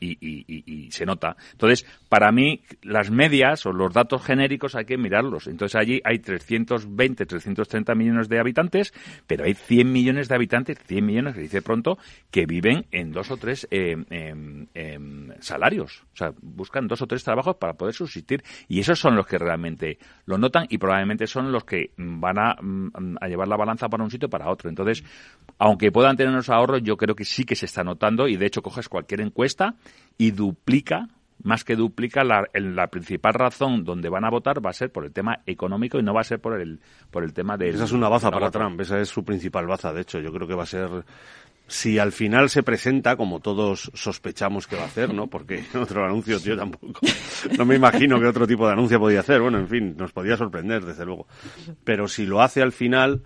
y, 0.00 0.88
se 0.90 1.06
nota. 1.06 1.36
Entonces, 1.52 1.86
para 2.08 2.30
mí, 2.32 2.62
las 2.82 3.10
medias 3.10 3.66
o 3.66 3.72
los 3.72 3.92
datos 3.92 4.24
genéricos 4.24 4.74
hay 4.74 4.84
que 4.84 4.96
mirarlos. 4.96 5.46
Entonces, 5.46 5.76
allí 5.76 6.00
hay 6.04 6.18
320, 6.18 7.26
330 7.26 7.94
millones 7.94 8.28
de 8.28 8.38
habitantes, 8.38 8.92
pero 9.26 9.44
hay 9.44 9.54
100 9.54 9.92
millones 9.92 10.28
de 10.28 10.34
habitantes, 10.34 10.78
100 10.86 11.04
millones, 11.04 11.34
que 11.34 11.40
dice 11.40 11.62
pronto, 11.62 11.98
que 12.30 12.46
viven 12.46 12.86
en 12.90 13.12
dos 13.12 13.30
o 13.30 13.36
tres 13.36 13.66
eh, 13.70 13.96
em, 14.10 14.66
em, 14.74 15.30
salarios. 15.40 16.04
O 16.12 16.16
sea, 16.16 16.32
buscan 16.40 16.86
dos 16.86 17.02
o 17.02 17.06
tres 17.06 17.24
trabajos 17.24 17.56
para 17.56 17.74
poder 17.74 17.94
subsistir. 17.94 18.42
Y 18.68 18.80
esos 18.80 18.98
son 18.98 19.16
los 19.16 19.26
que 19.26 19.38
realmente 19.38 19.98
lo 20.26 20.38
notan 20.38 20.66
y 20.68 20.78
probablemente 20.78 21.26
son 21.26 21.52
los 21.52 21.64
que 21.64 21.92
van 21.96 22.38
a, 22.38 22.56
mm, 22.60 23.16
a 23.20 23.28
llevar 23.28 23.48
la 23.48 23.56
balanza 23.56 23.88
para 23.88 24.04
un 24.04 24.10
sitio 24.10 24.28
para 24.28 24.50
otro. 24.50 24.68
Entonces, 24.68 25.04
aunque 25.58 25.92
puedan 25.92 26.16
tener 26.16 26.32
unos 26.32 26.50
ahorros, 26.50 26.82
yo 26.82 26.96
creo 26.96 27.14
que 27.14 27.24
sí 27.24 27.44
que 27.44 27.56
se 27.56 27.66
está 27.66 27.84
notando 27.84 28.28
y 28.28 28.36
de 28.36 28.46
hecho 28.46 28.62
coges 28.62 28.88
cualquier 28.88 29.20
encuesta 29.20 29.74
y 30.18 30.30
duplica 30.30 31.08
más 31.42 31.62
que 31.62 31.76
duplica 31.76 32.24
la, 32.24 32.48
la 32.54 32.86
principal 32.86 33.34
razón 33.34 33.84
donde 33.84 34.08
van 34.08 34.24
a 34.24 34.30
votar 34.30 34.64
va 34.64 34.70
a 34.70 34.72
ser 34.72 34.90
por 34.90 35.04
el 35.04 35.12
tema 35.12 35.40
económico 35.44 35.98
y 35.98 36.02
no 36.02 36.14
va 36.14 36.22
a 36.22 36.24
ser 36.24 36.40
por 36.40 36.58
el 36.58 36.80
por 37.10 37.22
el 37.22 37.34
tema 37.34 37.56
de 37.56 37.68
esa 37.68 37.84
es 37.84 37.92
una 37.92 38.08
baza 38.08 38.30
para 38.30 38.50
Trump 38.50 38.80
esa 38.80 38.98
es 38.98 39.08
su 39.08 39.24
principal 39.24 39.66
baza 39.66 39.92
de 39.92 40.02
hecho 40.02 40.20
yo 40.20 40.32
creo 40.32 40.48
que 40.48 40.54
va 40.54 40.62
a 40.62 40.66
ser 40.66 41.04
si 41.66 41.98
al 41.98 42.12
final 42.12 42.50
se 42.50 42.62
presenta 42.62 43.16
como 43.16 43.40
todos 43.40 43.90
sospechamos 43.94 44.66
que 44.66 44.76
va 44.76 44.82
a 44.82 44.86
hacer 44.86 45.12
no 45.14 45.26
porque 45.26 45.64
otro 45.74 46.04
anuncio 46.04 46.38
yo 46.38 46.56
tampoco. 46.56 47.00
No 47.58 47.64
me 47.64 47.76
imagino 47.76 48.18
que 48.18 48.26
otro 48.26 48.46
tipo 48.46 48.66
de 48.66 48.72
anuncio 48.72 48.98
podía 48.98 49.20
hacer. 49.20 49.40
Bueno 49.40 49.58
en 49.58 49.68
fin 49.68 49.96
nos 49.96 50.12
podía 50.12 50.36
sorprender 50.36 50.84
desde 50.84 51.04
luego. 51.04 51.26
Pero 51.84 52.08
si 52.08 52.26
lo 52.26 52.42
hace 52.42 52.62
al 52.62 52.72
final 52.72 53.22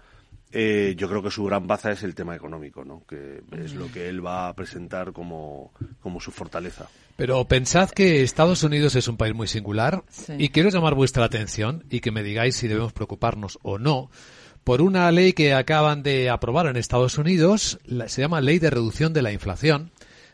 eh, 0.53 0.95
yo 0.97 1.09
creo 1.09 1.23
que 1.23 1.31
su 1.31 1.45
gran 1.45 1.67
baza 1.67 1.93
es 1.93 2.03
el 2.03 2.15
tema 2.15 2.35
económico, 2.35 2.85
¿no? 2.85 3.05
que 3.07 3.43
es 3.63 3.75
lo 3.75 3.91
que 3.93 4.09
él 4.09 4.25
va 4.25 4.49
a 4.49 4.55
presentar 4.55 5.13
como, 5.13 5.73
como 6.01 6.21
su 6.21 6.31
fortaleza. 6.31 6.89
Pero 7.17 7.45
pensad 7.47 7.91
que 7.91 8.23
Estados 8.23 8.63
Unidos 8.63 8.95
es 8.97 9.09
un 9.09 9.17
país 9.17 9.35
muy 9.35 9.49
singular 9.49 10.05
y 10.39 10.49
quiero 10.51 10.71
llamar 10.71 10.95
vuestra 10.95 11.25
atención 11.25 11.85
y 11.91 12.01
que 12.01 12.13
me 12.13 12.23
digáis 12.23 12.57
si 12.57 12.69
debemos 12.69 12.93
preocuparnos 12.93 13.59
o 13.63 13.79
no 13.79 14.11
por 14.69 14.83
una 14.83 15.11
ley 15.11 15.33
que 15.33 15.55
acaban 15.55 16.03
de 16.03 16.29
aprobar 16.29 16.67
en 16.67 16.77
Estados 16.77 17.17
Unidos, 17.17 17.79
se 18.07 18.21
llama 18.21 18.43
Ley 18.43 18.59
de 18.59 18.69
Reducción 18.69 19.15
de 19.15 19.23
la 19.23 19.33
Inflación. 19.33 19.93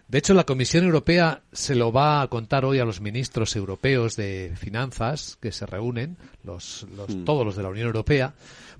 De 0.08 0.18
hecho, 0.18 0.34
la 0.34 0.42
Comisión 0.42 0.84
Europea 0.84 1.42
se 1.52 1.76
lo 1.76 1.92
va 1.92 2.20
a 2.20 2.26
contar 2.26 2.64
hoy 2.64 2.80
a 2.80 2.84
los 2.84 3.00
ministros 3.00 3.54
europeos 3.54 4.16
de 4.16 4.52
finanzas 4.56 5.38
que 5.40 5.52
se 5.52 5.66
reúnen, 5.66 6.18
los, 6.42 6.84
mm. 7.08 7.22
todos 7.22 7.46
los 7.46 7.54
de 7.54 7.62
la 7.62 7.68
Unión 7.68 7.86
Europea, 7.86 8.34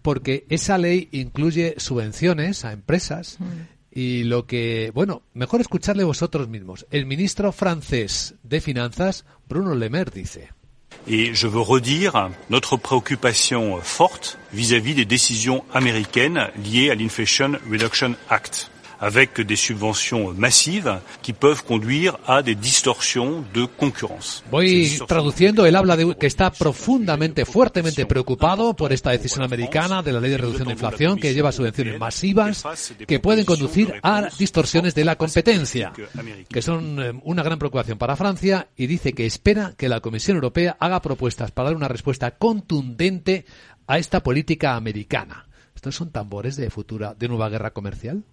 porque 0.04 0.44
esa 0.50 0.76
ley 0.76 1.08
incluye 1.12 1.76
subvenciones 1.78 2.66
a 2.66 2.72
empresas 2.72 3.38
mm. 3.40 3.44
y 3.90 4.24
lo 4.24 4.44
que, 4.46 4.92
bueno, 4.94 5.22
mejor 5.32 5.62
escucharle 5.62 6.04
vosotros 6.04 6.46
mismos. 6.46 6.86
El 6.90 7.06
ministro 7.06 7.52
francés 7.52 8.34
de 8.42 8.60
Finanzas, 8.60 9.24
Bruno 9.48 9.74
Le 9.74 9.88
Maire, 9.88 10.10
dice. 10.10 10.50
Et 11.06 11.34
je 11.34 11.46
veux 11.48 11.62
redire 11.62 12.30
notre 12.50 12.76
préoccupation 12.76 13.78
forte 13.80 14.38
vis-à-vis 14.52 14.94
des 14.94 15.06
décisions 15.06 15.64
américaines 15.72 16.50
liées 16.62 16.90
à 16.90 16.94
l'Inflation 16.94 17.52
Reduction 17.70 18.14
Act 18.28 18.70
avec 19.04 19.38
des 19.42 19.56
subventions 19.56 20.32
masivas 20.32 21.02
qui 21.20 21.34
peuvent 21.34 21.62
conduire 21.62 22.18
a 22.26 22.42
des 22.42 22.54
distorsions 22.54 23.44
de 23.52 23.66
concurrence. 23.66 24.42
Voy 24.50 24.98
traduciendo, 25.06 25.66
él 25.66 25.76
habla 25.76 25.94
de 25.96 26.16
que 26.16 26.26
está 26.26 26.50
profundamente, 26.50 27.44
fuertemente 27.44 28.06
preocupado 28.06 28.74
por 28.74 28.94
esta 28.94 29.10
decisión 29.10 29.44
americana 29.44 30.02
de 30.02 30.12
la 30.12 30.20
ley 30.20 30.30
de 30.30 30.38
reducción 30.38 30.68
de 30.68 30.72
inflación 30.72 31.18
que 31.18 31.34
lleva 31.34 31.52
subvenciones 31.52 31.98
masivas 31.98 32.64
que 33.06 33.20
pueden 33.20 33.44
conducir 33.44 33.92
a 34.02 34.28
distorsiones 34.38 34.94
de 34.94 35.04
la 35.04 35.16
competencia, 35.16 35.92
que 36.48 36.62
son 36.62 37.02
eh, 37.02 37.12
una 37.24 37.42
gran 37.42 37.58
preocupación 37.58 37.98
para 37.98 38.16
Francia 38.16 38.68
y 38.74 38.86
dice 38.86 39.12
que 39.12 39.26
espera 39.26 39.74
que 39.76 39.90
la 39.90 40.00
Comisión 40.00 40.36
Europea 40.36 40.78
haga 40.80 41.02
propuestas 41.02 41.50
para 41.50 41.68
dar 41.68 41.76
una 41.76 41.88
respuesta 41.88 42.30
contundente 42.32 43.44
a 43.86 43.98
esta 43.98 44.22
política 44.22 44.76
americana. 44.76 45.46
¿Estos 45.74 45.94
son 45.94 46.10
tambores 46.10 46.56
de 46.56 46.70
futura, 46.70 47.14
de 47.14 47.28
nueva 47.28 47.50
guerra 47.50 47.72
comercial? 47.72 48.24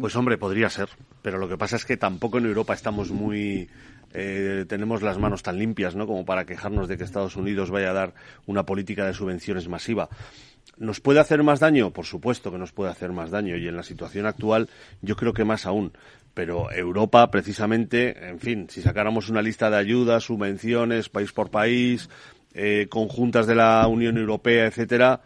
Pues 0.00 0.14
hombre, 0.14 0.38
podría 0.38 0.70
ser, 0.70 0.88
pero 1.22 1.38
lo 1.38 1.48
que 1.48 1.58
pasa 1.58 1.76
es 1.76 1.84
que 1.84 1.96
tampoco 1.96 2.38
en 2.38 2.46
Europa 2.46 2.74
estamos 2.74 3.10
muy 3.10 3.68
eh, 4.12 4.64
tenemos 4.68 5.02
las 5.02 5.18
manos 5.18 5.42
tan 5.42 5.58
limpias, 5.58 5.96
¿no? 5.96 6.06
Como 6.06 6.24
para 6.24 6.46
quejarnos 6.46 6.88
de 6.88 6.96
que 6.96 7.04
Estados 7.04 7.36
Unidos 7.36 7.70
vaya 7.70 7.90
a 7.90 7.94
dar 7.94 8.14
una 8.46 8.64
política 8.64 9.04
de 9.06 9.14
subvenciones 9.14 9.68
masiva. 9.68 10.08
¿Nos 10.78 11.00
puede 11.00 11.20
hacer 11.20 11.42
más 11.42 11.60
daño? 11.60 11.92
Por 11.92 12.06
supuesto 12.06 12.52
que 12.52 12.58
nos 12.58 12.72
puede 12.72 12.90
hacer 12.90 13.12
más 13.12 13.30
daño 13.30 13.56
y 13.56 13.66
en 13.66 13.76
la 13.76 13.82
situación 13.82 14.26
actual 14.26 14.68
yo 15.02 15.16
creo 15.16 15.32
que 15.32 15.44
más 15.44 15.66
aún. 15.66 15.92
Pero 16.34 16.70
Europa, 16.70 17.30
precisamente, 17.30 18.28
en 18.28 18.38
fin, 18.38 18.66
si 18.68 18.82
sacáramos 18.82 19.30
una 19.30 19.40
lista 19.40 19.70
de 19.70 19.78
ayudas, 19.78 20.24
subvenciones, 20.24 21.08
país 21.08 21.32
por 21.32 21.50
país, 21.50 22.10
eh, 22.58 22.86
conjuntas 22.88 23.46
de 23.46 23.54
la 23.54 23.86
Unión 23.86 24.16
Europea, 24.16 24.64
etcétera, 24.64 25.20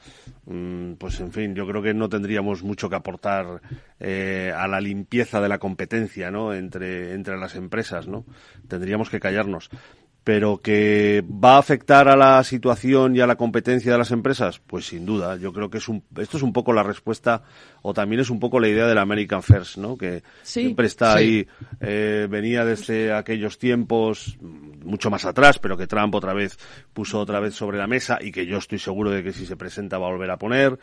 mm, 0.46 0.94
pues 0.94 1.20
en 1.20 1.30
fin, 1.30 1.54
yo 1.54 1.64
creo 1.64 1.80
que 1.80 1.94
no 1.94 2.08
tendríamos 2.08 2.64
mucho 2.64 2.90
que 2.90 2.96
aportar 2.96 3.62
eh, 4.00 4.52
a 4.54 4.66
la 4.66 4.80
limpieza 4.80 5.40
de 5.40 5.48
la 5.48 5.58
competencia, 5.58 6.32
¿no? 6.32 6.52
Entre, 6.52 7.14
entre 7.14 7.38
las 7.38 7.54
empresas, 7.54 8.08
¿no? 8.08 8.24
Tendríamos 8.66 9.10
que 9.10 9.20
callarnos 9.20 9.70
pero 10.24 10.58
que 10.58 11.24
va 11.26 11.56
a 11.56 11.58
afectar 11.58 12.08
a 12.08 12.16
la 12.16 12.44
situación 12.44 13.16
y 13.16 13.20
a 13.20 13.26
la 13.26 13.36
competencia 13.36 13.92
de 13.92 13.98
las 13.98 14.10
empresas, 14.10 14.60
pues 14.66 14.86
sin 14.86 15.06
duda. 15.06 15.36
Yo 15.36 15.52
creo 15.52 15.70
que 15.70 15.78
es 15.78 15.88
un, 15.88 16.02
esto 16.18 16.36
es 16.36 16.42
un 16.42 16.52
poco 16.52 16.72
la 16.72 16.82
respuesta, 16.82 17.42
o 17.82 17.94
también 17.94 18.20
es 18.20 18.28
un 18.28 18.38
poco 18.38 18.60
la 18.60 18.68
idea 18.68 18.86
del 18.86 18.98
American 18.98 19.42
First, 19.42 19.78
¿no? 19.78 19.96
Que 19.96 20.22
siempre 20.42 20.86
está 20.86 21.14
ahí, 21.14 21.46
eh, 21.80 22.26
venía 22.28 22.64
desde 22.64 23.12
aquellos 23.12 23.58
tiempos, 23.58 24.36
mucho 24.40 25.10
más 25.10 25.24
atrás, 25.24 25.58
pero 25.58 25.76
que 25.76 25.86
Trump 25.86 26.14
otra 26.14 26.34
vez 26.34 26.58
puso 26.92 27.18
otra 27.18 27.40
vez 27.40 27.54
sobre 27.54 27.78
la 27.78 27.86
mesa 27.86 28.18
y 28.20 28.30
que 28.30 28.46
yo 28.46 28.58
estoy 28.58 28.78
seguro 28.78 29.10
de 29.10 29.22
que 29.22 29.32
si 29.32 29.46
se 29.46 29.56
presenta 29.56 29.98
va 29.98 30.08
a 30.08 30.10
volver 30.10 30.30
a 30.30 30.38
poner. 30.38 30.78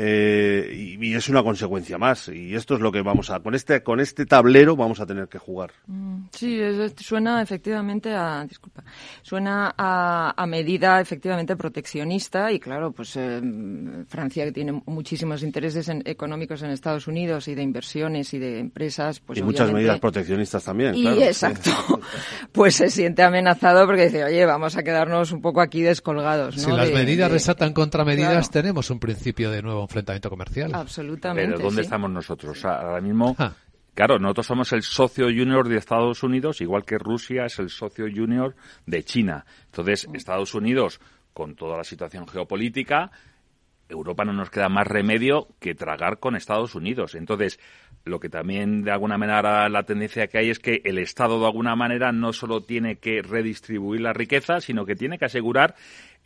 Eh, 0.00 0.96
y, 1.00 1.14
es 1.16 1.28
una 1.28 1.42
consecuencia 1.42 1.98
más 1.98 2.28
y 2.28 2.54
esto 2.54 2.76
es 2.76 2.80
lo 2.80 2.92
que 2.92 3.02
vamos 3.02 3.30
a 3.30 3.40
con 3.40 3.56
este 3.56 3.82
con 3.82 3.98
este 3.98 4.26
tablero 4.26 4.76
vamos 4.76 5.00
a 5.00 5.06
tener 5.06 5.26
que 5.26 5.38
jugar. 5.38 5.72
Mm, 5.88 6.26
sí 6.30 6.60
suena 6.98 7.42
efectivamente 7.42 8.14
a 8.14 8.44
disculpa 8.48 8.84
suena 9.22 9.74
a, 9.76 10.46
medida 10.46 11.00
efectivamente 11.00 11.56
proteccionista 11.56 12.52
y 12.52 12.60
claro 12.60 12.92
pues 12.92 13.16
eh, 13.16 13.42
Francia 14.06 14.44
que 14.44 14.52
tiene 14.52 14.80
muchísimos 14.86 15.42
intereses 15.42 15.90
económicos 16.04 16.62
en 16.62 16.70
Estados 16.70 17.08
Unidos 17.08 17.48
y 17.48 17.56
de 17.56 17.62
inversiones 17.64 18.32
y 18.34 18.38
de 18.38 18.60
empresas 18.60 19.18
pues 19.18 19.40
y 19.40 19.42
muchas 19.42 19.72
medidas 19.72 19.98
proteccionistas 19.98 20.62
también 20.62 20.94
y 20.94 21.08
exacto 21.08 21.72
pues 22.52 22.76
se 22.76 22.88
siente 22.88 23.24
amenazado 23.24 23.84
porque 23.84 24.04
dice 24.04 24.22
oye 24.22 24.46
vamos 24.46 24.76
a 24.76 24.84
quedarnos 24.84 25.32
un 25.32 25.42
poco 25.42 25.60
aquí 25.60 25.82
descolgados 25.82 26.54
si 26.54 26.70
las 26.70 26.92
medidas 26.92 27.32
resaltan 27.32 27.72
contra 27.72 28.04
medidas 28.04 28.48
tenemos 28.52 28.90
un 28.90 29.00
principio 29.00 29.50
de 29.50 29.60
nuevo 29.60 29.87
enfrentamiento 29.88 30.30
comercial. 30.30 30.74
Absolutamente. 30.74 31.52
Pero 31.52 31.64
¿dónde 31.64 31.82
estamos 31.82 32.10
nosotros? 32.10 32.64
Ahora 32.64 33.00
mismo, 33.00 33.34
ah. 33.38 33.52
claro, 33.94 34.18
nosotros 34.18 34.46
somos 34.46 34.72
el 34.72 34.82
socio 34.82 35.26
junior 35.26 35.68
de 35.68 35.76
Estados 35.76 36.22
Unidos, 36.22 36.60
igual 36.60 36.84
que 36.84 36.98
Rusia 36.98 37.46
es 37.46 37.58
el 37.58 37.70
socio 37.70 38.06
junior 38.14 38.54
de 38.86 39.02
China. 39.02 39.46
Entonces, 39.66 40.06
Estados 40.12 40.54
Unidos, 40.54 41.00
con 41.32 41.56
toda 41.56 41.76
la 41.76 41.84
situación 41.84 42.28
geopolítica, 42.28 43.10
Europa 43.88 44.24
no 44.24 44.34
nos 44.34 44.50
queda 44.50 44.68
más 44.68 44.86
remedio 44.86 45.48
que 45.58 45.74
tragar 45.74 46.18
con 46.18 46.36
Estados 46.36 46.74
Unidos. 46.74 47.14
Entonces, 47.14 47.58
lo 48.04 48.20
que 48.20 48.28
también 48.28 48.82
de 48.82 48.90
alguna 48.90 49.16
manera 49.16 49.68
la 49.68 49.82
tendencia 49.84 50.26
que 50.26 50.38
hay 50.38 50.50
es 50.50 50.58
que 50.58 50.82
el 50.84 50.98
Estado 50.98 51.40
de 51.40 51.46
alguna 51.46 51.74
manera 51.74 52.12
no 52.12 52.32
solo 52.32 52.62
tiene 52.62 52.96
que 52.96 53.22
redistribuir 53.22 54.02
la 54.02 54.12
riqueza, 54.12 54.60
sino 54.60 54.84
que 54.84 54.94
tiene 54.94 55.18
que 55.18 55.24
asegurar 55.24 55.74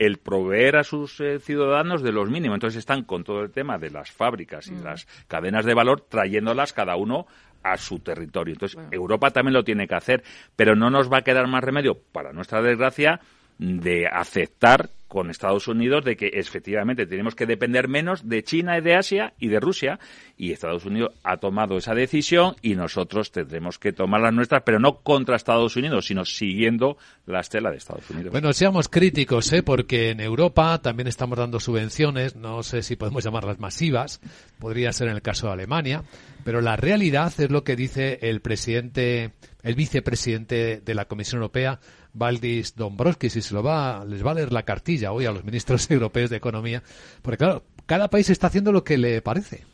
el 0.04 0.18
proveer 0.18 0.76
a 0.76 0.84
sus 0.84 1.20
eh, 1.20 1.38
ciudadanos 1.38 2.02
de 2.02 2.12
los 2.12 2.28
mínimos. 2.28 2.56
Entonces 2.56 2.78
están 2.78 3.04
con 3.04 3.24
todo 3.24 3.42
el 3.42 3.50
tema 3.50 3.78
de 3.78 3.90
las 3.90 4.10
fábricas 4.10 4.68
y 4.68 4.72
mm. 4.72 4.84
las 4.84 5.06
cadenas 5.28 5.64
de 5.64 5.74
valor 5.74 6.00
trayéndolas 6.00 6.72
cada 6.72 6.96
uno 6.96 7.26
a 7.62 7.76
su 7.76 8.00
territorio. 8.00 8.54
Entonces 8.54 8.78
Europa 8.90 9.30
también 9.30 9.54
lo 9.54 9.64
tiene 9.64 9.86
que 9.86 9.94
hacer, 9.94 10.22
pero 10.56 10.74
no 10.74 10.90
nos 10.90 11.12
va 11.12 11.18
a 11.18 11.22
quedar 11.22 11.46
más 11.46 11.62
remedio, 11.62 11.98
para 12.12 12.32
nuestra 12.32 12.60
desgracia, 12.62 13.20
de 13.58 14.06
aceptar 14.06 14.90
con 15.12 15.28
Estados 15.28 15.68
Unidos 15.68 16.06
de 16.06 16.16
que 16.16 16.28
efectivamente 16.32 17.04
tenemos 17.04 17.34
que 17.34 17.44
depender 17.44 17.86
menos 17.86 18.30
de 18.30 18.42
China 18.42 18.78
y 18.78 18.80
de 18.80 18.94
Asia 18.94 19.34
y 19.38 19.48
de 19.48 19.60
Rusia 19.60 20.00
y 20.38 20.52
Estados 20.52 20.86
Unidos 20.86 21.12
ha 21.22 21.36
tomado 21.36 21.76
esa 21.76 21.94
decisión 21.94 22.56
y 22.62 22.76
nosotros 22.76 23.30
tendremos 23.30 23.78
que 23.78 23.92
tomar 23.92 24.22
las 24.22 24.32
nuestras, 24.32 24.62
pero 24.64 24.78
no 24.78 25.00
contra 25.00 25.36
Estados 25.36 25.76
Unidos, 25.76 26.06
sino 26.06 26.24
siguiendo 26.24 26.96
la 27.26 27.40
estela 27.40 27.70
de 27.70 27.76
Estados 27.76 28.08
Unidos. 28.08 28.32
Bueno, 28.32 28.54
seamos 28.54 28.88
críticos, 28.88 29.52
¿eh? 29.52 29.62
porque 29.62 30.12
en 30.12 30.20
Europa 30.20 30.80
también 30.80 31.08
estamos 31.08 31.36
dando 31.36 31.60
subvenciones, 31.60 32.34
no 32.34 32.62
sé 32.62 32.82
si 32.82 32.96
podemos 32.96 33.22
llamarlas 33.22 33.60
masivas, 33.60 34.18
podría 34.58 34.94
ser 34.94 35.08
en 35.08 35.16
el 35.16 35.20
caso 35.20 35.48
de 35.48 35.52
Alemania, 35.52 36.04
pero 36.42 36.62
la 36.62 36.76
realidad 36.76 37.30
es 37.36 37.50
lo 37.50 37.64
que 37.64 37.76
dice 37.76 38.18
el 38.22 38.40
presidente, 38.40 39.32
el 39.62 39.74
vicepresidente 39.74 40.80
de 40.82 40.94
la 40.94 41.04
Comisión 41.04 41.42
Europea, 41.42 41.80
Valdis 42.14 42.74
Dombrovskis, 42.76 43.36
y 43.36 43.42
se 43.42 43.54
lo 43.54 43.62
va, 43.62 44.04
les 44.04 44.24
va 44.24 44.32
a 44.32 44.34
leer 44.34 44.52
la 44.52 44.64
cartilla 44.64 45.12
hoy 45.12 45.26
a 45.26 45.32
los 45.32 45.44
ministros 45.44 45.90
europeos 45.90 46.30
de 46.30 46.36
Economía, 46.36 46.82
porque 47.22 47.38
claro, 47.38 47.62
cada 47.86 48.08
país 48.08 48.30
está 48.30 48.46
haciendo 48.46 48.72
lo 48.72 48.84
que 48.84 48.96
le 48.96 49.22
parece. 49.22 49.64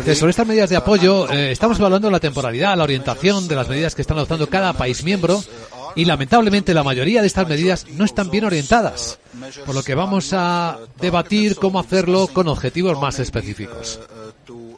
Dice, 0.00 0.14
sobre 0.14 0.30
estas 0.30 0.46
medidas 0.46 0.70
de 0.70 0.76
apoyo, 0.76 1.30
eh, 1.30 1.52
estamos 1.52 1.78
evaluando 1.78 2.10
la 2.10 2.20
temporalidad, 2.20 2.76
la 2.76 2.84
orientación 2.84 3.48
de 3.48 3.56
las 3.56 3.68
medidas 3.68 3.94
que 3.94 4.02
están 4.02 4.18
adoptando 4.18 4.48
cada 4.48 4.72
país 4.74 5.02
miembro 5.04 5.42
y 5.94 6.04
lamentablemente 6.04 6.74
la 6.74 6.84
mayoría 6.84 7.20
de 7.20 7.26
estas 7.26 7.48
medidas 7.48 7.86
no 7.90 8.04
están 8.04 8.30
bien 8.30 8.44
orientadas, 8.44 9.18
por 9.66 9.74
lo 9.74 9.82
que 9.82 9.94
vamos 9.94 10.32
a 10.32 10.78
debatir 11.00 11.56
cómo 11.56 11.80
hacerlo 11.80 12.28
con 12.28 12.48
objetivos 12.48 13.00
más 13.00 13.18
específicos. 13.18 14.00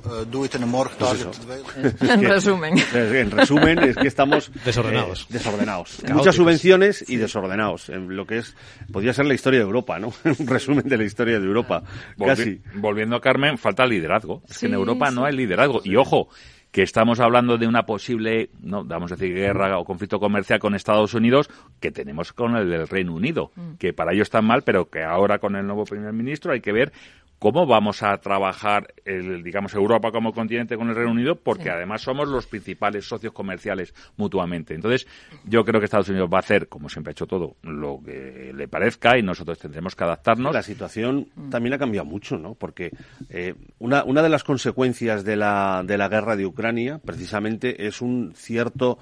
en 2.01 2.23
resumen. 2.23 2.75
En 2.93 3.31
resumen, 3.31 3.79
es 3.79 3.97
que 3.97 4.09
estamos 4.09 4.51
desordenados. 4.65 5.23
Eh, 5.23 5.27
desordenados. 5.31 6.03
Muchas 6.13 6.35
subvenciones 6.35 7.05
y 7.09 7.17
desordenados. 7.17 7.89
En 7.89 8.15
lo 8.15 8.27
que 8.27 8.39
es, 8.39 8.55
podría 8.93 9.13
ser 9.13 9.27
la 9.27 9.35
historia 9.35 9.61
de 9.61 9.65
Europa, 9.65 9.99
¿no? 9.99 10.13
Un 10.39 10.47
resumen 10.47 10.87
de 10.87 10.99
la 10.99 11.05
historia 11.05 11.41
de 11.41 11.47
Europa. 11.47 11.83
Casi. 12.19 12.61
Volviendo 12.75 13.17
a 13.17 13.21
Carmen, 13.21 13.59
falta 13.59 13.87
liderazgo. 13.87 14.43
Es 14.49 14.59
que 14.59 14.67
en 14.67 14.75
Europa 14.75 15.11
no 15.11 15.25
hay 15.25 15.35
liderazgo. 15.35 15.81
Y 15.85 15.97
ojo, 15.97 16.29
que 16.75 16.83
estamos 16.83 17.21
hablando 17.21 17.57
de 17.57 17.69
una 17.69 17.87
posible, 17.87 18.51
no, 18.61 18.85
vamos 18.85 19.13
a 19.13 19.15
decir, 19.15 19.33
guerra 19.33 19.79
o 19.79 19.85
conflicto 19.85 20.19
comercial 20.19 20.59
con 20.59 20.75
Estados 20.75 21.15
Unidos, 21.15 21.49
que 21.79 21.93
tenemos 21.93 22.33
con 22.33 22.57
el 22.57 22.69
del 22.69 22.89
Reino 22.89 23.15
Unido, 23.15 23.53
mm. 23.55 23.75
que 23.75 23.93
para 23.93 24.13
ellos 24.13 24.27
está 24.27 24.43
mal, 24.43 24.63
pero 24.63 24.91
que 24.91 25.05
ahora 25.05 25.39
con 25.39 25.55
el 25.55 25.65
nuevo 25.65 25.85
primer 25.85 26.13
ministro 26.13 26.53
hay 26.53 26.61
que 26.61 26.73
ver 26.73 26.93
cómo 27.39 27.67
vamos 27.67 28.03
a 28.03 28.17
trabajar, 28.19 28.95
el, 29.05 29.43
digamos, 29.43 29.75
Europa 29.75 30.11
como 30.11 30.33
continente 30.33 30.77
con 30.77 30.89
el 30.89 30.95
Reino 30.95 31.13
Unido, 31.13 31.37
porque 31.37 31.71
además 31.71 32.03
somos 32.03 32.29
los 32.29 32.47
principales 32.47 33.07
socios 33.07 33.33
comerciales 33.33 33.95
mutuamente. 34.17 34.75
Entonces, 34.75 35.07
yo 35.45 35.65
creo 35.65 35.81
que 35.81 35.85
Estados 35.85 36.09
Unidos 36.09 36.31
va 36.33 36.39
a 36.39 36.41
hacer, 36.41 36.69
como 36.69 36.89
siempre 36.89 37.11
ha 37.11 37.13
hecho 37.13 37.27
todo, 37.27 37.57
lo 37.63 38.01
que 38.05 38.53
le 38.55 38.69
parezca 38.69 39.19
y 39.19 39.23
nosotros 39.23 39.59
tendremos 39.59 39.95
que 39.95 40.05
adaptarnos. 40.05 40.55
La 40.55 40.63
situación 40.63 41.29
también 41.51 41.75
ha 41.75 41.79
cambiado 41.79 42.07
mucho, 42.07 42.39
¿no? 42.39 42.55
Porque 42.55 42.91
eh, 43.29 43.55
una, 43.79 44.05
una 44.05 44.23
de 44.23 44.29
las 44.29 44.45
consecuencias 44.45 45.25
de 45.25 45.37
la, 45.37 45.83
de 45.85 45.99
la 45.99 46.09
guerra 46.09 46.37
de 46.37 46.47
Ucrania, 46.47 47.01
precisamente, 47.05 47.87
es 47.87 48.01
un 48.01 48.33
cierto 48.35 48.99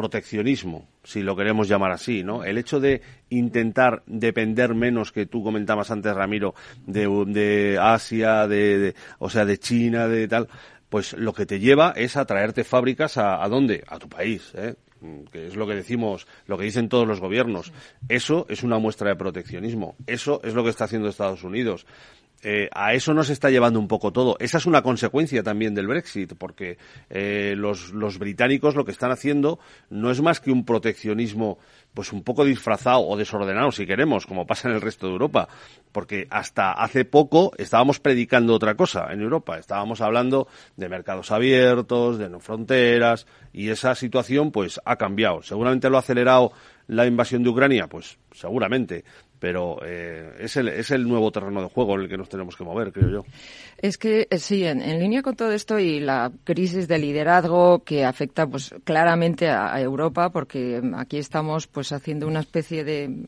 proteccionismo, 0.00 0.88
si 1.04 1.20
lo 1.20 1.36
queremos 1.36 1.68
llamar 1.68 1.92
así, 1.92 2.24
¿no? 2.24 2.42
El 2.42 2.56
hecho 2.56 2.80
de 2.80 3.02
intentar 3.28 4.02
depender 4.06 4.74
menos 4.74 5.12
que 5.12 5.26
tú 5.26 5.44
comentabas 5.44 5.90
antes, 5.90 6.14
Ramiro, 6.14 6.54
de, 6.86 7.06
de 7.26 7.78
Asia, 7.78 8.48
de, 8.48 8.94
o 9.18 9.28
sea, 9.28 9.44
de 9.44 9.58
China, 9.58 10.08
de 10.08 10.26
tal, 10.26 10.48
pues 10.88 11.12
lo 11.12 11.34
que 11.34 11.44
te 11.44 11.60
lleva 11.60 11.92
es 11.94 12.16
a 12.16 12.24
traerte 12.24 12.64
fábricas 12.64 13.18
a, 13.18 13.44
a 13.44 13.48
dónde? 13.50 13.84
A 13.88 13.98
tu 13.98 14.08
país, 14.08 14.52
¿eh? 14.54 14.74
que 15.30 15.46
es 15.46 15.56
lo 15.56 15.66
que 15.66 15.74
decimos, 15.74 16.26
lo 16.46 16.56
que 16.56 16.64
dicen 16.64 16.88
todos 16.88 17.06
los 17.06 17.20
gobiernos. 17.20 17.72
Eso 18.08 18.46
es 18.48 18.62
una 18.62 18.78
muestra 18.78 19.10
de 19.10 19.16
proteccionismo. 19.16 19.96
Eso 20.06 20.40
es 20.44 20.54
lo 20.54 20.64
que 20.64 20.70
está 20.70 20.84
haciendo 20.84 21.08
Estados 21.08 21.44
Unidos. 21.44 21.86
Eh, 22.42 22.68
a 22.72 22.94
eso 22.94 23.12
nos 23.12 23.28
está 23.30 23.50
llevando 23.50 23.78
un 23.78 23.88
poco 23.88 24.12
todo. 24.12 24.36
Esa 24.38 24.58
es 24.58 24.66
una 24.66 24.82
consecuencia 24.82 25.42
también 25.42 25.74
del 25.74 25.86
Brexit, 25.86 26.34
porque 26.38 26.78
eh, 27.10 27.54
los, 27.56 27.92
los 27.92 28.18
británicos 28.18 28.74
lo 28.74 28.84
que 28.84 28.92
están 28.92 29.10
haciendo 29.10 29.58
no 29.90 30.10
es 30.10 30.20
más 30.22 30.40
que 30.40 30.50
un 30.50 30.64
proteccionismo 30.64 31.58
pues 31.94 32.12
un 32.12 32.22
poco 32.22 32.44
disfrazado 32.44 33.06
o 33.06 33.16
desordenado, 33.16 33.72
si 33.72 33.86
queremos, 33.86 34.26
como 34.26 34.46
pasa 34.46 34.68
en 34.68 34.74
el 34.74 34.80
resto 34.80 35.06
de 35.06 35.12
Europa, 35.12 35.48
porque 35.92 36.26
hasta 36.30 36.72
hace 36.72 37.04
poco 37.04 37.52
estábamos 37.58 37.98
predicando 37.98 38.54
otra 38.54 38.74
cosa 38.74 39.08
en 39.12 39.20
Europa, 39.20 39.58
estábamos 39.58 40.00
hablando 40.00 40.46
de 40.76 40.88
mercados 40.88 41.32
abiertos, 41.32 42.18
de 42.18 42.30
no 42.30 42.40
fronteras, 42.40 43.26
y 43.52 43.70
esa 43.70 43.94
situación 43.94 44.52
pues 44.52 44.80
ha 44.84 44.96
cambiado. 44.96 45.42
Seguramente 45.42 45.90
lo 45.90 45.96
ha 45.96 46.00
acelerado 46.00 46.52
la 46.86 47.06
invasión 47.06 47.42
de 47.42 47.50
Ucrania, 47.50 47.86
pues 47.88 48.18
seguramente, 48.32 49.04
pero 49.40 49.78
eh, 49.84 50.36
es, 50.38 50.56
el, 50.56 50.68
es 50.68 50.90
el 50.90 51.08
nuevo 51.08 51.32
terreno 51.32 51.62
de 51.62 51.68
juego 51.68 51.94
en 51.94 52.02
el 52.02 52.08
que 52.08 52.18
nos 52.18 52.28
tenemos 52.28 52.54
que 52.54 52.62
mover, 52.62 52.92
creo 52.92 53.08
yo. 53.10 53.24
Es 53.78 53.96
que 53.96 54.28
eh, 54.30 54.38
sí, 54.38 54.64
en, 54.64 54.80
línea 55.00 55.22
con 55.22 55.34
todo 55.34 55.50
esto 55.50 55.78
y 55.78 55.98
la 55.98 56.30
crisis 56.44 56.86
de 56.86 56.98
liderazgo 56.98 57.82
que 57.82 58.04
afecta 58.04 58.46
pues 58.46 58.72
claramente 58.84 59.48
a, 59.48 59.80
Europa, 59.80 60.30
porque 60.30 60.82
aquí 60.94 61.16
estamos 61.16 61.66
pues 61.66 61.90
haciendo 61.92 62.28
una 62.28 62.40
especie 62.40 62.84
de 62.84 63.26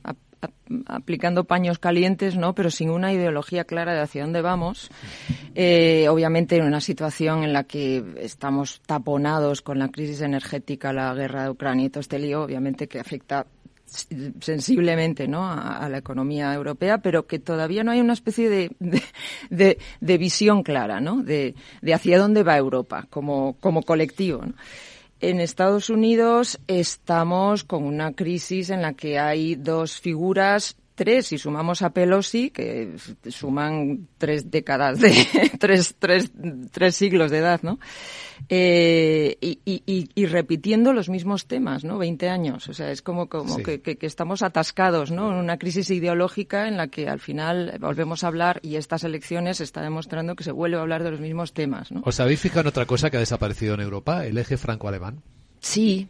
aplicando 0.87 1.44
paños 1.44 1.79
calientes, 1.79 2.37
¿no? 2.37 2.55
Pero 2.55 2.70
sin 2.70 2.90
una 2.90 3.12
ideología 3.12 3.64
clara 3.64 3.94
de 3.94 4.01
hacia 4.01 4.22
dónde 4.22 4.42
vamos. 4.42 4.90
Eh, 5.55 6.09
obviamente 6.09 6.57
en 6.57 6.64
una 6.64 6.81
situación 6.81 7.44
en 7.44 7.53
la 7.53 7.64
que 7.64 8.05
estamos 8.18 8.83
taponados 8.85 9.62
con 9.62 9.79
la 9.79 9.88
crisis 9.88 10.20
energética, 10.20 10.92
la 10.92 11.14
guerra 11.14 11.44
de 11.44 11.51
Ucrania 11.51 11.87
y 11.87 11.90
todo 11.90 12.01
este 12.01 12.18
lío, 12.18 12.42
obviamente 12.42 12.88
que 12.88 13.01
afecta 13.01 13.46
sensiblemente 14.40 15.28
¿no? 15.28 15.50
A, 15.50 15.88
la 15.88 15.98
economía 15.98 16.52
europea, 16.55 16.98
pero 16.98 17.26
que 17.26 17.38
todavía 17.38 17.85
no 17.85 17.90
hay 17.90 18.00
una 18.00 18.12
especie 18.12 18.48
de, 18.48 18.70
de, 20.00 20.18
visión 20.18 20.62
clara 20.62 21.00
¿no? 21.00 21.22
de, 21.22 21.55
hacia 21.92 22.18
dónde 22.18 22.42
va 22.42 22.57
Europa 22.57 23.07
como, 23.11 23.57
como 23.61 23.83
colectivo. 23.83 24.42
En 25.20 25.40
Estados 25.40 25.88
Unidos 25.88 26.59
estamos 26.66 27.62
con 27.62 27.85
una 27.85 28.12
crisis 28.12 28.70
en 28.70 28.83
la 28.83 28.94
que 28.94 29.20
hay 29.20 29.55
dos 29.55 30.00
figuras 30.00 30.76
tres, 30.94 31.26
si 31.28 31.38
sumamos 31.38 31.83
a 31.83 31.90
Pelosi, 31.90 32.50
que 32.50 32.94
suman 33.28 34.09
tres 34.18 34.50
décadas 34.50 35.00
de, 35.00 35.26
tres, 35.59 35.94
tres, 35.98 36.31
tres 36.70 36.94
siglos 36.94 37.31
de 37.31 37.38
edad, 37.38 37.61
¿no? 37.62 37.78
Eh, 38.48 39.37
y, 39.40 39.61
y, 39.64 40.11
y, 40.14 40.26
repitiendo 40.26 40.92
los 40.92 41.09
mismos 41.09 41.46
temas, 41.46 41.85
¿no? 41.85 41.98
Veinte 41.98 42.28
años. 42.28 42.68
O 42.68 42.74
sea, 42.74 42.90
es 42.90 43.00
como, 43.00 43.28
como 43.28 43.59
que, 43.59 43.81
que, 43.81 43.96
que, 43.96 44.07
estamos 44.07 44.42
atascados, 44.42 45.11
¿no? 45.11 45.31
En 45.31 45.38
una 45.38 45.59
crisis 45.59 45.90
ideológica 45.90 46.66
en 46.66 46.76
la 46.76 46.88
que 46.88 47.09
al 47.09 47.20
final 47.20 47.76
volvemos 47.81 48.24
a 48.24 48.28
hablar 48.28 48.59
y 48.62 48.76
estas 48.76 49.05
elecciones 49.05 49.61
está 49.61 49.81
demostrando 49.81 50.35
que 50.35 50.44
se 50.44 50.52
vuelve 50.52 50.76
a 50.76 50.81
hablar 50.81 51.05
de 51.05 51.12
los 51.12 51.20
mismos 51.20 51.52
temas, 51.52 51.92
¿no? 51.92 52.02
¿Os 52.05 52.18
habéis 52.18 52.40
fijado 52.40 52.62
en 52.62 52.66
otra 52.68 52.87
cosa 52.87 53.11
que 53.11 53.16
ha 53.16 53.20
desaparecido 53.20 53.74
en 53.74 53.81
Europa? 53.81 54.26
El 54.26 54.37
eje 54.38 54.57
franco-alemán. 54.57 55.22
Sí, 55.61 56.09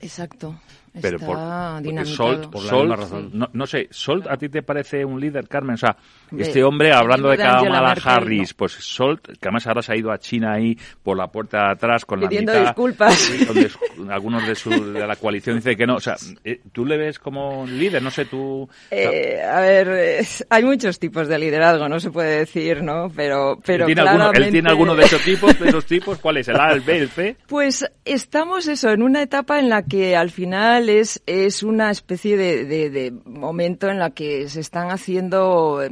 exacto. 0.00 0.58
Pero 1.00 1.16
Está 1.16 1.80
por, 1.82 2.06
Solt, 2.06 2.46
por 2.50 2.62
Solt 2.62 2.90
razón. 2.92 3.30
No, 3.32 3.48
no, 3.52 3.66
sé, 3.66 3.88
Solt, 3.90 4.28
¿a 4.28 4.36
ti 4.36 4.48
te 4.48 4.62
parece 4.62 5.04
un 5.04 5.20
líder, 5.20 5.48
Carmen? 5.48 5.74
O 5.74 5.78
sea, 5.78 5.96
este 6.36 6.62
hombre 6.62 6.92
hablando 6.92 7.30
de, 7.30 7.36
Kamala 7.36 7.96
Harris, 8.04 8.54
pues 8.54 8.72
Solt, 8.72 9.26
que 9.26 9.48
además 9.48 9.66
ahora 9.66 9.82
se 9.82 9.92
ha 9.92 9.96
ido 9.96 10.12
a 10.12 10.18
China 10.18 10.52
ahí 10.52 10.78
por 11.02 11.16
la 11.16 11.26
puerta 11.26 11.58
de 11.66 11.72
atrás 11.72 12.04
con 12.04 12.20
Pidiendo 12.20 12.52
la 12.52 12.58
mitad. 12.60 12.70
disculpas. 12.70 13.32
Donde 13.46 13.70
algunos 14.12 14.46
de, 14.46 14.54
su, 14.54 14.92
de 14.92 15.06
la 15.06 15.16
coalición 15.16 15.56
dicen 15.56 15.76
que 15.76 15.86
no. 15.86 15.96
O 15.96 16.00
sea, 16.00 16.14
eh, 16.44 16.60
¿tú 16.72 16.84
le 16.84 16.96
ves 16.96 17.18
como 17.18 17.66
líder? 17.66 18.00
No 18.00 18.12
sé, 18.12 18.26
tú... 18.26 18.68
Eh, 18.90 19.42
a 19.42 19.60
ver, 19.60 20.24
hay 20.48 20.64
muchos 20.64 21.00
tipos 21.00 21.26
de 21.26 21.38
liderazgo, 21.40 21.88
no 21.88 21.98
se 21.98 22.12
puede 22.12 22.38
decir, 22.38 22.82
¿no? 22.82 23.10
Pero, 23.14 23.58
pero 23.64 23.86
¿Él 23.86 23.94
tiene, 23.94 24.02
claramente... 24.02 24.26
alguno, 24.26 24.46
¿Él 24.46 24.52
tiene 24.52 24.70
alguno 24.70 24.94
de 24.94 25.04
esos 25.04 25.22
tipos? 25.22 25.58
¿De 25.58 25.68
esos 25.68 25.86
tipos? 25.86 26.18
¿Cuál 26.18 26.36
es? 26.36 26.48
¿El 26.48 26.60
A, 26.60 26.72
el 26.72 26.82
B, 26.82 26.98
el 26.98 27.08
C? 27.08 27.36
Pues 27.48 27.84
estamos 28.04 28.68
eso, 28.68 28.90
en 28.90 29.02
una 29.02 29.22
etapa 29.22 29.58
en 29.58 29.68
la 29.68 29.82
que 29.82 30.16
al 30.16 30.30
final 30.30 30.83
es, 30.88 31.62
una 31.62 31.90
especie 31.90 32.36
de, 32.36 33.12
momento 33.24 33.88
en 33.88 33.98
la 33.98 34.10
que 34.10 34.48
se 34.48 34.60
están 34.60 34.90
haciendo 34.90 35.82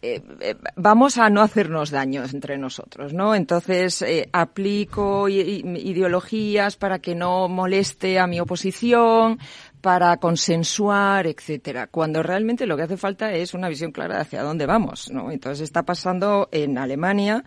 eh, 0.00 0.22
eh, 0.40 0.54
vamos 0.76 1.18
a 1.18 1.28
no 1.28 1.42
hacernos 1.42 1.90
daño 1.90 2.22
entre 2.22 2.56
nosotros, 2.56 3.12
¿no? 3.12 3.34
Entonces 3.34 4.00
eh, 4.02 4.28
aplico 4.32 5.28
ideologías 5.28 6.76
para 6.76 7.00
que 7.00 7.16
no 7.16 7.48
moleste 7.48 8.20
a 8.20 8.28
mi 8.28 8.38
oposición, 8.38 9.40
para 9.80 10.16
consensuar, 10.18 11.26
etcétera. 11.26 11.88
Cuando 11.88 12.22
realmente 12.22 12.66
lo 12.66 12.76
que 12.76 12.84
hace 12.84 12.96
falta 12.96 13.32
es 13.32 13.54
una 13.54 13.68
visión 13.68 13.90
clara 13.90 14.16
de 14.16 14.20
hacia 14.20 14.42
dónde 14.44 14.66
vamos, 14.66 15.10
¿no? 15.10 15.32
Entonces 15.32 15.64
está 15.64 15.82
pasando 15.82 16.48
en 16.52 16.78
Alemania. 16.78 17.44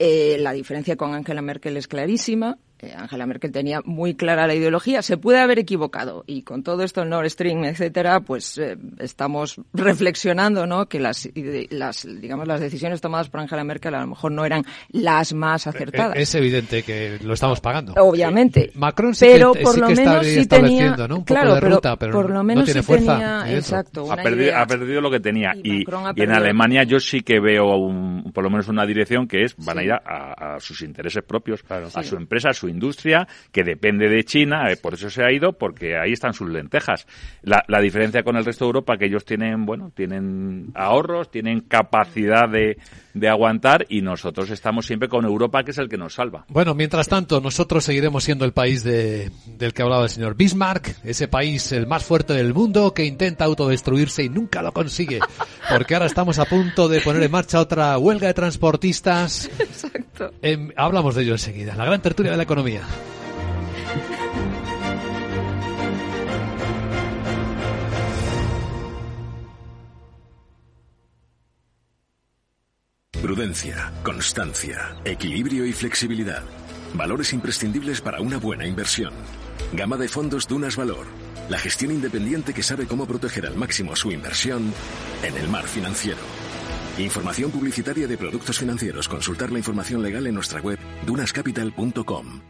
La 0.00 0.52
diferencia 0.52 0.96
con 0.96 1.14
Angela 1.14 1.42
Merkel 1.42 1.76
es 1.76 1.86
clarísima. 1.88 2.58
Eh, 2.80 2.94
Angela 2.96 3.26
Merkel 3.26 3.50
tenía 3.50 3.80
muy 3.84 4.14
clara 4.14 4.46
la 4.46 4.54
ideología, 4.54 5.02
se 5.02 5.16
puede 5.16 5.40
haber 5.40 5.58
equivocado 5.58 6.22
y 6.26 6.42
con 6.42 6.62
todo 6.62 6.82
esto 6.84 7.02
el 7.02 7.08
Nord 7.08 7.28
Stream, 7.28 7.64
etcétera, 7.64 8.20
pues 8.20 8.56
eh, 8.58 8.76
estamos 8.98 9.60
reflexionando, 9.74 10.66
¿no? 10.66 10.86
Que 10.86 11.00
las, 11.00 11.28
las, 11.70 12.06
digamos, 12.20 12.46
las 12.46 12.60
decisiones 12.60 13.00
tomadas 13.00 13.28
por 13.28 13.40
Angela 13.40 13.64
Merkel 13.64 13.94
a 13.94 14.00
lo 14.00 14.06
mejor 14.06 14.30
no 14.32 14.44
eran 14.44 14.64
las 14.90 15.32
más 15.34 15.66
acertadas. 15.66 16.16
Es 16.16 16.34
evidente 16.34 16.82
que 16.82 17.18
lo 17.22 17.34
estamos 17.34 17.60
pagando. 17.60 17.94
Obviamente. 17.96 18.70
Macron 18.74 19.14
sí 19.14 19.26
pero 19.28 19.52
que, 19.52 19.60
por 19.62 19.74
sí 19.74 19.80
lo 19.80 19.86
que 19.88 19.94
menos 19.96 20.14
está 20.14 20.22
sí 20.42 20.46
tenía, 20.46 20.68
estableciendo, 20.86 21.08
¿no? 21.08 21.16
Un 21.16 21.24
claro, 21.24 21.46
poco 21.48 21.54
de 21.56 21.60
pero 21.62 21.74
ruta, 21.74 21.96
pero 21.96 22.12
por 22.12 22.28
lo 22.28 22.34
no 22.34 22.44
menos 22.44 22.64
tiene 22.64 22.80
sí 22.82 22.86
fuerza. 22.86 23.12
tenía, 23.14 23.56
exacto, 23.56 24.12
ha, 24.12 24.16
perdido, 24.16 24.42
idea. 24.44 24.62
ha 24.62 24.66
perdido 24.66 25.00
lo 25.00 25.10
que 25.10 25.20
tenía 25.20 25.52
y, 25.62 25.84
en 26.16 26.30
Alemania 26.32 26.84
yo 26.84 27.00
sí 27.00 27.22
que 27.22 27.40
veo 27.40 27.76
un, 27.76 28.30
por 28.32 28.44
lo 28.44 28.50
menos 28.50 28.68
una 28.68 28.86
dirección 28.86 29.26
que 29.26 29.42
es 29.42 29.56
van 29.56 29.78
a 29.78 29.82
ir 29.82 29.92
a, 29.92 30.00
a- 30.04 30.54
a 30.56 30.60
sus 30.60 30.82
intereses 30.82 31.22
propios, 31.24 31.64
a 31.68 32.02
su 32.02 32.16
empresa, 32.16 32.50
a 32.50 32.54
su 32.54 32.67
industria, 32.68 33.26
que 33.52 33.64
depende 33.64 34.08
de 34.08 34.24
China, 34.24 34.70
eh, 34.70 34.76
por 34.76 34.94
eso 34.94 35.10
se 35.10 35.22
ha 35.22 35.32
ido, 35.32 35.52
porque 35.52 35.96
ahí 35.96 36.12
están 36.12 36.34
sus 36.34 36.48
lentejas. 36.48 37.06
La, 37.42 37.64
la 37.68 37.80
diferencia 37.80 38.22
con 38.22 38.36
el 38.36 38.44
resto 38.44 38.64
de 38.64 38.68
Europa 38.68 38.96
que 38.96 39.06
ellos 39.06 39.24
tienen, 39.24 39.66
bueno, 39.66 39.92
tienen 39.94 40.70
ahorros, 40.74 41.30
tienen 41.30 41.60
capacidad 41.60 42.48
de, 42.48 42.78
de 43.18 43.28
aguantar 43.28 43.86
y 43.88 44.02
nosotros 44.02 44.50
estamos 44.50 44.86
siempre 44.86 45.08
con 45.08 45.24
Europa, 45.24 45.62
que 45.64 45.72
es 45.72 45.78
el 45.78 45.88
que 45.88 45.96
nos 45.96 46.14
salva. 46.14 46.44
Bueno, 46.48 46.74
mientras 46.74 47.08
tanto, 47.08 47.40
nosotros 47.40 47.84
seguiremos 47.84 48.24
siendo 48.24 48.44
el 48.44 48.52
país 48.52 48.84
de, 48.84 49.30
del 49.46 49.72
que 49.72 49.82
hablaba 49.82 50.04
el 50.04 50.10
señor 50.10 50.36
Bismarck, 50.36 50.96
ese 51.04 51.28
país 51.28 51.72
el 51.72 51.86
más 51.86 52.04
fuerte 52.04 52.32
del 52.32 52.54
mundo 52.54 52.94
que 52.94 53.04
intenta 53.04 53.44
autodestruirse 53.44 54.24
y 54.24 54.28
nunca 54.28 54.62
lo 54.62 54.72
consigue, 54.72 55.20
porque 55.70 55.94
ahora 55.94 56.06
estamos 56.06 56.38
a 56.38 56.44
punto 56.44 56.88
de 56.88 57.00
poner 57.00 57.22
en 57.22 57.30
marcha 57.30 57.60
otra 57.60 57.98
huelga 57.98 58.28
de 58.28 58.34
transportistas. 58.34 59.50
Exacto. 60.18 60.36
Em, 60.42 60.72
hablamos 60.76 61.14
de 61.14 61.22
ello 61.22 61.32
enseguida, 61.32 61.74
la 61.76 61.84
gran 61.84 62.02
tertulia 62.02 62.32
de 62.32 62.36
la 62.36 62.42
economía. 62.42 62.82
Prudencia, 73.22 73.92
constancia, 74.02 74.96
equilibrio 75.04 75.66
y 75.66 75.72
flexibilidad. 75.72 76.42
Valores 76.94 77.32
imprescindibles 77.32 78.00
para 78.00 78.20
una 78.20 78.38
buena 78.38 78.66
inversión. 78.66 79.12
Gama 79.72 79.96
de 79.96 80.08
fondos 80.08 80.48
Dunas 80.48 80.76
Valor. 80.76 81.06
La 81.48 81.58
gestión 81.58 81.92
independiente 81.92 82.54
que 82.54 82.62
sabe 82.62 82.86
cómo 82.86 83.06
proteger 83.06 83.46
al 83.46 83.56
máximo 83.56 83.94
su 83.94 84.10
inversión 84.10 84.72
en 85.22 85.36
el 85.36 85.48
mar 85.48 85.64
financiero. 85.64 86.18
Información 86.98 87.52
publicitaria 87.52 88.08
de 88.08 88.18
productos 88.18 88.58
financieros. 88.58 89.08
Consultar 89.08 89.52
la 89.52 89.58
información 89.58 90.02
legal 90.02 90.26
en 90.26 90.34
nuestra 90.34 90.60
web 90.60 90.78
dunascapital.com. 91.06 92.40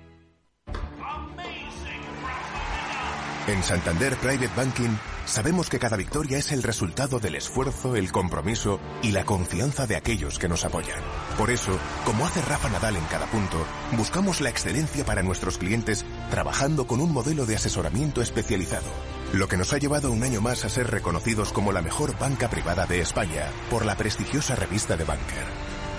En 3.47 3.63
Santander 3.63 4.15
Private 4.17 4.51
Banking 4.55 4.91
sabemos 5.25 5.71
que 5.71 5.79
cada 5.79 5.97
victoria 5.97 6.37
es 6.37 6.53
el 6.53 6.63
resultado 6.63 7.19
del 7.19 7.35
esfuerzo, 7.35 7.97
el 7.97 8.13
compromiso 8.13 8.79
y 9.03 9.13
la 9.13 9.25
confianza 9.25 9.87
de 9.87 9.97
aquellos 9.97 10.39
que 10.39 10.51
nos 10.51 10.67
apoyan. 10.67 11.01
Por 11.39 11.51
eso, 11.51 11.79
como 12.05 12.27
hace 12.27 12.43
Rafa 12.43 12.69
Nadal 12.69 12.97
en 12.97 13.05
cada 13.07 13.25
punto, 13.27 13.67
buscamos 13.97 14.43
la 14.43 14.51
excelencia 14.51 15.05
para 15.05 15.23
nuestros 15.23 15.57
clientes 15.57 16.05
trabajando 16.31 16.87
con 16.87 17.01
un 17.01 17.11
modelo 17.11 17.47
de 17.47 17.57
asesoramiento 17.57 18.21
especializado, 18.21 18.91
lo 19.33 19.47
que 19.47 19.57
nos 19.57 19.73
ha 19.73 19.79
llevado 19.79 20.11
un 20.11 20.23
año 20.23 20.41
más 20.41 20.65
a 20.65 20.69
ser 20.69 20.91
reconocidos 20.91 21.53
como 21.53 21.73
la 21.73 21.83
mejor 21.83 22.19
banca 22.19 22.49
privada 22.49 22.87
de 22.87 23.01
España 23.01 23.47
por 23.71 23.85
la 23.85 23.97
prestigiosa 23.97 24.55
revista 24.55 24.97
de 24.97 25.05
Banker. 25.05 25.45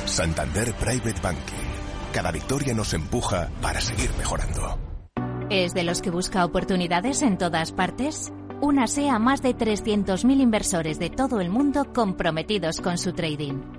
Santander 0.06 0.74
Private 0.74 1.22
Banking. 1.22 1.70
Cada 2.12 2.32
victoria 2.32 2.74
nos 2.74 2.94
empuja 2.94 3.50
para 3.62 3.80
seguir 3.82 4.10
mejorando. 4.18 4.80
¿Es 5.50 5.74
de 5.74 5.84
los 5.84 6.02
que 6.02 6.12
busca 6.12 6.46
oportunidades 6.46 7.22
en 7.22 7.38
todas 7.38 7.72
partes? 7.72 8.32
Únase 8.62 9.10
a 9.10 9.20
más 9.20 9.42
de 9.42 9.56
300.000 9.56 10.42
inversores 10.42 11.00
de 11.00 11.10
todo 11.10 11.40
el 11.40 11.50
mundo 11.50 11.94
comprometidos 11.94 12.82
con 12.82 12.98
su 12.98 13.14
trading. 13.14 13.79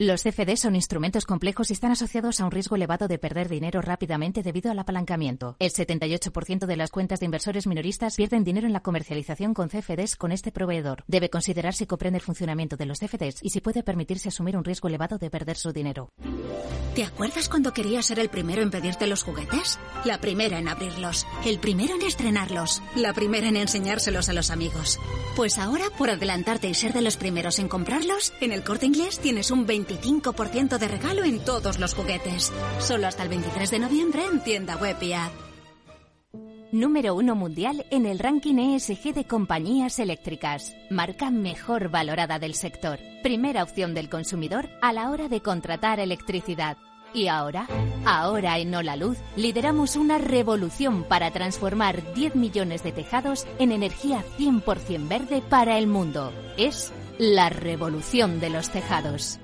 Los 0.00 0.24
CFD 0.24 0.56
son 0.56 0.74
instrumentos 0.74 1.24
complejos 1.24 1.70
y 1.70 1.72
están 1.72 1.92
asociados 1.92 2.40
a 2.40 2.44
un 2.44 2.50
riesgo 2.50 2.74
elevado 2.74 3.06
de 3.06 3.16
perder 3.16 3.48
dinero 3.48 3.80
rápidamente 3.80 4.42
debido 4.42 4.72
al 4.72 4.78
apalancamiento. 4.80 5.54
El 5.60 5.70
78% 5.70 6.66
de 6.66 6.76
las 6.76 6.90
cuentas 6.90 7.20
de 7.20 7.26
inversores 7.26 7.68
minoristas 7.68 8.16
pierden 8.16 8.42
dinero 8.42 8.66
en 8.66 8.72
la 8.72 8.80
comercialización 8.80 9.54
con 9.54 9.68
CFDs 9.68 10.16
con 10.16 10.32
este 10.32 10.50
proveedor. 10.50 11.04
Debe 11.06 11.30
considerar 11.30 11.74
si 11.74 11.86
comprende 11.86 12.16
el 12.18 12.24
funcionamiento 12.24 12.76
de 12.76 12.86
los 12.86 12.98
CFDs 12.98 13.38
y 13.40 13.50
si 13.50 13.60
puede 13.60 13.84
permitirse 13.84 14.30
asumir 14.30 14.56
un 14.56 14.64
riesgo 14.64 14.88
elevado 14.88 15.16
de 15.18 15.30
perder 15.30 15.56
su 15.56 15.72
dinero. 15.72 16.10
¿Te 16.96 17.02
acuerdas 17.02 17.48
cuando 17.48 17.72
querías 17.72 18.06
ser 18.06 18.20
el 18.20 18.28
primero 18.28 18.62
en 18.62 18.70
pedirte 18.70 19.08
los 19.08 19.24
juguetes? 19.24 19.80
La 20.04 20.20
primera 20.20 20.60
en 20.60 20.68
abrirlos, 20.68 21.26
el 21.44 21.58
primero 21.58 21.96
en 21.96 22.02
estrenarlos, 22.02 22.82
la 22.94 23.12
primera 23.12 23.48
en 23.48 23.56
enseñárselos 23.56 24.28
a 24.28 24.32
los 24.32 24.50
amigos. 24.50 25.00
Pues 25.34 25.58
ahora, 25.58 25.86
por 25.98 26.08
adelantarte 26.08 26.68
y 26.68 26.74
ser 26.74 26.92
de 26.92 27.02
los 27.02 27.16
primeros 27.16 27.58
en 27.58 27.66
comprarlos, 27.66 28.32
en 28.40 28.52
el 28.52 28.62
corte 28.62 28.86
inglés 28.86 29.18
tienes 29.18 29.50
un 29.50 29.66
20 29.66 29.83
25% 29.86 30.78
de 30.78 30.88
regalo 30.88 31.24
en 31.24 31.44
todos 31.44 31.78
los 31.78 31.94
juguetes. 31.94 32.52
Solo 32.78 33.06
hasta 33.06 33.22
el 33.22 33.28
23 33.28 33.70
de 33.70 33.78
noviembre 33.78 34.24
en 34.24 34.40
tienda 34.42 34.76
web 34.76 34.96
y. 35.00 35.14
Número 36.74 37.14
uno 37.14 37.36
mundial 37.36 37.86
en 37.92 38.04
el 38.04 38.18
ranking 38.18 38.56
ESG 38.56 39.14
de 39.14 39.24
compañías 39.26 40.00
eléctricas. 40.00 40.74
Marca 40.90 41.30
mejor 41.30 41.88
valorada 41.88 42.40
del 42.40 42.54
sector. 42.54 42.98
Primera 43.22 43.62
opción 43.62 43.94
del 43.94 44.08
consumidor 44.08 44.68
a 44.82 44.92
la 44.92 45.10
hora 45.10 45.28
de 45.28 45.40
contratar 45.40 46.00
electricidad. 46.00 46.76
Y 47.12 47.28
ahora, 47.28 47.68
ahora 48.04 48.58
en 48.58 48.74
Hola 48.74 48.96
Luz, 48.96 49.18
lideramos 49.36 49.94
una 49.94 50.18
revolución 50.18 51.04
para 51.04 51.30
transformar 51.30 52.12
10 52.14 52.34
millones 52.34 52.82
de 52.82 52.90
tejados 52.90 53.46
en 53.60 53.70
energía 53.70 54.24
100% 54.36 55.06
verde 55.06 55.42
para 55.48 55.78
el 55.78 55.86
mundo. 55.86 56.32
Es 56.56 56.92
la 57.18 57.50
revolución 57.50 58.40
de 58.40 58.50
los 58.50 58.70
tejados 58.70 59.38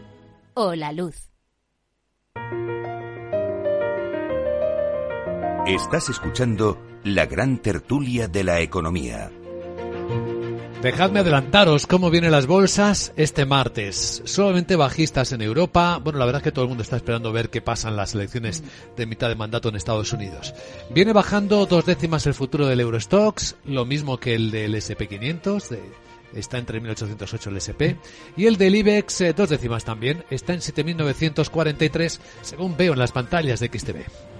o 0.54 0.74
la 0.74 0.92
luz. 0.92 1.30
Estás 5.66 6.08
escuchando 6.08 6.78
la 7.04 7.26
gran 7.26 7.58
tertulia 7.58 8.28
de 8.28 8.44
la 8.44 8.60
economía. 8.60 9.30
Dejadme 10.82 11.20
adelantaros 11.20 11.86
cómo 11.86 12.08
vienen 12.08 12.32
las 12.32 12.46
bolsas 12.46 13.12
este 13.16 13.44
martes. 13.44 14.22
Solamente 14.24 14.76
bajistas 14.76 15.30
en 15.32 15.42
Europa. 15.42 16.00
Bueno, 16.02 16.18
la 16.18 16.24
verdad 16.24 16.40
es 16.40 16.44
que 16.44 16.52
todo 16.52 16.64
el 16.64 16.70
mundo 16.70 16.82
está 16.82 16.96
esperando 16.96 17.32
ver 17.32 17.50
qué 17.50 17.60
pasan 17.60 17.96
las 17.96 18.14
elecciones 18.14 18.64
de 18.96 19.04
mitad 19.04 19.28
de 19.28 19.34
mandato 19.34 19.68
en 19.68 19.76
Estados 19.76 20.14
Unidos. 20.14 20.54
Viene 20.88 21.12
bajando 21.12 21.66
dos 21.66 21.84
décimas 21.84 22.26
el 22.26 22.32
futuro 22.32 22.66
del 22.66 22.80
Eurostox, 22.80 23.56
lo 23.66 23.84
mismo 23.84 24.18
que 24.18 24.34
el 24.34 24.50
del 24.50 24.74
SP500, 24.74 25.68
de 25.68 25.82
está 26.34 26.58
entre 26.58 26.80
1808 26.80 27.50
el 27.50 27.56
SP, 27.58 27.96
y 28.36 28.46
el 28.46 28.56
del 28.56 28.76
IBEX, 28.76 29.20
eh, 29.20 29.32
dos 29.32 29.48
décimas 29.48 29.84
también, 29.84 30.24
está 30.30 30.54
en 30.54 30.60
7943, 30.60 32.20
según 32.42 32.76
veo 32.76 32.92
en 32.92 32.98
las 32.98 33.12
pantallas 33.12 33.60
de 33.60 33.68
XTV. 33.68 34.39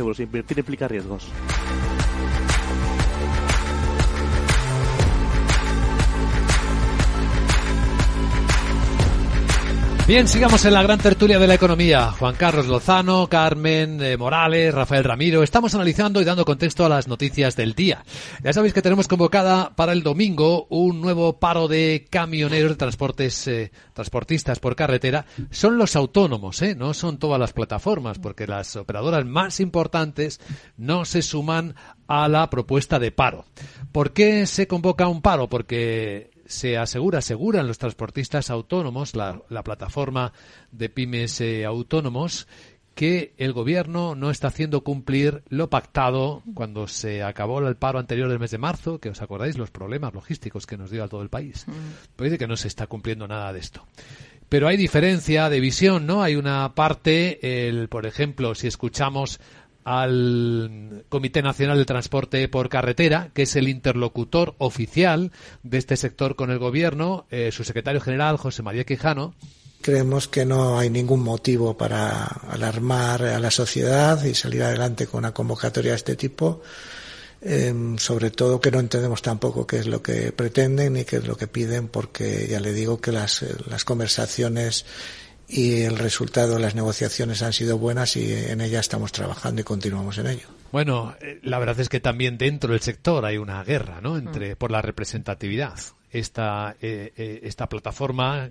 euros. 0.01 0.19
Invertir 0.19 0.59
implica 0.59 0.87
riesgos. 0.87 1.27
Bien, 10.11 10.27
sigamos 10.27 10.65
en 10.65 10.73
la 10.73 10.83
gran 10.83 10.99
tertulia 10.99 11.39
de 11.39 11.47
la 11.47 11.53
economía. 11.53 12.11
Juan 12.11 12.35
Carlos 12.35 12.67
Lozano, 12.67 13.27
Carmen 13.27 14.03
eh, 14.03 14.17
Morales, 14.17 14.73
Rafael 14.73 15.05
Ramiro. 15.05 15.41
Estamos 15.41 15.73
analizando 15.73 16.19
y 16.21 16.25
dando 16.25 16.43
contexto 16.43 16.83
a 16.85 16.89
las 16.89 17.07
noticias 17.07 17.55
del 17.55 17.75
día. 17.75 18.03
Ya 18.43 18.51
sabéis 18.51 18.73
que 18.73 18.81
tenemos 18.81 19.07
convocada 19.07 19.73
para 19.73 19.93
el 19.93 20.03
domingo 20.03 20.67
un 20.69 20.99
nuevo 20.99 21.39
paro 21.39 21.69
de 21.69 22.07
camioneros 22.09 22.71
de 22.71 22.75
transportes, 22.75 23.47
eh, 23.47 23.71
transportistas 23.93 24.59
por 24.59 24.75
carretera. 24.75 25.25
Son 25.49 25.77
los 25.77 25.95
autónomos, 25.95 26.61
¿eh? 26.61 26.75
no 26.75 26.93
son 26.93 27.17
todas 27.17 27.39
las 27.39 27.53
plataformas, 27.53 28.19
porque 28.19 28.47
las 28.47 28.75
operadoras 28.75 29.25
más 29.25 29.61
importantes 29.61 30.41
no 30.75 31.05
se 31.05 31.21
suman 31.21 31.75
a 32.09 32.27
la 32.27 32.49
propuesta 32.49 32.99
de 32.99 33.13
paro. 33.13 33.45
¿Por 33.93 34.11
qué 34.11 34.45
se 34.45 34.67
convoca 34.67 35.07
un 35.07 35.21
paro? 35.21 35.47
Porque 35.47 36.30
se 36.51 36.77
asegura, 36.77 37.19
aseguran 37.19 37.67
los 37.67 37.77
transportistas 37.77 38.49
autónomos, 38.49 39.15
la, 39.15 39.41
plataforma 39.63 40.33
de 40.71 40.89
pymes 40.89 41.41
eh, 41.41 41.65
autónomos, 41.65 42.47
que 42.93 43.33
el 43.37 43.53
gobierno 43.53 44.15
no 44.15 44.29
está 44.29 44.49
haciendo 44.49 44.83
cumplir 44.83 45.43
lo 45.49 45.69
pactado 45.69 46.43
cuando 46.53 46.87
se 46.87 47.23
acabó 47.23 47.59
el 47.59 47.77
paro 47.77 47.99
anterior 47.99 48.29
del 48.29 48.39
mes 48.39 48.51
de 48.51 48.57
marzo, 48.57 48.99
que 48.99 49.09
os 49.09 49.21
acordáis 49.21 49.57
los 49.57 49.71
problemas 49.71 50.13
logísticos 50.13 50.67
que 50.67 50.77
nos 50.77 50.91
dio 50.91 51.03
a 51.03 51.07
todo 51.07 51.21
el 51.21 51.29
país. 51.29 51.65
Mm. 51.67 51.71
Pues 52.15 52.29
dice 52.29 52.37
que 52.37 52.47
no 52.47 52.57
se 52.57 52.67
está 52.67 52.87
cumpliendo 52.87 53.27
nada 53.27 53.53
de 53.53 53.59
esto. 53.59 53.87
Pero 54.49 54.67
hay 54.67 54.75
diferencia 54.75 55.47
de 55.47 55.61
visión, 55.61 56.05
¿no? 56.05 56.21
Hay 56.21 56.35
una 56.35 56.75
parte, 56.75 57.69
el, 57.69 57.87
por 57.87 58.05
ejemplo, 58.05 58.53
si 58.53 58.67
escuchamos 58.67 59.39
al 59.83 61.05
Comité 61.09 61.41
Nacional 61.41 61.77
de 61.77 61.85
Transporte 61.85 62.47
por 62.47 62.69
Carretera, 62.69 63.29
que 63.33 63.43
es 63.43 63.55
el 63.55 63.67
interlocutor 63.67 64.55
oficial 64.57 65.31
de 65.63 65.77
este 65.77 65.97
sector 65.97 66.35
con 66.35 66.51
el 66.51 66.59
Gobierno, 66.59 67.25
eh, 67.31 67.51
su 67.51 67.63
secretario 67.63 68.01
general, 68.01 68.37
José 68.37 68.63
María 68.63 68.83
Quijano. 68.83 69.33
Creemos 69.81 70.27
que 70.27 70.45
no 70.45 70.77
hay 70.77 70.89
ningún 70.89 71.23
motivo 71.23 71.75
para 71.75 72.23
alarmar 72.23 73.23
a 73.23 73.39
la 73.39 73.49
sociedad 73.49 74.23
y 74.23 74.35
salir 74.35 74.61
adelante 74.61 75.07
con 75.07 75.19
una 75.19 75.33
convocatoria 75.33 75.91
de 75.91 75.97
este 75.97 76.15
tipo. 76.15 76.61
Em, 77.43 77.97
sobre 77.97 78.29
todo 78.29 78.61
que 78.61 78.69
no 78.69 78.79
entendemos 78.79 79.23
tampoco 79.23 79.65
qué 79.65 79.79
es 79.79 79.87
lo 79.87 80.03
que 80.03 80.31
pretenden 80.31 80.93
ni 80.93 81.05
qué 81.05 81.15
es 81.15 81.25
lo 81.25 81.35
que 81.35 81.47
piden, 81.47 81.87
porque 81.87 82.47
ya 82.47 82.59
le 82.59 82.71
digo 82.71 83.01
que 83.01 83.11
las, 83.11 83.43
las 83.67 83.83
conversaciones 83.83 84.85
y 85.51 85.81
el 85.81 85.97
resultado 85.97 86.55
de 86.55 86.61
las 86.61 86.75
negociaciones 86.75 87.43
han 87.43 87.51
sido 87.51 87.77
buenas 87.77 88.15
y 88.15 88.33
en 88.33 88.61
ellas 88.61 88.81
estamos 88.81 89.11
trabajando 89.11 89.59
y 89.59 89.63
continuamos 89.65 90.17
en 90.17 90.27
ello. 90.27 90.47
Bueno, 90.71 91.13
eh, 91.19 91.39
la 91.43 91.59
verdad 91.59 91.77
es 91.81 91.89
que 91.89 91.99
también 91.99 92.37
dentro 92.37 92.71
del 92.71 92.79
sector 92.79 93.25
hay 93.25 93.37
una 93.37 93.61
guerra, 93.63 93.99
¿no? 93.99 94.17
Entre 94.17 94.53
mm. 94.53 94.57
por 94.57 94.71
la 94.71 94.81
representatividad. 94.81 95.77
Esta 96.09 96.77
eh, 96.81 97.11
eh, 97.17 97.41
esta 97.43 97.67
plataforma 97.67 98.49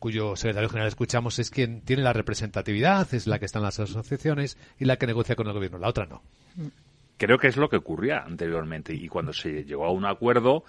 cuyo 0.00 0.34
secretario 0.34 0.68
general 0.68 0.88
escuchamos 0.88 1.38
es 1.38 1.50
quien 1.50 1.82
tiene 1.82 2.02
la 2.02 2.12
representatividad, 2.12 3.12
es 3.14 3.28
la 3.28 3.38
que 3.38 3.44
está 3.44 3.58
en 3.58 3.66
las 3.66 3.78
asociaciones 3.78 4.56
y 4.78 4.86
la 4.86 4.96
que 4.96 5.06
negocia 5.06 5.36
con 5.36 5.46
el 5.46 5.52
gobierno. 5.52 5.78
La 5.78 5.88
otra 5.88 6.06
no. 6.06 6.22
Creo 7.16 7.38
que 7.38 7.48
es 7.48 7.58
lo 7.58 7.68
que 7.68 7.76
ocurría 7.76 8.24
anteriormente 8.24 8.94
y 8.94 9.06
cuando 9.08 9.32
se 9.32 9.64
llegó 9.64 9.84
a 9.84 9.92
un 9.92 10.06
acuerdo 10.06 10.64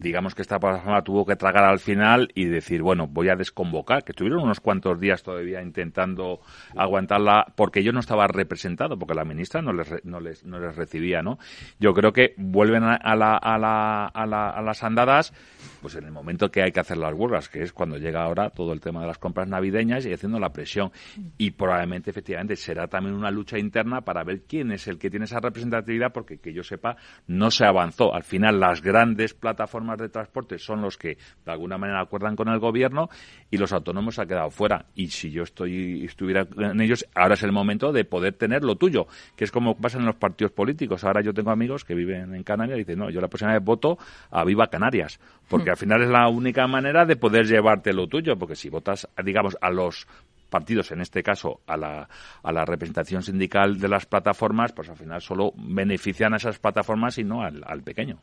digamos 0.00 0.34
que 0.34 0.42
esta 0.42 0.58
plataforma 0.58 1.02
tuvo 1.02 1.26
que 1.26 1.36
tragar 1.36 1.64
al 1.64 1.78
final 1.78 2.28
y 2.34 2.44
decir, 2.44 2.82
bueno, 2.82 3.06
voy 3.06 3.28
a 3.28 3.36
desconvocar, 3.36 4.04
que 4.04 4.12
tuvieron 4.12 4.42
unos 4.42 4.60
cuantos 4.60 5.00
días 5.00 5.22
todavía 5.22 5.62
intentando 5.62 6.40
aguantarla 6.76 7.52
porque 7.56 7.82
yo 7.82 7.92
no 7.92 8.00
estaba 8.00 8.26
representado, 8.26 8.98
porque 8.98 9.14
la 9.14 9.24
ministra 9.24 9.62
no 9.62 9.72
les, 9.72 10.04
no 10.04 10.20
les, 10.20 10.44
no 10.44 10.58
les 10.58 10.76
recibía, 10.76 11.22
¿no? 11.22 11.38
Yo 11.78 11.94
creo 11.94 12.12
que 12.12 12.34
vuelven 12.36 12.84
a, 12.84 13.16
la, 13.16 13.36
a, 13.36 13.58
la, 13.58 14.06
a, 14.06 14.26
la, 14.26 14.50
a 14.50 14.62
las 14.62 14.82
andadas 14.82 15.32
pues 15.80 15.94
en 15.94 16.04
el 16.04 16.12
momento 16.12 16.50
que 16.50 16.62
hay 16.62 16.72
que 16.72 16.80
hacer 16.80 16.96
las 16.96 17.14
huelgas, 17.14 17.48
que 17.48 17.62
es 17.62 17.72
cuando 17.72 17.96
llega 17.96 18.22
ahora 18.22 18.50
todo 18.50 18.72
el 18.72 18.80
tema 18.80 19.00
de 19.00 19.06
las 19.06 19.18
compras 19.18 19.48
navideñas 19.48 20.06
y 20.06 20.12
haciendo 20.12 20.38
la 20.38 20.52
presión. 20.52 20.90
Y 21.36 21.52
probablemente, 21.52 22.10
efectivamente, 22.10 22.56
será 22.56 22.88
también 22.88 23.14
una 23.14 23.30
lucha 23.30 23.58
interna 23.58 24.00
para 24.02 24.24
ver 24.24 24.42
quién 24.42 24.72
es 24.72 24.86
el 24.88 24.98
que 24.98 25.10
tiene 25.10 25.24
esa 25.24 25.40
representatividad, 25.40 26.12
porque 26.12 26.38
que 26.38 26.52
yo 26.52 26.62
sepa, 26.62 26.96
no 27.26 27.50
se 27.50 27.64
avanzó. 27.64 28.14
Al 28.14 28.24
final, 28.24 28.60
las 28.60 28.82
grandes 28.82 29.34
plataformas 29.34 29.98
de 29.98 30.08
transporte 30.08 30.58
son 30.58 30.82
los 30.82 30.96
que 30.96 31.18
de 31.44 31.52
alguna 31.52 31.78
manera 31.78 32.00
acuerdan 32.00 32.36
con 32.36 32.48
el 32.48 32.58
gobierno 32.58 33.08
y 33.50 33.56
los 33.56 33.72
autónomos 33.72 34.16
se 34.16 34.22
han 34.22 34.28
quedado 34.28 34.50
fuera. 34.50 34.86
Y 34.94 35.08
si 35.08 35.30
yo 35.30 35.42
estoy 35.42 36.04
estuviera 36.04 36.46
en 36.56 36.80
ellos, 36.80 37.06
ahora 37.14 37.34
es 37.34 37.42
el 37.42 37.52
momento 37.52 37.92
de 37.92 38.04
poder 38.04 38.34
tener 38.34 38.64
lo 38.64 38.76
tuyo, 38.76 39.06
que 39.36 39.44
es 39.44 39.52
como 39.52 39.76
pasa 39.76 39.98
en 39.98 40.06
los 40.06 40.16
partidos 40.16 40.52
políticos. 40.52 41.04
Ahora 41.04 41.20
yo 41.22 41.32
tengo 41.32 41.50
amigos 41.50 41.84
que 41.84 41.94
viven 41.94 42.34
en 42.34 42.42
Canarias 42.42 42.76
y 42.76 42.80
dicen, 42.80 42.98
no, 42.98 43.10
yo 43.10 43.20
la 43.20 43.28
próxima 43.28 43.52
vez 43.52 43.62
voto 43.62 43.98
a 44.30 44.44
Viva 44.44 44.68
Canarias, 44.68 45.20
porque 45.48 45.70
hmm. 45.70 45.72
al 45.72 45.76
final 45.76 46.02
es 46.02 46.08
la 46.08 46.28
única 46.28 46.66
manera 46.66 47.04
de 47.04 47.16
poder 47.16 47.46
llevarte 47.46 47.92
lo 47.92 48.06
tuyo, 48.06 48.38
porque 48.38 48.56
si 48.56 48.68
votas, 48.68 49.08
digamos, 49.24 49.56
a 49.60 49.70
los 49.70 50.06
partidos, 50.48 50.90
en 50.92 51.00
este 51.00 51.22
caso 51.22 51.60
a 51.66 51.76
la, 51.76 52.08
a 52.42 52.52
la 52.52 52.64
representación 52.64 53.22
sindical 53.22 53.78
de 53.78 53.88
las 53.88 54.06
plataformas, 54.06 54.72
pues 54.72 54.88
al 54.88 54.96
final 54.96 55.20
solo 55.20 55.52
benefician 55.56 56.34
a 56.34 56.38
esas 56.38 56.58
plataformas 56.58 57.18
y 57.18 57.24
no 57.24 57.42
al, 57.42 57.62
al 57.66 57.82
pequeño. 57.82 58.18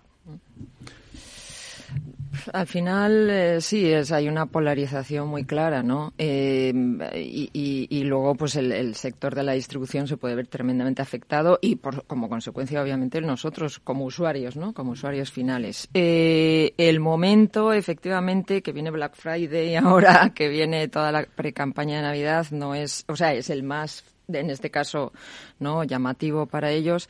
Al 2.54 2.68
final, 2.68 3.30
eh, 3.30 3.62
sí, 3.62 3.92
es, 3.92 4.12
hay 4.12 4.28
una 4.28 4.46
polarización 4.46 5.28
muy 5.28 5.46
clara, 5.46 5.84
¿no? 5.84 6.14
Eh, 6.18 6.74
y, 7.14 8.04
luego, 8.04 8.36
pues 8.36 8.56
el, 8.56 8.96
sector 8.96 9.36
de 9.36 9.44
la 9.44 9.54
distribución 9.54 10.08
se 10.08 10.18
puede 10.18 10.36
ver 10.36 10.48
tremendamente 10.48 11.02
afectado 11.02 11.60
y, 11.62 11.76
por, 11.78 12.06
como 12.06 12.30
consecuencia, 12.30 12.82
obviamente, 12.82 13.22
nosotros 13.22 13.80
como 13.80 14.06
usuarios, 14.06 14.56
¿no? 14.56 14.74
Como 14.74 14.92
usuarios 14.92 15.32
finales. 15.32 15.88
Eh, 15.94 16.74
el 16.78 17.00
momento, 17.00 17.74
efectivamente, 17.74 18.62
que 18.62 18.72
viene 18.72 18.92
Black 18.92 19.16
Friday 19.16 19.76
ahora, 19.76 20.32
que 20.34 20.50
viene 20.50 20.88
toda 20.88 21.12
la 21.12 21.24
pre-campaña 21.24 21.98
de 21.98 22.04
Navidad, 22.04 22.48
no 22.52 22.76
es, 22.76 23.06
o 23.08 23.16
sea, 23.16 23.34
es 23.34 23.50
el 23.50 23.64
más, 23.64 24.04
en 24.28 24.50
este 24.50 24.70
caso, 24.70 25.14
¿no? 25.60 25.84
Llamativo 25.84 26.46
para 26.46 26.72
ellos. 26.72 27.10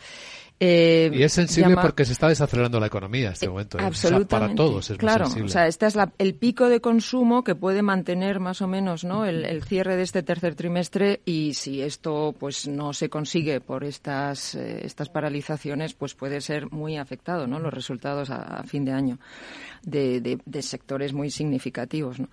Eh, 0.57 1.11
y 1.13 1.21
es 1.21 1.33
sensible 1.33 1.75
porque 1.75 2.05
se 2.05 2.13
está 2.13 2.29
desacelerando 2.29 2.79
la 2.79 2.87
economía 2.87 3.27
en 3.27 3.33
este 3.33 3.49
momento. 3.49 3.77
¿eh? 3.77 3.81
Absolutamente. 3.83 4.27
para 4.29 4.55
todos 4.55 4.89
es 4.89 4.97
claro, 4.97 5.25
sensible. 5.25 5.49
o 5.49 5.51
sea, 5.51 5.67
este 5.67 5.85
es 5.85 5.97
el 6.17 6.35
pico 6.35 6.69
de 6.69 6.79
consumo 6.79 7.43
que 7.43 7.55
puede 7.55 7.81
mantener 7.81 8.39
más 8.39 8.61
o 8.61 8.67
menos 8.67 9.03
¿no? 9.03 9.25
El, 9.25 9.63
cierre 9.63 9.97
de 9.97 10.03
este 10.03 10.23
tercer 10.23 10.55
trimestre 10.55 11.19
y 11.25 11.55
si 11.55 11.81
esto 11.81 12.33
pues 12.39 12.69
no 12.69 12.93
se 12.93 13.09
consigue 13.09 13.59
por 13.59 13.83
estas, 13.83 14.55
eh, 14.55 14.85
estas 14.85 15.09
paralizaciones, 15.09 15.93
pues 15.93 16.13
puede 16.13 16.39
ser 16.39 16.71
muy 16.71 16.95
afectado 16.95 17.47
¿no? 17.47 17.59
los 17.59 17.73
resultados 17.73 18.29
a, 18.29 18.63
fin 18.63 18.85
de 18.85 18.93
año 18.93 19.19
de, 19.83 20.39
de, 20.45 20.61
sectores 20.61 21.11
muy 21.11 21.29
significativos. 21.29 22.19
¿no? 22.19 22.29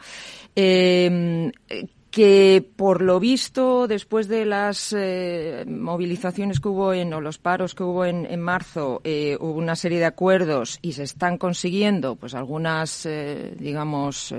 Que 2.12 2.62
por 2.76 3.00
lo 3.00 3.18
visto, 3.18 3.88
después 3.88 4.28
de 4.28 4.44
las 4.44 4.94
eh, 4.94 5.64
movilizaciones 5.66 6.60
que 6.60 6.68
hubo 6.68 6.92
en, 6.92 7.14
o 7.14 7.22
los 7.22 7.38
paros 7.38 7.74
que 7.74 7.84
hubo 7.84 8.04
en, 8.04 8.38
marzo, 8.38 9.00
eh, 9.02 9.38
hubo 9.40 9.54
una 9.54 9.76
serie 9.76 9.98
de 9.98 10.04
acuerdos 10.04 10.78
y 10.82 10.92
se 10.92 11.04
están 11.04 11.38
consiguiendo, 11.38 12.16
pues 12.16 12.34
algunas, 12.34 13.06
eh, 13.06 13.54
digamos, 13.58 14.34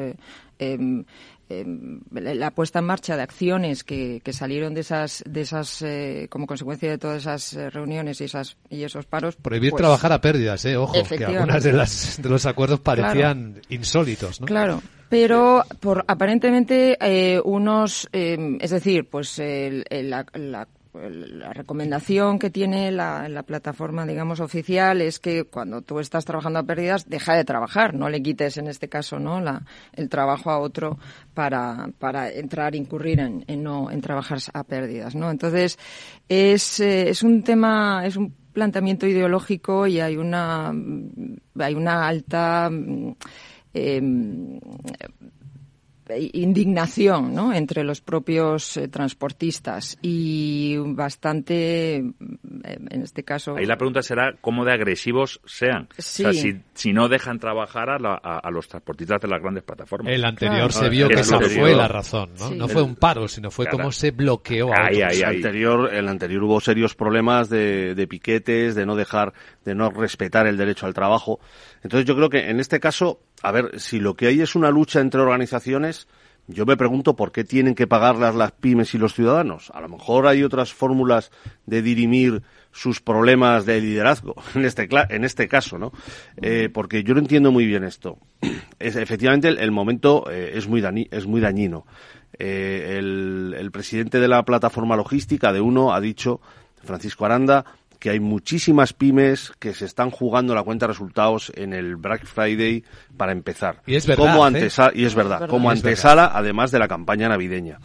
em, 1.62 1.99
em, 2.16 2.36
la 2.36 2.51
puesta 2.51 2.80
en 2.80 2.86
marcha 2.86 3.16
de 3.16 3.24
acciones 3.24 3.84
que, 3.84 4.22
salieron 4.32 4.74
de 4.74 4.82
esas, 4.82 5.24
de 5.28 5.41
esas 5.41 5.86
como 6.30 6.47
consecuencia 6.47 6.89
de 6.89 6.97
todas 6.97 7.22
esas 7.22 7.74
reuniones 7.74 8.20
y 8.22 8.26
esas 8.26 8.58
y 8.70 8.84
esos 8.84 9.06
paros. 9.06 9.36
Prohibir 9.36 9.72
pues 9.72 9.82
trabajar 9.82 10.12
a 10.12 10.22
pérdidas, 10.22 10.66
eh, 10.66 10.78
ojo, 10.78 10.93
que 11.08 11.26
algunas 11.26 11.64
de 11.64 11.74
las 11.74 12.22
de 12.22 12.30
los 12.30 12.45
acuerdos 12.45 12.80
parecían 12.80 13.62
insólitos, 13.70 14.41
¿no? 14.41 14.47
Claro 14.47 14.82
pero 15.10 15.64
por 15.80 16.04
aparentemente 16.08 16.97
eh, 16.99 17.39
unos, 17.45 18.10
eh, 18.12 18.58
es 18.60 18.72
decir, 18.72 19.08
pues 19.08 19.39
la, 19.39 20.68
recomendación 20.94 22.38
que 22.38 22.50
tiene 22.50 22.91
la, 22.91 23.28
la, 23.28 23.44
plataforma, 23.44 24.06
digamos, 24.06 24.39
oficial 24.39 25.02
es 25.02 25.20
que 25.20 25.44
cuando 25.46 25.82
tú 25.82 26.00
estás 26.00 26.24
trabajando 26.24 26.60
a 26.60 26.64
pérdidas, 26.64 27.10
deja 27.10 27.36
de 27.36 27.44
trabajar, 27.44 27.94
no 27.94 28.10
le 28.10 28.22
quites 28.22 28.58
en 28.58 28.68
este 28.68 28.89
caso, 28.89 29.20
¿no? 29.20 29.41
La, 29.41 29.64
el 29.94 30.10
trabajo 30.10 30.52
a 30.52 30.60
otro 30.60 31.00
para, 31.34 31.89
para 31.98 32.30
entrar, 32.32 32.76
incurrir 32.76 33.20
en, 33.20 33.44
en 33.48 33.64
no, 33.64 33.89
en 33.89 34.02
trabajar 34.02 34.38
a 34.54 34.64
pérdidas, 34.64 35.16
¿no? 35.16 35.32
Entonces, 35.32 35.80
es, 36.30 36.80
eh, 36.80 37.10
es 37.10 37.24
un 37.24 37.44
tema, 37.44 38.06
es 38.06 38.16
un 38.16 38.34
planteamiento 38.54 39.08
ideológico 39.08 39.88
y 39.88 40.00
hay 40.00 40.16
una, 40.16 40.72
hay 41.60 41.74
una 41.74 42.08
alta, 42.08 42.70
eh, 43.74 44.02
indignación 46.34 47.34
¿no? 47.34 47.54
entre 47.54 47.84
los 47.84 48.01
propios 48.01 48.78
eh, 48.78 48.88
transportistas 48.88 49.97
y 50.01 50.76
bastante, 50.78 51.95
eh, 51.97 52.04
en 52.64 53.01
este 53.01 53.24
caso. 53.24 53.56
Ahí 53.56 53.66
la 53.66 53.78
pregunta 53.78 54.01
será 54.01 54.36
cómo 54.41 54.66
de 54.66 54.74
agresivos 54.74 55.41
sean. 55.45 55.88
O 55.97 56.01
sea, 56.01 56.34
si, 56.34 56.62
si, 56.74 56.93
no 56.93 57.08
dejan 57.08 57.39
trabajar 57.39 57.89
a, 57.89 57.97
a, 57.97 58.51
los 58.51 58.68
transportistas 58.68 59.22
de 59.22 59.28
las 59.28 59.41
grandes 59.41 59.64
plataformas. 59.64 60.14
El 60.14 60.26
anterior 60.26 60.72
se 60.72 60.89
vio 60.89 61.08
que 61.08 61.22
esa 61.22 61.39
fue 61.39 61.76
la 61.76 61.88
razón, 61.88 62.32
¿no? 62.39 62.51
No 62.51 62.68
fue 62.68 62.82
un 62.82 62.95
paro, 62.95 63.28
sino 63.28 63.51
fue 63.51 63.68
cómo 63.68 63.91
se 63.91 64.12
bloqueó. 64.12 64.72
Ahí, 64.74 65.01
ahí, 65.01 65.22
el 65.22 65.26
anterior, 65.26 65.93
el 65.93 66.08
anterior 66.08 66.43
hubo 66.43 66.60
serios 66.60 66.95
problemas 66.95 67.49
de, 67.49 67.95
de 67.95 68.08
piquetes, 68.08 68.76
de 68.76 68.86
no 68.86 68.95
dejar, 68.95 69.34
de 69.66 69.76
no 69.76 69.89
respetar 69.89 70.47
el 70.47 70.57
derecho 70.57 70.86
al 70.86 70.93
trabajo. 70.93 71.39
Entonces 71.84 72.05
yo 72.05 72.16
creo 72.16 72.30
que 72.30 72.49
en 72.49 72.59
este 72.59 72.80
caso, 72.80 73.20
a 73.41 73.51
ver, 73.51 73.80
si 73.80 73.99
lo 73.99 74.16
que 74.16 74.28
hay 74.28 74.41
es 74.41 74.55
una 74.55 74.70
lucha 74.70 74.99
entre 74.99 75.22
organizaciones, 75.22 76.07
yo 76.47 76.66
me 76.66 76.76
pregunto 76.76 77.16
por 77.16 77.32
qué 77.32 77.45
tienen 77.45 77.74
que 77.74 77.88
pagarlas 77.88 78.36
las 78.36 78.51
pymes 78.51 78.93
y 78.93 78.97
los 78.97 79.14
ciudadanos. 79.14 79.72
A 79.74 79.80
lo 79.80 79.88
mejor 79.88 80.28
hay 80.28 80.43
otras 80.43 80.74
fórmulas 80.74 81.32
de 81.66 81.82
dirimir 81.82 82.43
sus 82.72 82.99
problemas 82.99 83.66
de 83.66 83.80
liderazgo, 83.80 84.36
en 84.55 84.66
este, 84.66 84.89
en 85.09 85.24
este 85.24 85.47
caso, 85.47 85.78
¿no? 85.78 85.93
Eh, 86.41 86.70
porque 86.74 87.03
yo 87.03 87.14
no 87.14 87.22
entiendo 87.22 87.51
muy 87.51 87.66
bien 87.66 87.84
esto. 87.84 88.18
Es, 88.80 88.97
efectivamente, 88.97 89.47
el, 89.47 89.72
momento 89.72 90.30
eh, 90.30 90.53
es, 90.55 90.68
muy 90.68 90.84
es 91.09 91.26
muy 91.26 91.39
dañino. 91.39 91.86
Eh, 92.38 92.97
el, 92.97 93.55
el 93.57 93.72
presidente 93.72 94.20
de 94.20 94.28
la 94.28 94.43
plataforma 94.43 94.97
logística 94.97 95.53
de 95.53 95.61
UNO 95.61 95.93
ha 95.93 96.01
dicho, 96.01 96.41
Francisco 96.84 97.24
Aranda, 97.26 97.64
que 98.04 98.10
hay 98.10 98.20
muchísimas 98.20 98.91
pymes 98.91 99.54
que 99.60 99.74
se 99.74 99.86
están 99.86 100.12
jugando 100.12 100.54
la 100.54 100.64
cuenta 100.64 100.88
de 100.88 100.91
resultados 100.91 101.54
en 101.56 101.72
el 101.72 101.95
Black 101.95 102.26
Friday 102.26 102.84
para 103.16 103.32
empezar. 103.32 103.82
Y 103.86 103.95
es 103.95 104.06
verdad. 104.06 104.26
Como 104.26 104.45
¿eh? 104.49 104.91
y 104.93 105.06
es 105.06 105.16
verdad, 105.16 105.47
como 105.47 105.70
antesala, 105.70 106.30
además 106.34 106.72
de 106.72 106.80
la 106.80 106.89
campaña 106.89 107.30
navideña. 107.30 107.80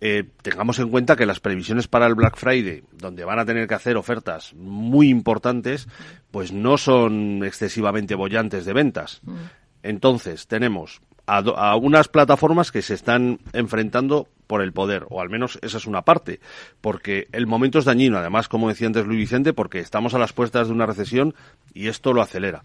Eh, 0.00 0.24
tengamos 0.40 0.78
en 0.78 0.88
cuenta 0.88 1.16
que 1.16 1.26
las 1.26 1.40
previsiones 1.40 1.86
para 1.86 2.06
el 2.06 2.14
Black 2.14 2.38
Friday, 2.38 2.82
donde 2.92 3.26
van 3.26 3.40
a 3.40 3.44
tener 3.44 3.68
que 3.68 3.74
hacer 3.74 3.98
ofertas 3.98 4.54
muy 4.54 5.10
importantes, 5.10 5.86
pues 6.30 6.50
no 6.50 6.78
son 6.78 7.44
excesivamente 7.44 8.14
bollantes 8.14 8.64
de 8.64 8.72
ventas. 8.72 9.20
Mm. 9.22 9.34
Entonces, 9.82 10.46
tenemos 10.46 11.02
a, 11.26 11.76
unas 11.76 12.08
plataformas 12.08 12.72
que 12.72 12.80
se 12.80 12.94
están 12.94 13.38
enfrentando 13.52 14.28
por 14.52 14.60
el 14.60 14.74
poder, 14.74 15.06
o 15.08 15.22
al 15.22 15.30
menos 15.30 15.58
esa 15.62 15.78
es 15.78 15.86
una 15.86 16.02
parte, 16.02 16.38
porque 16.82 17.26
el 17.32 17.46
momento 17.46 17.78
es 17.78 17.86
dañino, 17.86 18.18
además, 18.18 18.48
como 18.48 18.68
decía 18.68 18.86
antes 18.86 19.06
Luis 19.06 19.20
Vicente, 19.20 19.54
porque 19.54 19.78
estamos 19.78 20.12
a 20.12 20.18
las 20.18 20.34
puertas 20.34 20.66
de 20.66 20.74
una 20.74 20.84
recesión 20.84 21.34
y 21.72 21.88
esto 21.88 22.12
lo 22.12 22.20
acelera. 22.20 22.62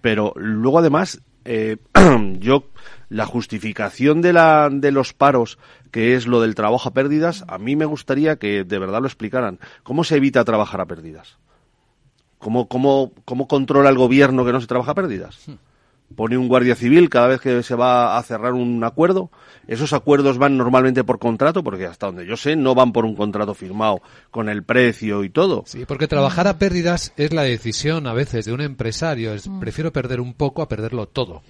Pero 0.00 0.32
luego, 0.34 0.80
además, 0.80 1.22
eh, 1.44 1.76
yo, 2.40 2.64
la 3.10 3.26
justificación 3.26 4.22
de, 4.22 4.32
la, 4.32 4.70
de 4.72 4.90
los 4.90 5.12
paros, 5.12 5.60
que 5.92 6.16
es 6.16 6.26
lo 6.26 6.40
del 6.40 6.56
trabajo 6.56 6.88
a 6.88 6.94
pérdidas, 6.94 7.44
a 7.46 7.58
mí 7.58 7.76
me 7.76 7.84
gustaría 7.84 8.34
que 8.34 8.64
de 8.64 8.78
verdad 8.80 9.00
lo 9.00 9.06
explicaran. 9.06 9.60
¿Cómo 9.84 10.02
se 10.02 10.16
evita 10.16 10.44
trabajar 10.44 10.80
a 10.80 10.86
pérdidas? 10.86 11.38
¿Cómo, 12.40 12.66
cómo, 12.66 13.12
cómo 13.24 13.46
controla 13.46 13.88
el 13.88 13.96
gobierno 13.96 14.44
que 14.44 14.50
no 14.50 14.60
se 14.60 14.66
trabaja 14.66 14.90
a 14.90 14.96
pérdidas? 14.96 15.46
Pone 16.14 16.36
un 16.36 16.48
guardia 16.48 16.74
civil 16.74 17.08
cada 17.08 17.28
vez 17.28 17.40
que 17.40 17.62
se 17.62 17.74
va 17.74 18.18
a 18.18 18.22
cerrar 18.22 18.52
un 18.52 18.82
acuerdo. 18.82 19.30
Esos 19.66 19.92
acuerdos 19.92 20.38
van 20.38 20.56
normalmente 20.56 21.04
por 21.04 21.18
contrato, 21.18 21.62
porque 21.62 21.86
hasta 21.86 22.06
donde 22.06 22.26
yo 22.26 22.36
sé 22.36 22.56
no 22.56 22.74
van 22.74 22.92
por 22.92 23.04
un 23.04 23.14
contrato 23.14 23.54
firmado 23.54 24.02
con 24.30 24.48
el 24.48 24.64
precio 24.64 25.22
y 25.22 25.30
todo. 25.30 25.62
Sí, 25.66 25.84
porque 25.86 26.08
trabajar 26.08 26.48
a 26.48 26.58
pérdidas 26.58 27.12
es 27.16 27.32
la 27.32 27.42
decisión 27.42 28.06
a 28.06 28.12
veces 28.12 28.46
de 28.46 28.52
un 28.52 28.60
empresario. 28.60 29.32
Es, 29.32 29.48
mm. 29.48 29.60
Prefiero 29.60 29.92
perder 29.92 30.20
un 30.20 30.34
poco 30.34 30.62
a 30.62 30.68
perderlo 30.68 31.06
todo. 31.06 31.42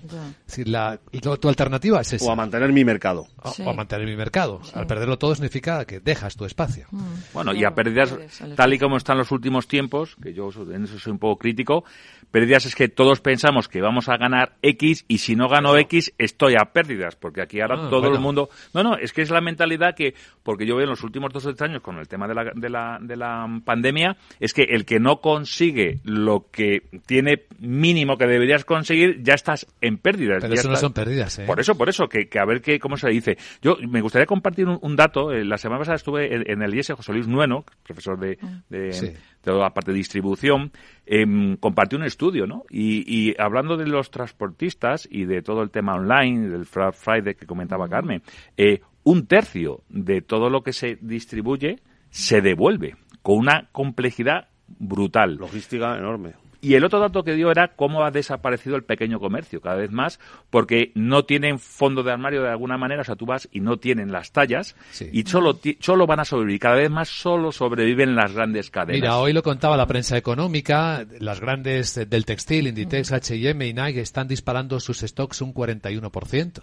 la, 0.66 0.98
tu 1.40 1.48
alternativa 1.48 2.00
es 2.02 2.12
esa. 2.12 2.26
O 2.26 2.30
a 2.30 2.36
mantener 2.36 2.72
mi 2.72 2.84
mercado. 2.84 3.26
O, 3.42 3.70
a 3.70 3.72
mantener 3.72 4.06
mi 4.06 4.16
mercado. 4.16 4.60
Al 4.74 4.86
perderlo 4.86 5.18
todo 5.18 5.34
significa 5.34 5.84
que 5.84 6.00
dejas 6.00 6.36
tu 6.36 6.44
espacio. 6.44 6.86
Mm. 6.90 7.04
Bueno, 7.32 7.54
y 7.54 7.64
a 7.64 7.74
pérdidas, 7.74 8.14
tal 8.56 8.74
y 8.74 8.78
como 8.78 8.98
están 8.98 9.16
los 9.16 9.32
últimos 9.32 9.66
tiempos, 9.66 10.16
que 10.22 10.34
yo 10.34 10.50
en 10.72 10.84
eso 10.84 10.98
soy 10.98 11.12
un 11.12 11.18
poco 11.18 11.38
crítico, 11.38 11.84
pérdidas 12.30 12.66
es 12.66 12.74
que 12.74 12.88
todos 12.88 13.20
pensamos 13.20 13.68
que 13.68 13.80
vamos 13.80 14.08
a 14.08 14.16
ganar 14.16 14.49
ganar 14.50 14.60
X 14.62 15.04
y 15.08 15.18
si 15.18 15.36
no 15.36 15.48
gano 15.48 15.76
X 15.76 16.12
estoy 16.18 16.54
a 16.54 16.66
pérdidas, 16.66 17.16
porque 17.16 17.40
aquí 17.42 17.60
ahora 17.60 17.76
Ah, 17.76 17.88
todo 17.90 18.00
bueno. 18.00 18.16
el 18.16 18.20
mundo... 18.20 18.50
No, 18.74 18.82
no, 18.82 18.96
es 18.96 19.12
que 19.12 19.22
es 19.22 19.30
la 19.30 19.40
mentalidad 19.40 19.94
que, 19.94 20.14
porque 20.42 20.66
yo 20.66 20.76
veo 20.76 20.84
en 20.84 20.90
los 20.90 21.02
últimos 21.02 21.32
dos 21.32 21.46
o 21.46 21.54
tres 21.54 21.62
años 21.70 21.82
con 21.82 21.98
el 21.98 22.08
tema 22.08 22.26
de 22.28 22.34
la, 22.34 22.44
de 22.54 22.68
la, 22.68 22.98
de 23.00 23.16
la 23.16 23.46
pandemia, 23.64 24.16
es 24.38 24.52
que 24.52 24.62
el 24.62 24.84
que 24.84 25.00
no 25.00 25.20
consigue 25.20 26.00
lo 26.04 26.46
que 26.50 26.82
tiene 27.06 27.44
mínimo 27.58 28.16
que 28.16 28.26
deberías 28.26 28.64
conseguir, 28.64 29.22
ya 29.22 29.34
estás 29.34 29.66
en 29.80 29.98
pérdidas. 29.98 30.42
Pero 30.42 30.54
eso 30.54 30.68
no 30.68 30.76
son 30.76 30.92
pérdidas, 30.92 31.38
¿eh? 31.38 31.44
Por 31.46 31.60
eso, 31.60 31.74
por 31.76 31.88
eso, 31.88 32.08
que, 32.08 32.28
que 32.28 32.38
a 32.38 32.44
ver 32.44 32.60
qué, 32.60 32.78
cómo 32.78 32.96
se 32.96 33.08
dice. 33.08 33.36
Yo 33.62 33.76
me 33.88 34.00
gustaría 34.00 34.26
compartir 34.26 34.66
un, 34.66 34.78
un 34.82 34.96
dato. 34.96 35.32
Eh, 35.32 35.44
La 35.44 35.58
semana 35.58 35.78
pasada 35.80 35.96
estuve 35.96 36.34
en, 36.34 36.44
en 36.50 36.62
el 36.62 36.74
IES 36.74 36.92
José 36.96 37.12
Luis 37.12 37.26
Nueno, 37.26 37.64
profesor 37.82 38.18
de, 38.18 38.38
de, 38.68 38.92
Sí. 38.92 39.12
De 39.42 39.52
toda 39.52 39.64
la 39.64 39.74
parte 39.74 39.92
de 39.92 39.98
distribución, 39.98 40.72
em, 41.06 41.56
compartió 41.56 41.98
un 41.98 42.04
estudio, 42.04 42.46
¿no? 42.46 42.64
Y, 42.70 43.04
y 43.06 43.34
hablando 43.38 43.76
de 43.76 43.86
los 43.86 44.10
transportistas 44.10 45.08
y 45.10 45.24
de 45.24 45.42
todo 45.42 45.62
el 45.62 45.70
tema 45.70 45.94
online, 45.94 46.48
del 46.48 46.66
Friday 46.66 47.34
que 47.34 47.46
comentaba 47.46 47.88
Carmen, 47.88 48.22
eh, 48.56 48.80
un 49.02 49.26
tercio 49.26 49.82
de 49.88 50.20
todo 50.20 50.50
lo 50.50 50.62
que 50.62 50.72
se 50.72 50.98
distribuye 51.00 51.80
se 52.10 52.40
devuelve 52.40 52.96
con 53.22 53.38
una 53.38 53.68
complejidad 53.72 54.48
brutal. 54.78 55.36
Logística 55.36 55.96
enorme. 55.96 56.34
Y 56.60 56.74
el 56.74 56.84
otro 56.84 57.00
dato 57.00 57.24
que 57.24 57.34
dio 57.34 57.50
era 57.50 57.68
cómo 57.68 58.04
ha 58.04 58.10
desaparecido 58.10 58.76
el 58.76 58.84
pequeño 58.84 59.18
comercio 59.18 59.60
cada 59.60 59.76
vez 59.76 59.90
más, 59.90 60.20
porque 60.50 60.92
no 60.94 61.24
tienen 61.24 61.58
fondo 61.58 62.02
de 62.02 62.12
armario 62.12 62.42
de 62.42 62.50
alguna 62.50 62.76
manera, 62.76 63.02
o 63.02 63.04
sea, 63.04 63.16
tú 63.16 63.26
vas 63.26 63.48
y 63.50 63.60
no 63.60 63.78
tienen 63.78 64.12
las 64.12 64.32
tallas 64.32 64.76
y 65.12 65.22
solo, 65.22 65.58
solo 65.80 66.06
van 66.06 66.20
a 66.20 66.24
sobrevivir. 66.24 66.60
Cada 66.60 66.76
vez 66.76 66.90
más 66.90 67.08
solo 67.08 67.52
sobreviven 67.52 68.14
las 68.14 68.32
grandes 68.32 68.70
cadenas. 68.70 69.00
Mira, 69.00 69.18
hoy 69.18 69.32
lo 69.32 69.42
contaba 69.42 69.76
la 69.76 69.86
prensa 69.86 70.16
económica, 70.16 71.06
las 71.18 71.40
grandes 71.40 71.94
del 72.08 72.24
textil, 72.24 72.66
Inditex, 72.66 73.12
H&M 73.12 73.66
y 73.66 73.72
Nike 73.72 74.00
están 74.00 74.28
disparando 74.28 74.80
sus 74.80 75.00
stocks 75.00 75.40
un 75.40 75.54
41%. 75.54 76.62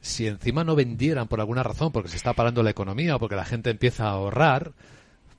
Si 0.00 0.26
encima 0.26 0.64
no 0.64 0.76
vendieran 0.76 1.28
por 1.28 1.40
alguna 1.40 1.62
razón, 1.62 1.92
porque 1.92 2.10
se 2.10 2.16
está 2.16 2.34
parando 2.34 2.62
la 2.62 2.70
economía 2.70 3.16
o 3.16 3.18
porque 3.18 3.36
la 3.36 3.46
gente 3.46 3.70
empieza 3.70 4.04
a 4.04 4.10
ahorrar, 4.10 4.72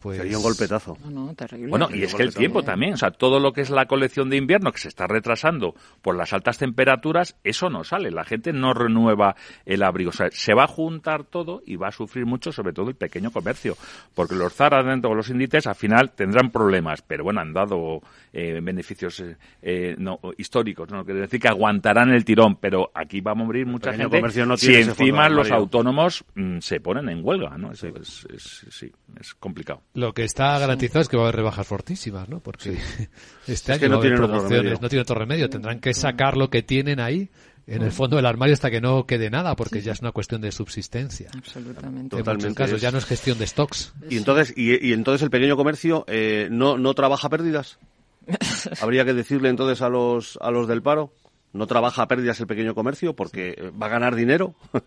pues... 0.06 0.18
Sería 0.18 0.38
un 0.38 0.44
golpetazo. 0.44 0.98
No, 1.04 1.10
no, 1.10 1.34
terrible. 1.34 1.68
Bueno, 1.70 1.90
y 1.92 2.04
es 2.04 2.14
que 2.14 2.22
el 2.24 2.34
tiempo 2.34 2.62
también, 2.64 2.94
o 2.94 2.98
sea, 2.98 3.10
todo 3.12 3.40
lo 3.40 3.54
que 3.54 3.62
es 3.62 3.72
la 3.72 3.88
colección 3.88 4.30
de 4.30 4.38
invierno 4.38 4.72
que 4.72 4.78
se 4.78 4.88
está 4.88 5.08
retrasando 5.08 5.74
por 6.04 6.16
las 6.16 6.32
altas 6.32 6.60
temperaturas, 6.60 7.36
eso 7.44 7.70
no 7.72 7.84
sale, 7.84 8.12
la 8.12 8.24
gente 8.24 8.54
no 8.54 8.74
renueva 8.76 9.36
el 9.66 9.82
abrigo, 9.82 10.12
o 10.12 10.14
sea, 10.14 10.30
se 10.32 10.54
va 10.54 10.66
a 10.66 10.68
juntar 10.68 11.24
todo 11.24 11.64
y 11.66 11.76
va 11.76 11.88
a 11.88 11.92
sufrir 11.92 12.26
mucho, 12.28 12.52
sobre 12.52 12.72
todo 12.72 12.90
el 12.90 12.96
pequeño 12.96 13.32
comercio, 13.32 13.76
porque 14.14 14.36
los 14.36 14.54
Zara 14.54 14.84
dentro 14.84 15.10
de 15.10 15.16
los 15.16 15.30
índices 15.30 15.66
al 15.66 15.76
final 15.76 16.12
tendrán 16.12 16.52
problemas, 16.52 17.02
pero 17.02 17.24
bueno, 17.24 17.42
han 17.42 17.52
dado 17.54 18.02
eh, 18.32 18.60
beneficios 18.62 19.20
eh, 19.22 19.38
eh, 19.64 19.96
no, 19.98 20.20
históricos, 20.38 20.90
no 20.92 21.04
quiere 21.04 21.22
decir 21.22 21.40
que 21.40 21.48
aguantarán 21.48 22.12
el 22.12 22.24
tirón, 22.24 22.58
pero 22.58 22.92
aquí 22.94 23.22
va 23.22 23.32
a 23.32 23.36
morir 23.36 23.66
mucha 23.66 23.92
gente 23.94 24.18
comercio 24.18 24.46
no 24.46 24.56
si 24.58 24.68
fondo 24.74 24.92
encima 24.92 25.30
los 25.30 25.50
autónomos 25.52 26.24
mm, 26.36 26.60
se 26.60 26.80
ponen 26.80 27.10
en 27.10 27.26
huelga, 27.26 27.58
¿no? 27.58 27.72
Eso 27.72 27.88
es, 27.88 28.28
es- 28.34 28.66
sí, 28.70 28.92
es 29.20 29.34
complicado. 29.36 29.82
Lo 29.96 30.14
que 30.14 30.24
está 30.24 30.60
garantizado 30.60 31.02
es 31.02 31.10
que 31.10 31.18
va 31.18 31.24
a 31.24 31.26
haber 31.28 31.38
rebajas 31.38 31.66
fortísimas, 31.66 32.30
¿no? 32.30 32.42
Porque 32.42 32.72
este 33.48 33.52
Es 33.52 33.70
año 33.70 33.80
que 33.80 33.90
no 33.90 33.98
va 33.98 34.04
a 34.04 34.06
haber 34.06 34.18
promociones, 34.18 34.82
no 34.82 34.90
tiene 34.90 35.02
otro 35.02 35.16
remedio. 35.16 35.50
Tendrán 35.50 35.80
que 35.80 35.94
sacar 35.94 36.38
lo 36.38 36.50
que 36.50 36.62
tienen 36.62 37.00
ahí 37.00 37.30
en 37.68 37.82
el 37.82 37.92
fondo 37.92 38.18
del 38.18 38.26
armario 38.26 38.54
hasta 38.54 38.70
que 38.70 38.80
no 38.80 39.06
quede 39.08 39.30
nada, 39.30 39.56
porque 39.56 39.82
ya 39.82 39.94
es 39.94 40.02
una 40.02 40.12
cuestión 40.12 40.42
de 40.42 40.52
subsistencia. 40.52 41.32
Absolutamente. 41.36 42.18
En 42.18 42.26
muchos 42.26 42.54
casos 42.54 42.82
ya 42.82 42.92
no 42.92 43.00
es 43.00 43.06
gestión 43.06 43.40
de 43.40 43.48
stocks. 43.48 43.94
Y 44.10 44.18
entonces, 44.18 44.54
y, 44.56 44.88
y 44.88 44.94
entonces 44.94 45.24
el 45.24 45.32
pequeño 45.32 45.56
comercio 45.56 46.06
eh, 46.08 46.48
no, 46.52 46.78
no 46.78 46.94
trabaja 46.94 47.30
pérdidas. 47.30 47.80
Habría 48.82 49.06
que 49.06 49.14
decirle 49.14 49.50
entonces 49.50 49.82
a 49.82 49.90
los, 49.90 50.38
a 50.42 50.52
los 50.52 50.68
del 50.68 50.82
paro, 50.82 51.12
no 51.56 51.68
trabaja 51.68 52.08
pérdidas 52.08 52.40
el 52.40 52.48
pequeño 52.48 52.76
comercio 52.76 53.16
porque 53.16 53.56
eh, 53.58 53.72
va 53.72 53.88
a 53.88 53.90
ganar 53.90 54.16
dinero. 54.16 54.56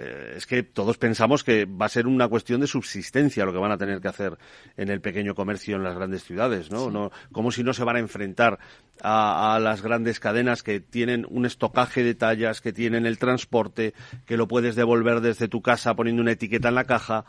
Eh, 0.00 0.34
es 0.36 0.46
que 0.46 0.62
todos 0.62 0.96
pensamos 0.96 1.42
que 1.42 1.64
va 1.64 1.86
a 1.86 1.88
ser 1.88 2.06
una 2.06 2.28
cuestión 2.28 2.60
de 2.60 2.68
subsistencia 2.68 3.44
lo 3.44 3.52
que 3.52 3.58
van 3.58 3.72
a 3.72 3.78
tener 3.78 4.00
que 4.00 4.06
hacer 4.06 4.38
en 4.76 4.90
el 4.90 5.00
pequeño 5.00 5.34
comercio 5.34 5.74
en 5.74 5.82
las 5.82 5.96
grandes 5.96 6.22
ciudades, 6.22 6.70
¿no? 6.70 6.88
no 6.88 7.10
como 7.32 7.50
si 7.50 7.64
no 7.64 7.72
se 7.72 7.82
van 7.82 7.96
a 7.96 7.98
enfrentar 7.98 8.60
a, 9.02 9.56
a 9.56 9.58
las 9.58 9.82
grandes 9.82 10.20
cadenas 10.20 10.62
que 10.62 10.78
tienen 10.78 11.26
un 11.28 11.46
estocaje 11.46 12.04
de 12.04 12.14
tallas, 12.14 12.60
que 12.60 12.72
tienen 12.72 13.06
el 13.06 13.18
transporte, 13.18 13.92
que 14.24 14.36
lo 14.36 14.46
puedes 14.46 14.76
devolver 14.76 15.20
desde 15.20 15.48
tu 15.48 15.62
casa 15.62 15.96
poniendo 15.96 16.22
una 16.22 16.30
etiqueta 16.30 16.68
en 16.68 16.76
la 16.76 16.84
caja. 16.84 17.24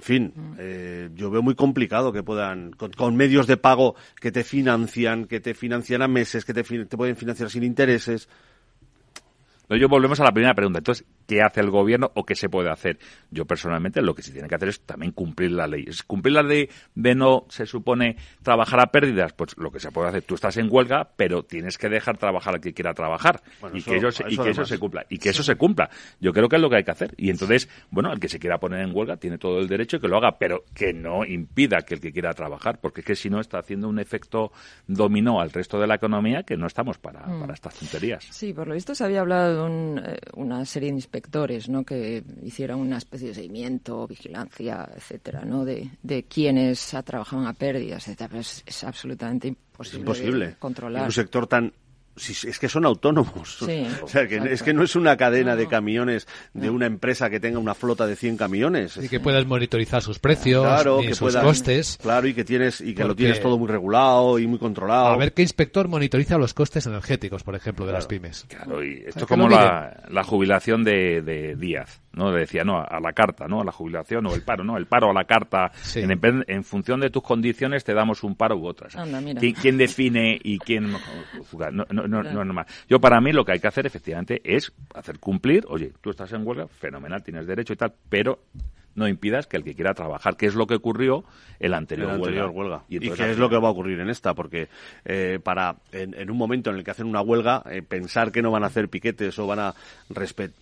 En 0.00 0.02
fin, 0.02 0.32
eh, 0.58 1.10
yo 1.14 1.30
veo 1.30 1.42
muy 1.42 1.54
complicado 1.54 2.10
que 2.10 2.22
puedan, 2.22 2.70
con, 2.70 2.90
con 2.92 3.16
medios 3.16 3.46
de 3.46 3.58
pago 3.58 3.96
que 4.18 4.32
te 4.32 4.44
financian, 4.44 5.26
que 5.26 5.40
te 5.40 5.52
financian 5.52 6.00
a 6.00 6.08
meses, 6.08 6.46
que 6.46 6.54
te, 6.54 6.62
te 6.62 6.96
pueden 6.96 7.16
financiar 7.16 7.50
sin 7.50 7.64
intereses. 7.64 8.26
No, 9.70 9.76
yo 9.76 9.88
volvemos 9.88 10.18
a 10.20 10.24
la 10.24 10.32
primera 10.32 10.52
pregunta. 10.52 10.80
Entonces, 10.80 11.06
¿qué 11.28 11.40
hace 11.42 11.60
el 11.60 11.70
gobierno 11.70 12.10
o 12.16 12.26
qué 12.26 12.34
se 12.34 12.48
puede 12.48 12.68
hacer? 12.70 12.98
Yo 13.30 13.44
personalmente 13.46 14.02
lo 14.02 14.14
que 14.16 14.22
se 14.22 14.32
tiene 14.32 14.48
que 14.48 14.56
hacer 14.56 14.68
es 14.68 14.80
también 14.80 15.12
cumplir 15.12 15.52
la 15.52 15.68
ley. 15.68 15.84
Es 15.86 16.02
cumplir 16.02 16.34
la 16.34 16.42
ley 16.42 16.68
de 16.96 17.14
no, 17.14 17.46
se 17.48 17.66
supone, 17.66 18.16
trabajar 18.42 18.80
a 18.80 18.86
pérdidas. 18.86 19.32
Pues 19.32 19.56
lo 19.56 19.70
que 19.70 19.78
se 19.78 19.92
puede 19.92 20.08
hacer, 20.08 20.22
tú 20.22 20.34
estás 20.34 20.56
en 20.56 20.66
huelga, 20.70 21.10
pero 21.16 21.44
tienes 21.44 21.78
que 21.78 21.88
dejar 21.88 22.18
trabajar 22.18 22.54
al 22.56 22.60
que 22.60 22.74
quiera 22.74 22.92
trabajar. 22.94 23.40
Bueno, 23.60 23.76
y 23.76 23.78
eso- 23.78 23.90
que, 23.92 23.96
ello 23.96 24.10
se- 24.10 24.24
y 24.28 24.32
eso 24.34 24.42
que 24.42 24.50
eso 24.50 24.64
se 24.64 24.78
cumpla. 24.78 25.06
Y 25.08 25.18
que 25.18 25.28
eso 25.30 25.44
se 25.44 25.54
cumpla. 25.54 25.88
Yo 26.20 26.32
creo 26.32 26.48
que 26.48 26.56
es 26.56 26.62
lo 26.62 26.68
que 26.68 26.76
hay 26.76 26.84
que 26.84 26.90
hacer. 26.90 27.14
Y 27.16 27.30
entonces, 27.30 27.68
bueno, 27.90 28.12
el 28.12 28.18
que 28.18 28.28
se 28.28 28.40
quiera 28.40 28.58
poner 28.58 28.80
en 28.80 28.90
huelga 28.92 29.18
tiene 29.18 29.38
todo 29.38 29.60
el 29.60 29.68
derecho 29.68 29.98
y 29.98 30.00
que 30.00 30.08
lo 30.08 30.16
haga, 30.16 30.36
pero 30.36 30.64
que 30.74 30.92
no 30.92 31.24
impida 31.24 31.82
que 31.82 31.94
el 31.94 32.00
que 32.00 32.12
quiera 32.12 32.34
trabajar, 32.34 32.80
porque 32.80 33.02
es 33.02 33.06
que 33.06 33.14
si 33.14 33.30
no 33.30 33.38
está 33.38 33.60
haciendo 33.60 33.88
un 33.88 34.00
efecto 34.00 34.50
dominó 34.88 35.40
al 35.40 35.50
resto 35.52 35.78
de 35.78 35.86
la 35.86 35.94
economía 35.94 36.42
que 36.42 36.56
no 36.56 36.66
estamos 36.66 36.98
para, 36.98 37.24
Mm. 37.26 37.40
para 37.40 37.54
estas 37.54 37.74
tonterías. 37.76 38.24
Sí, 38.30 38.52
por 38.52 38.66
lo 38.66 38.74
visto 38.74 38.96
se 38.96 39.04
había 39.04 39.20
hablado 39.20 39.59
un, 39.60 40.00
eh, 40.04 40.18
una 40.34 40.64
serie 40.64 40.88
de 40.90 40.96
inspectores, 40.96 41.68
¿no? 41.68 41.84
Que 41.84 42.22
hicieran 42.42 42.78
una 42.78 42.98
especie 42.98 43.28
de 43.28 43.34
seguimiento, 43.34 44.06
vigilancia, 44.06 44.88
etcétera, 44.96 45.44
¿no? 45.44 45.64
De, 45.64 45.90
de 46.02 46.24
quienes 46.24 46.94
trabajaban 47.04 47.46
a 47.46 47.52
pérdidas, 47.52 48.06
etcétera. 48.08 48.28
Pero 48.28 48.40
es, 48.40 48.62
es 48.66 48.84
absolutamente 48.84 49.48
imposible, 49.48 49.88
Es 49.88 50.00
imposible. 50.00 50.46
de 50.48 50.54
controlar. 50.56 51.02
En 51.02 51.06
un 51.06 51.12
sector 51.12 51.46
tan... 51.46 51.72
si- 52.16 52.48
es 52.48 52.58
que 52.58 52.68
son 52.68 52.84
autónomos. 52.84 53.58
Sí, 53.64 53.86
o 54.02 54.08
sea, 54.08 54.26
que 54.28 54.34
exacto. 54.36 54.54
es 54.54 54.62
que 54.62 54.72
no 54.74 54.82
es 54.82 54.96
una 54.96 55.16
cadena 55.16 55.56
de 55.56 55.66
camiones 55.68 56.26
de 56.54 56.70
una 56.70 56.86
empresa 56.86 57.30
que 57.30 57.40
tenga 57.40 57.58
una 57.58 57.74
flota 57.74 58.06
de 58.06 58.16
100 58.16 58.36
camiones. 58.36 58.96
Y 58.96 59.08
que 59.08 59.20
puedas 59.20 59.46
monitorizar 59.46 60.02
sus 60.02 60.18
precios 60.18 60.62
Claro, 60.64 61.02
y 61.02 61.06
que 61.06 61.14
sus 61.14 61.20
puedas- 61.32 61.44
costes. 61.44 61.98
Claro, 62.00 62.26
y 62.28 62.34
que 62.34 62.44
tienes 62.44 62.80
y 62.80 62.94
que 62.94 63.04
lo 63.04 63.14
tienes 63.16 63.40
todo 63.40 63.58
muy 63.58 63.68
regulado 63.68 64.38
y 64.38 64.46
muy 64.46 64.58
controlado. 64.58 65.06
A 65.06 65.16
ver 65.16 65.32
qué 65.32 65.42
inspector 65.42 65.88
monitoriza 65.88 66.38
los 66.38 66.54
costes 66.54 66.86
energéticos, 66.86 67.42
por 67.42 67.54
ejemplo, 67.54 67.86
de 67.86 67.92
las 67.92 68.06
pymes. 68.06 68.46
Claro, 68.48 68.84
y 68.84 69.02
esto 69.06 69.20
es 69.20 69.26
como 69.26 69.48
la, 69.48 70.04
la 70.10 70.24
jubilación 70.24 70.84
de, 70.84 71.22
de 71.22 71.56
Díaz, 71.56 71.99
¿no? 72.12 72.32
Le 72.32 72.40
decía, 72.40 72.64
no, 72.64 72.80
a 72.80 73.00
la 73.00 73.12
carta, 73.12 73.46
¿no? 73.46 73.60
A 73.60 73.64
la 73.64 73.72
jubilación 73.72 74.26
o 74.26 74.34
el 74.34 74.42
paro, 74.42 74.64
¿no? 74.64 74.76
El 74.76 74.86
paro 74.86 75.10
a 75.10 75.12
la 75.12 75.24
carta. 75.24 75.70
En, 75.94 76.64
función 76.64 77.00
de 77.00 77.10
tus 77.10 77.22
condiciones 77.22 77.84
te 77.84 77.94
damos 77.94 78.22
un 78.22 78.34
paro 78.34 78.56
u 78.56 78.66
otras. 78.66 78.96
Anda, 78.96 79.20
mira. 79.20 79.40
¿Quién, 79.40 79.54
quién 79.54 79.78
define 79.78 80.38
y 80.42 80.58
quién? 80.58 80.92
No, 80.92 80.98
no, 81.70 81.84
no, 81.90 82.06
no 82.06 82.20
es 82.20 82.34
normal. 82.34 82.66
Yo, 82.88 83.00
para 83.00 83.20
mí, 83.20 83.32
lo 83.32 83.44
que 83.44 83.52
hay 83.52 83.60
que 83.60 83.68
hacer, 83.68 83.86
efectivamente, 83.86 84.40
es 84.44 84.72
hacer 84.94 85.18
cumplir. 85.18 85.64
Oye, 85.68 85.92
tú 86.00 86.10
estás 86.10 86.32
en 86.32 86.46
huelga, 86.46 86.66
fenomenal, 86.66 87.22
tienes 87.22 87.46
derecho 87.46 87.72
y 87.72 87.76
tal, 87.76 87.94
pero 88.08 88.40
no 88.94 89.08
impidas 89.08 89.46
que 89.46 89.56
el 89.56 89.64
que 89.64 89.74
quiera 89.74 89.94
trabajar, 89.94 90.36
que 90.36 90.46
es 90.46 90.54
lo 90.54 90.66
que 90.66 90.74
ocurrió 90.74 91.24
el 91.58 91.74
anterior, 91.74 92.10
en 92.10 92.18
la 92.18 92.24
anterior 92.24 92.46
huelga. 92.46 92.58
huelga. 92.58 92.84
Y, 92.88 92.96
entonces, 92.96 93.18
qué 93.18 93.24
al 93.24 93.30
es 93.30 93.38
lo 93.38 93.48
que 93.48 93.58
va 93.58 93.68
a 93.68 93.70
ocurrir 93.70 94.00
en 94.00 94.10
esta, 94.10 94.34
porque 94.34 94.68
eh, 95.04 95.38
para 95.42 95.76
en, 95.92 96.14
en 96.14 96.30
un 96.30 96.36
momento 96.36 96.70
en 96.70 96.76
el 96.76 96.84
que 96.84 96.90
hacen 96.90 97.06
una 97.06 97.22
huelga, 97.22 97.62
eh, 97.70 97.82
pensar 97.82 98.32
que 98.32 98.42
no 98.42 98.50
van 98.50 98.64
a 98.64 98.66
hacer 98.66 98.88
piquetes 98.88 99.38
o 99.38 99.46
van 99.46 99.60
a 99.60 99.74
respetar. 100.08 100.58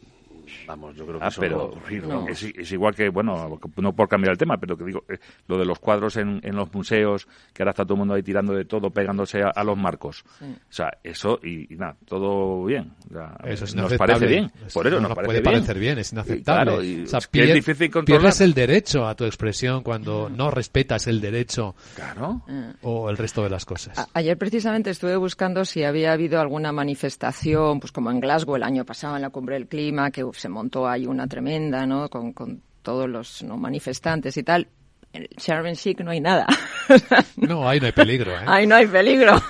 Vamos, 0.67 0.97
yo 0.97 1.07
creo 1.07 1.19
que 1.19 1.25
Ah, 1.25 1.29
eso 1.29 1.41
no 1.43 1.49
va 1.49 1.55
a 1.55 1.59
pero 1.69 1.79
ocurrir. 1.79 2.07
¿no? 2.07 2.29
es, 2.29 2.43
es 2.43 2.73
igual 2.73 2.95
que, 2.95 3.09
bueno, 3.09 3.59
no 3.77 3.93
por 3.95 4.09
cambiar 4.09 4.33
el 4.33 4.39
tema, 4.39 4.57
pero 4.59 4.77
que 4.77 4.85
digo, 4.85 5.05
eh, 5.09 5.19
lo 5.47 5.59
de 5.59 5.65
los 5.65 5.79
cuadros 5.79 6.17
en, 6.17 6.41
en 6.43 6.57
los 6.57 6.73
museos, 6.73 7.27
que 7.53 7.63
ahora 7.63 7.71
está 7.71 7.85
todo 7.85 7.95
el 7.95 7.99
mundo 8.01 8.15
ahí 8.15 8.23
tirando 8.23 8.53
de 8.55 8.65
todo, 8.65 8.91
pegándose 8.91 9.43
a, 9.43 9.49
a 9.49 9.65
los 9.65 9.77
marcos. 9.77 10.25
Sí. 10.39 10.45
O 10.45 10.73
sea, 10.73 10.91
eso, 11.03 11.39
y, 11.43 11.73
y 11.73 11.77
nada, 11.77 11.97
todo 12.07 12.65
bien. 12.65 12.93
O 13.11 13.13
sea, 13.15 13.37
Eso 13.45 13.65
es 13.65 13.75
nos 13.75 13.91
inaceptable. 13.93 13.97
parece 14.15 14.27
bien. 14.27 14.53
Por 14.73 14.87
eso 14.87 14.97
no 14.97 15.01
nos 15.03 15.09
nos 15.11 15.15
parece 15.17 15.27
puede 15.27 15.41
bien. 15.41 15.53
parecer 15.55 15.79
bien, 15.79 15.99
es 15.99 16.13
Y 16.13 16.15
inaceptable. 16.15 16.65
claro, 16.65 16.83
y 16.85 17.03
O 17.03 17.07
sea, 17.07 17.19
es 17.19 17.27
que 17.29 17.43
es 17.43 17.51
pier- 17.51 17.55
difícil 17.55 17.91
controlar. 17.91 18.21
pierdes 18.23 18.41
el 18.41 18.55
derecho 18.55 19.07
a 19.07 19.15
tu 19.15 19.25
expresión 19.25 19.83
cuando 19.83 20.29
no 20.29 20.51
respetas 20.51 21.07
el 21.07 21.21
derecho 21.21 21.75
claro. 21.95 22.43
o 22.83 23.11
el 23.11 23.17
resto 23.17 23.43
de 23.43 23.51
las 23.51 23.65
cosas. 23.65 23.99
A- 23.99 24.07
Ayer 24.15 24.37
precisamente 24.37 24.91
estuve 24.91 25.17
buscando 25.17 25.65
si 25.65 25.85
había 25.85 26.13
habido 26.13 26.41
alguna 26.41 26.73
manifestación, 26.73 27.81
pues 27.81 27.93
como 27.93 28.11
en 28.11 28.21
Glasgow 28.21 28.57
el 28.57 28.63
año 28.63 28.85
pasado 28.85 29.17
en 29.17 29.23
la 29.23 29.31
cumbre 29.31 29.55
del 29.55 29.67
clima, 29.69 30.11
que 30.11 30.23
se 30.39 30.49
montó 30.49 30.89
ahí 30.89 31.07
una 31.07 31.27
tremenda, 31.27 31.87
¿no? 31.87 32.09
Con, 32.09 32.33
con 32.33 32.63
todos 32.83 33.09
los 33.09 33.43
¿no? 33.43 33.57
manifestantes 33.57 34.37
y 34.37 34.43
tal. 34.43 34.69
En 35.13 35.75
Chic 35.75 36.01
no 36.01 36.11
hay 36.11 36.21
nada. 36.21 36.47
no, 37.37 37.69
ahí 37.69 37.81
no 37.81 37.87
hay 37.87 37.93
peligro. 37.93 38.33
¿eh? 38.33 38.45
Ahí 38.47 38.67
no 38.67 38.77
hay 38.77 38.87
peligro. 38.87 39.41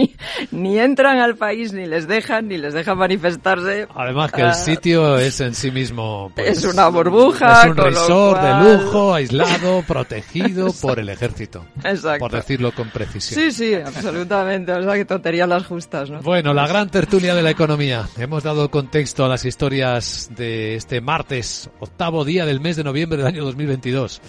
ni 0.50 0.78
entran 0.78 1.18
al 1.18 1.36
país, 1.36 1.72
ni 1.72 1.86
les 1.86 2.08
dejan, 2.08 2.48
ni 2.48 2.58
les 2.58 2.74
dejan 2.74 2.98
manifestarse. 2.98 3.86
Además 3.94 4.32
que 4.32 4.42
el 4.42 4.48
ah, 4.48 4.54
sitio 4.54 5.18
es 5.18 5.40
en 5.40 5.54
sí 5.54 5.70
mismo... 5.70 6.32
Pues, 6.34 6.58
es 6.58 6.64
una 6.64 6.88
burbuja. 6.88 7.62
Es 7.62 7.70
un 7.70 7.76
resort 7.76 8.42
de 8.42 8.76
lujo, 8.76 9.14
aislado, 9.14 9.82
protegido 9.82 10.72
por 10.82 10.98
el 10.98 11.08
ejército. 11.08 11.64
Exacto. 11.84 12.18
Por 12.18 12.32
decirlo 12.32 12.72
con 12.72 12.90
precisión. 12.90 13.40
Sí, 13.40 13.52
sí, 13.52 13.74
absolutamente. 13.74 14.72
O 14.72 14.82
sea, 14.82 14.94
que 14.94 15.04
tonterías 15.04 15.48
las 15.48 15.64
justas, 15.66 16.10
¿no? 16.10 16.20
Bueno, 16.22 16.52
la 16.52 16.66
gran 16.66 16.90
tertulia 16.90 17.34
de 17.34 17.42
la 17.42 17.50
economía. 17.50 18.08
Hemos 18.18 18.42
dado 18.42 18.70
contexto 18.70 19.24
a 19.24 19.28
las 19.28 19.44
historias 19.44 20.30
de 20.36 20.74
este 20.74 21.00
martes, 21.00 21.70
octavo 21.80 22.24
día 22.24 22.44
del 22.44 22.60
mes 22.60 22.76
de 22.76 22.84
noviembre 22.84 23.18
del 23.18 23.26
año 23.26 23.44
2022. 23.44 24.20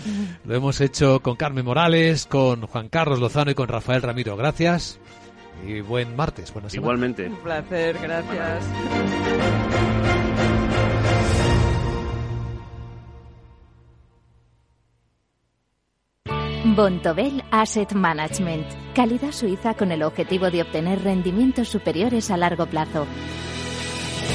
Lo 0.46 0.56
hemos 0.56 0.75
hecho 0.82 1.22
con 1.22 1.36
Carmen 1.36 1.66
Morales, 1.66 2.26
con 2.26 2.66
Juan 2.68 2.90
Carlos 2.90 3.20
Lozano 3.20 3.52
y 3.52 3.56
con 3.56 3.68
Rafael 3.68 4.02
Ramiro. 4.02 4.36
Gracias 4.36 5.00
y 5.66 5.82
buen 5.82 6.16
martes. 6.16 6.54
Buena 6.54 6.70
Igualmente. 6.72 7.28
Un 7.28 7.38
placer, 7.38 7.98
gracias. 8.02 8.66
Bontobel 16.76 17.42
Asset 17.52 17.94
Management. 17.94 18.66
Calidad 18.94 19.32
suiza 19.32 19.76
con 19.76 19.92
el 19.92 20.04
objetivo 20.04 20.52
de 20.52 20.64
obtener 20.64 21.04
rendimientos 21.04 21.70
superiores 21.70 22.32
a 22.32 22.38
largo 22.38 22.66
plazo. 22.66 23.08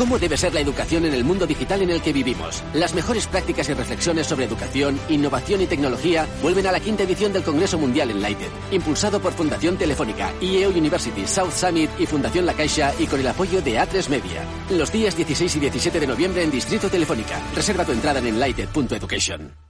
¿Cómo 0.00 0.18
debe 0.18 0.38
ser 0.38 0.54
la 0.54 0.60
educación 0.60 1.04
en 1.04 1.12
el 1.12 1.24
mundo 1.24 1.46
digital 1.46 1.82
en 1.82 1.90
el 1.90 2.00
que 2.00 2.14
vivimos? 2.14 2.64
Las 2.72 2.94
mejores 2.94 3.26
prácticas 3.26 3.68
y 3.68 3.74
reflexiones 3.74 4.26
sobre 4.26 4.46
educación, 4.46 4.98
innovación 5.10 5.60
y 5.60 5.66
tecnología 5.66 6.26
vuelven 6.40 6.66
a 6.66 6.72
la 6.72 6.80
quinta 6.80 7.02
edición 7.02 7.34
del 7.34 7.42
Congreso 7.42 7.76
Mundial 7.76 8.10
Enlighted, 8.10 8.48
impulsado 8.70 9.20
por 9.20 9.34
Fundación 9.34 9.76
Telefónica, 9.76 10.32
IEO 10.40 10.70
University, 10.70 11.26
South 11.26 11.52
Summit 11.52 11.90
y 11.98 12.06
Fundación 12.06 12.46
La 12.46 12.54
Caixa 12.54 12.94
y 12.98 13.06
con 13.08 13.20
el 13.20 13.28
apoyo 13.28 13.60
de 13.60 13.78
A3 13.78 14.08
Media. 14.08 14.42
Los 14.70 14.90
días 14.90 15.14
16 15.14 15.56
y 15.56 15.60
17 15.60 16.00
de 16.00 16.06
noviembre 16.06 16.44
en 16.44 16.50
Distrito 16.50 16.88
Telefónica. 16.88 17.38
Reserva 17.54 17.84
tu 17.84 17.92
entrada 17.92 18.20
en 18.20 18.28
enlighted.education. 18.28 19.69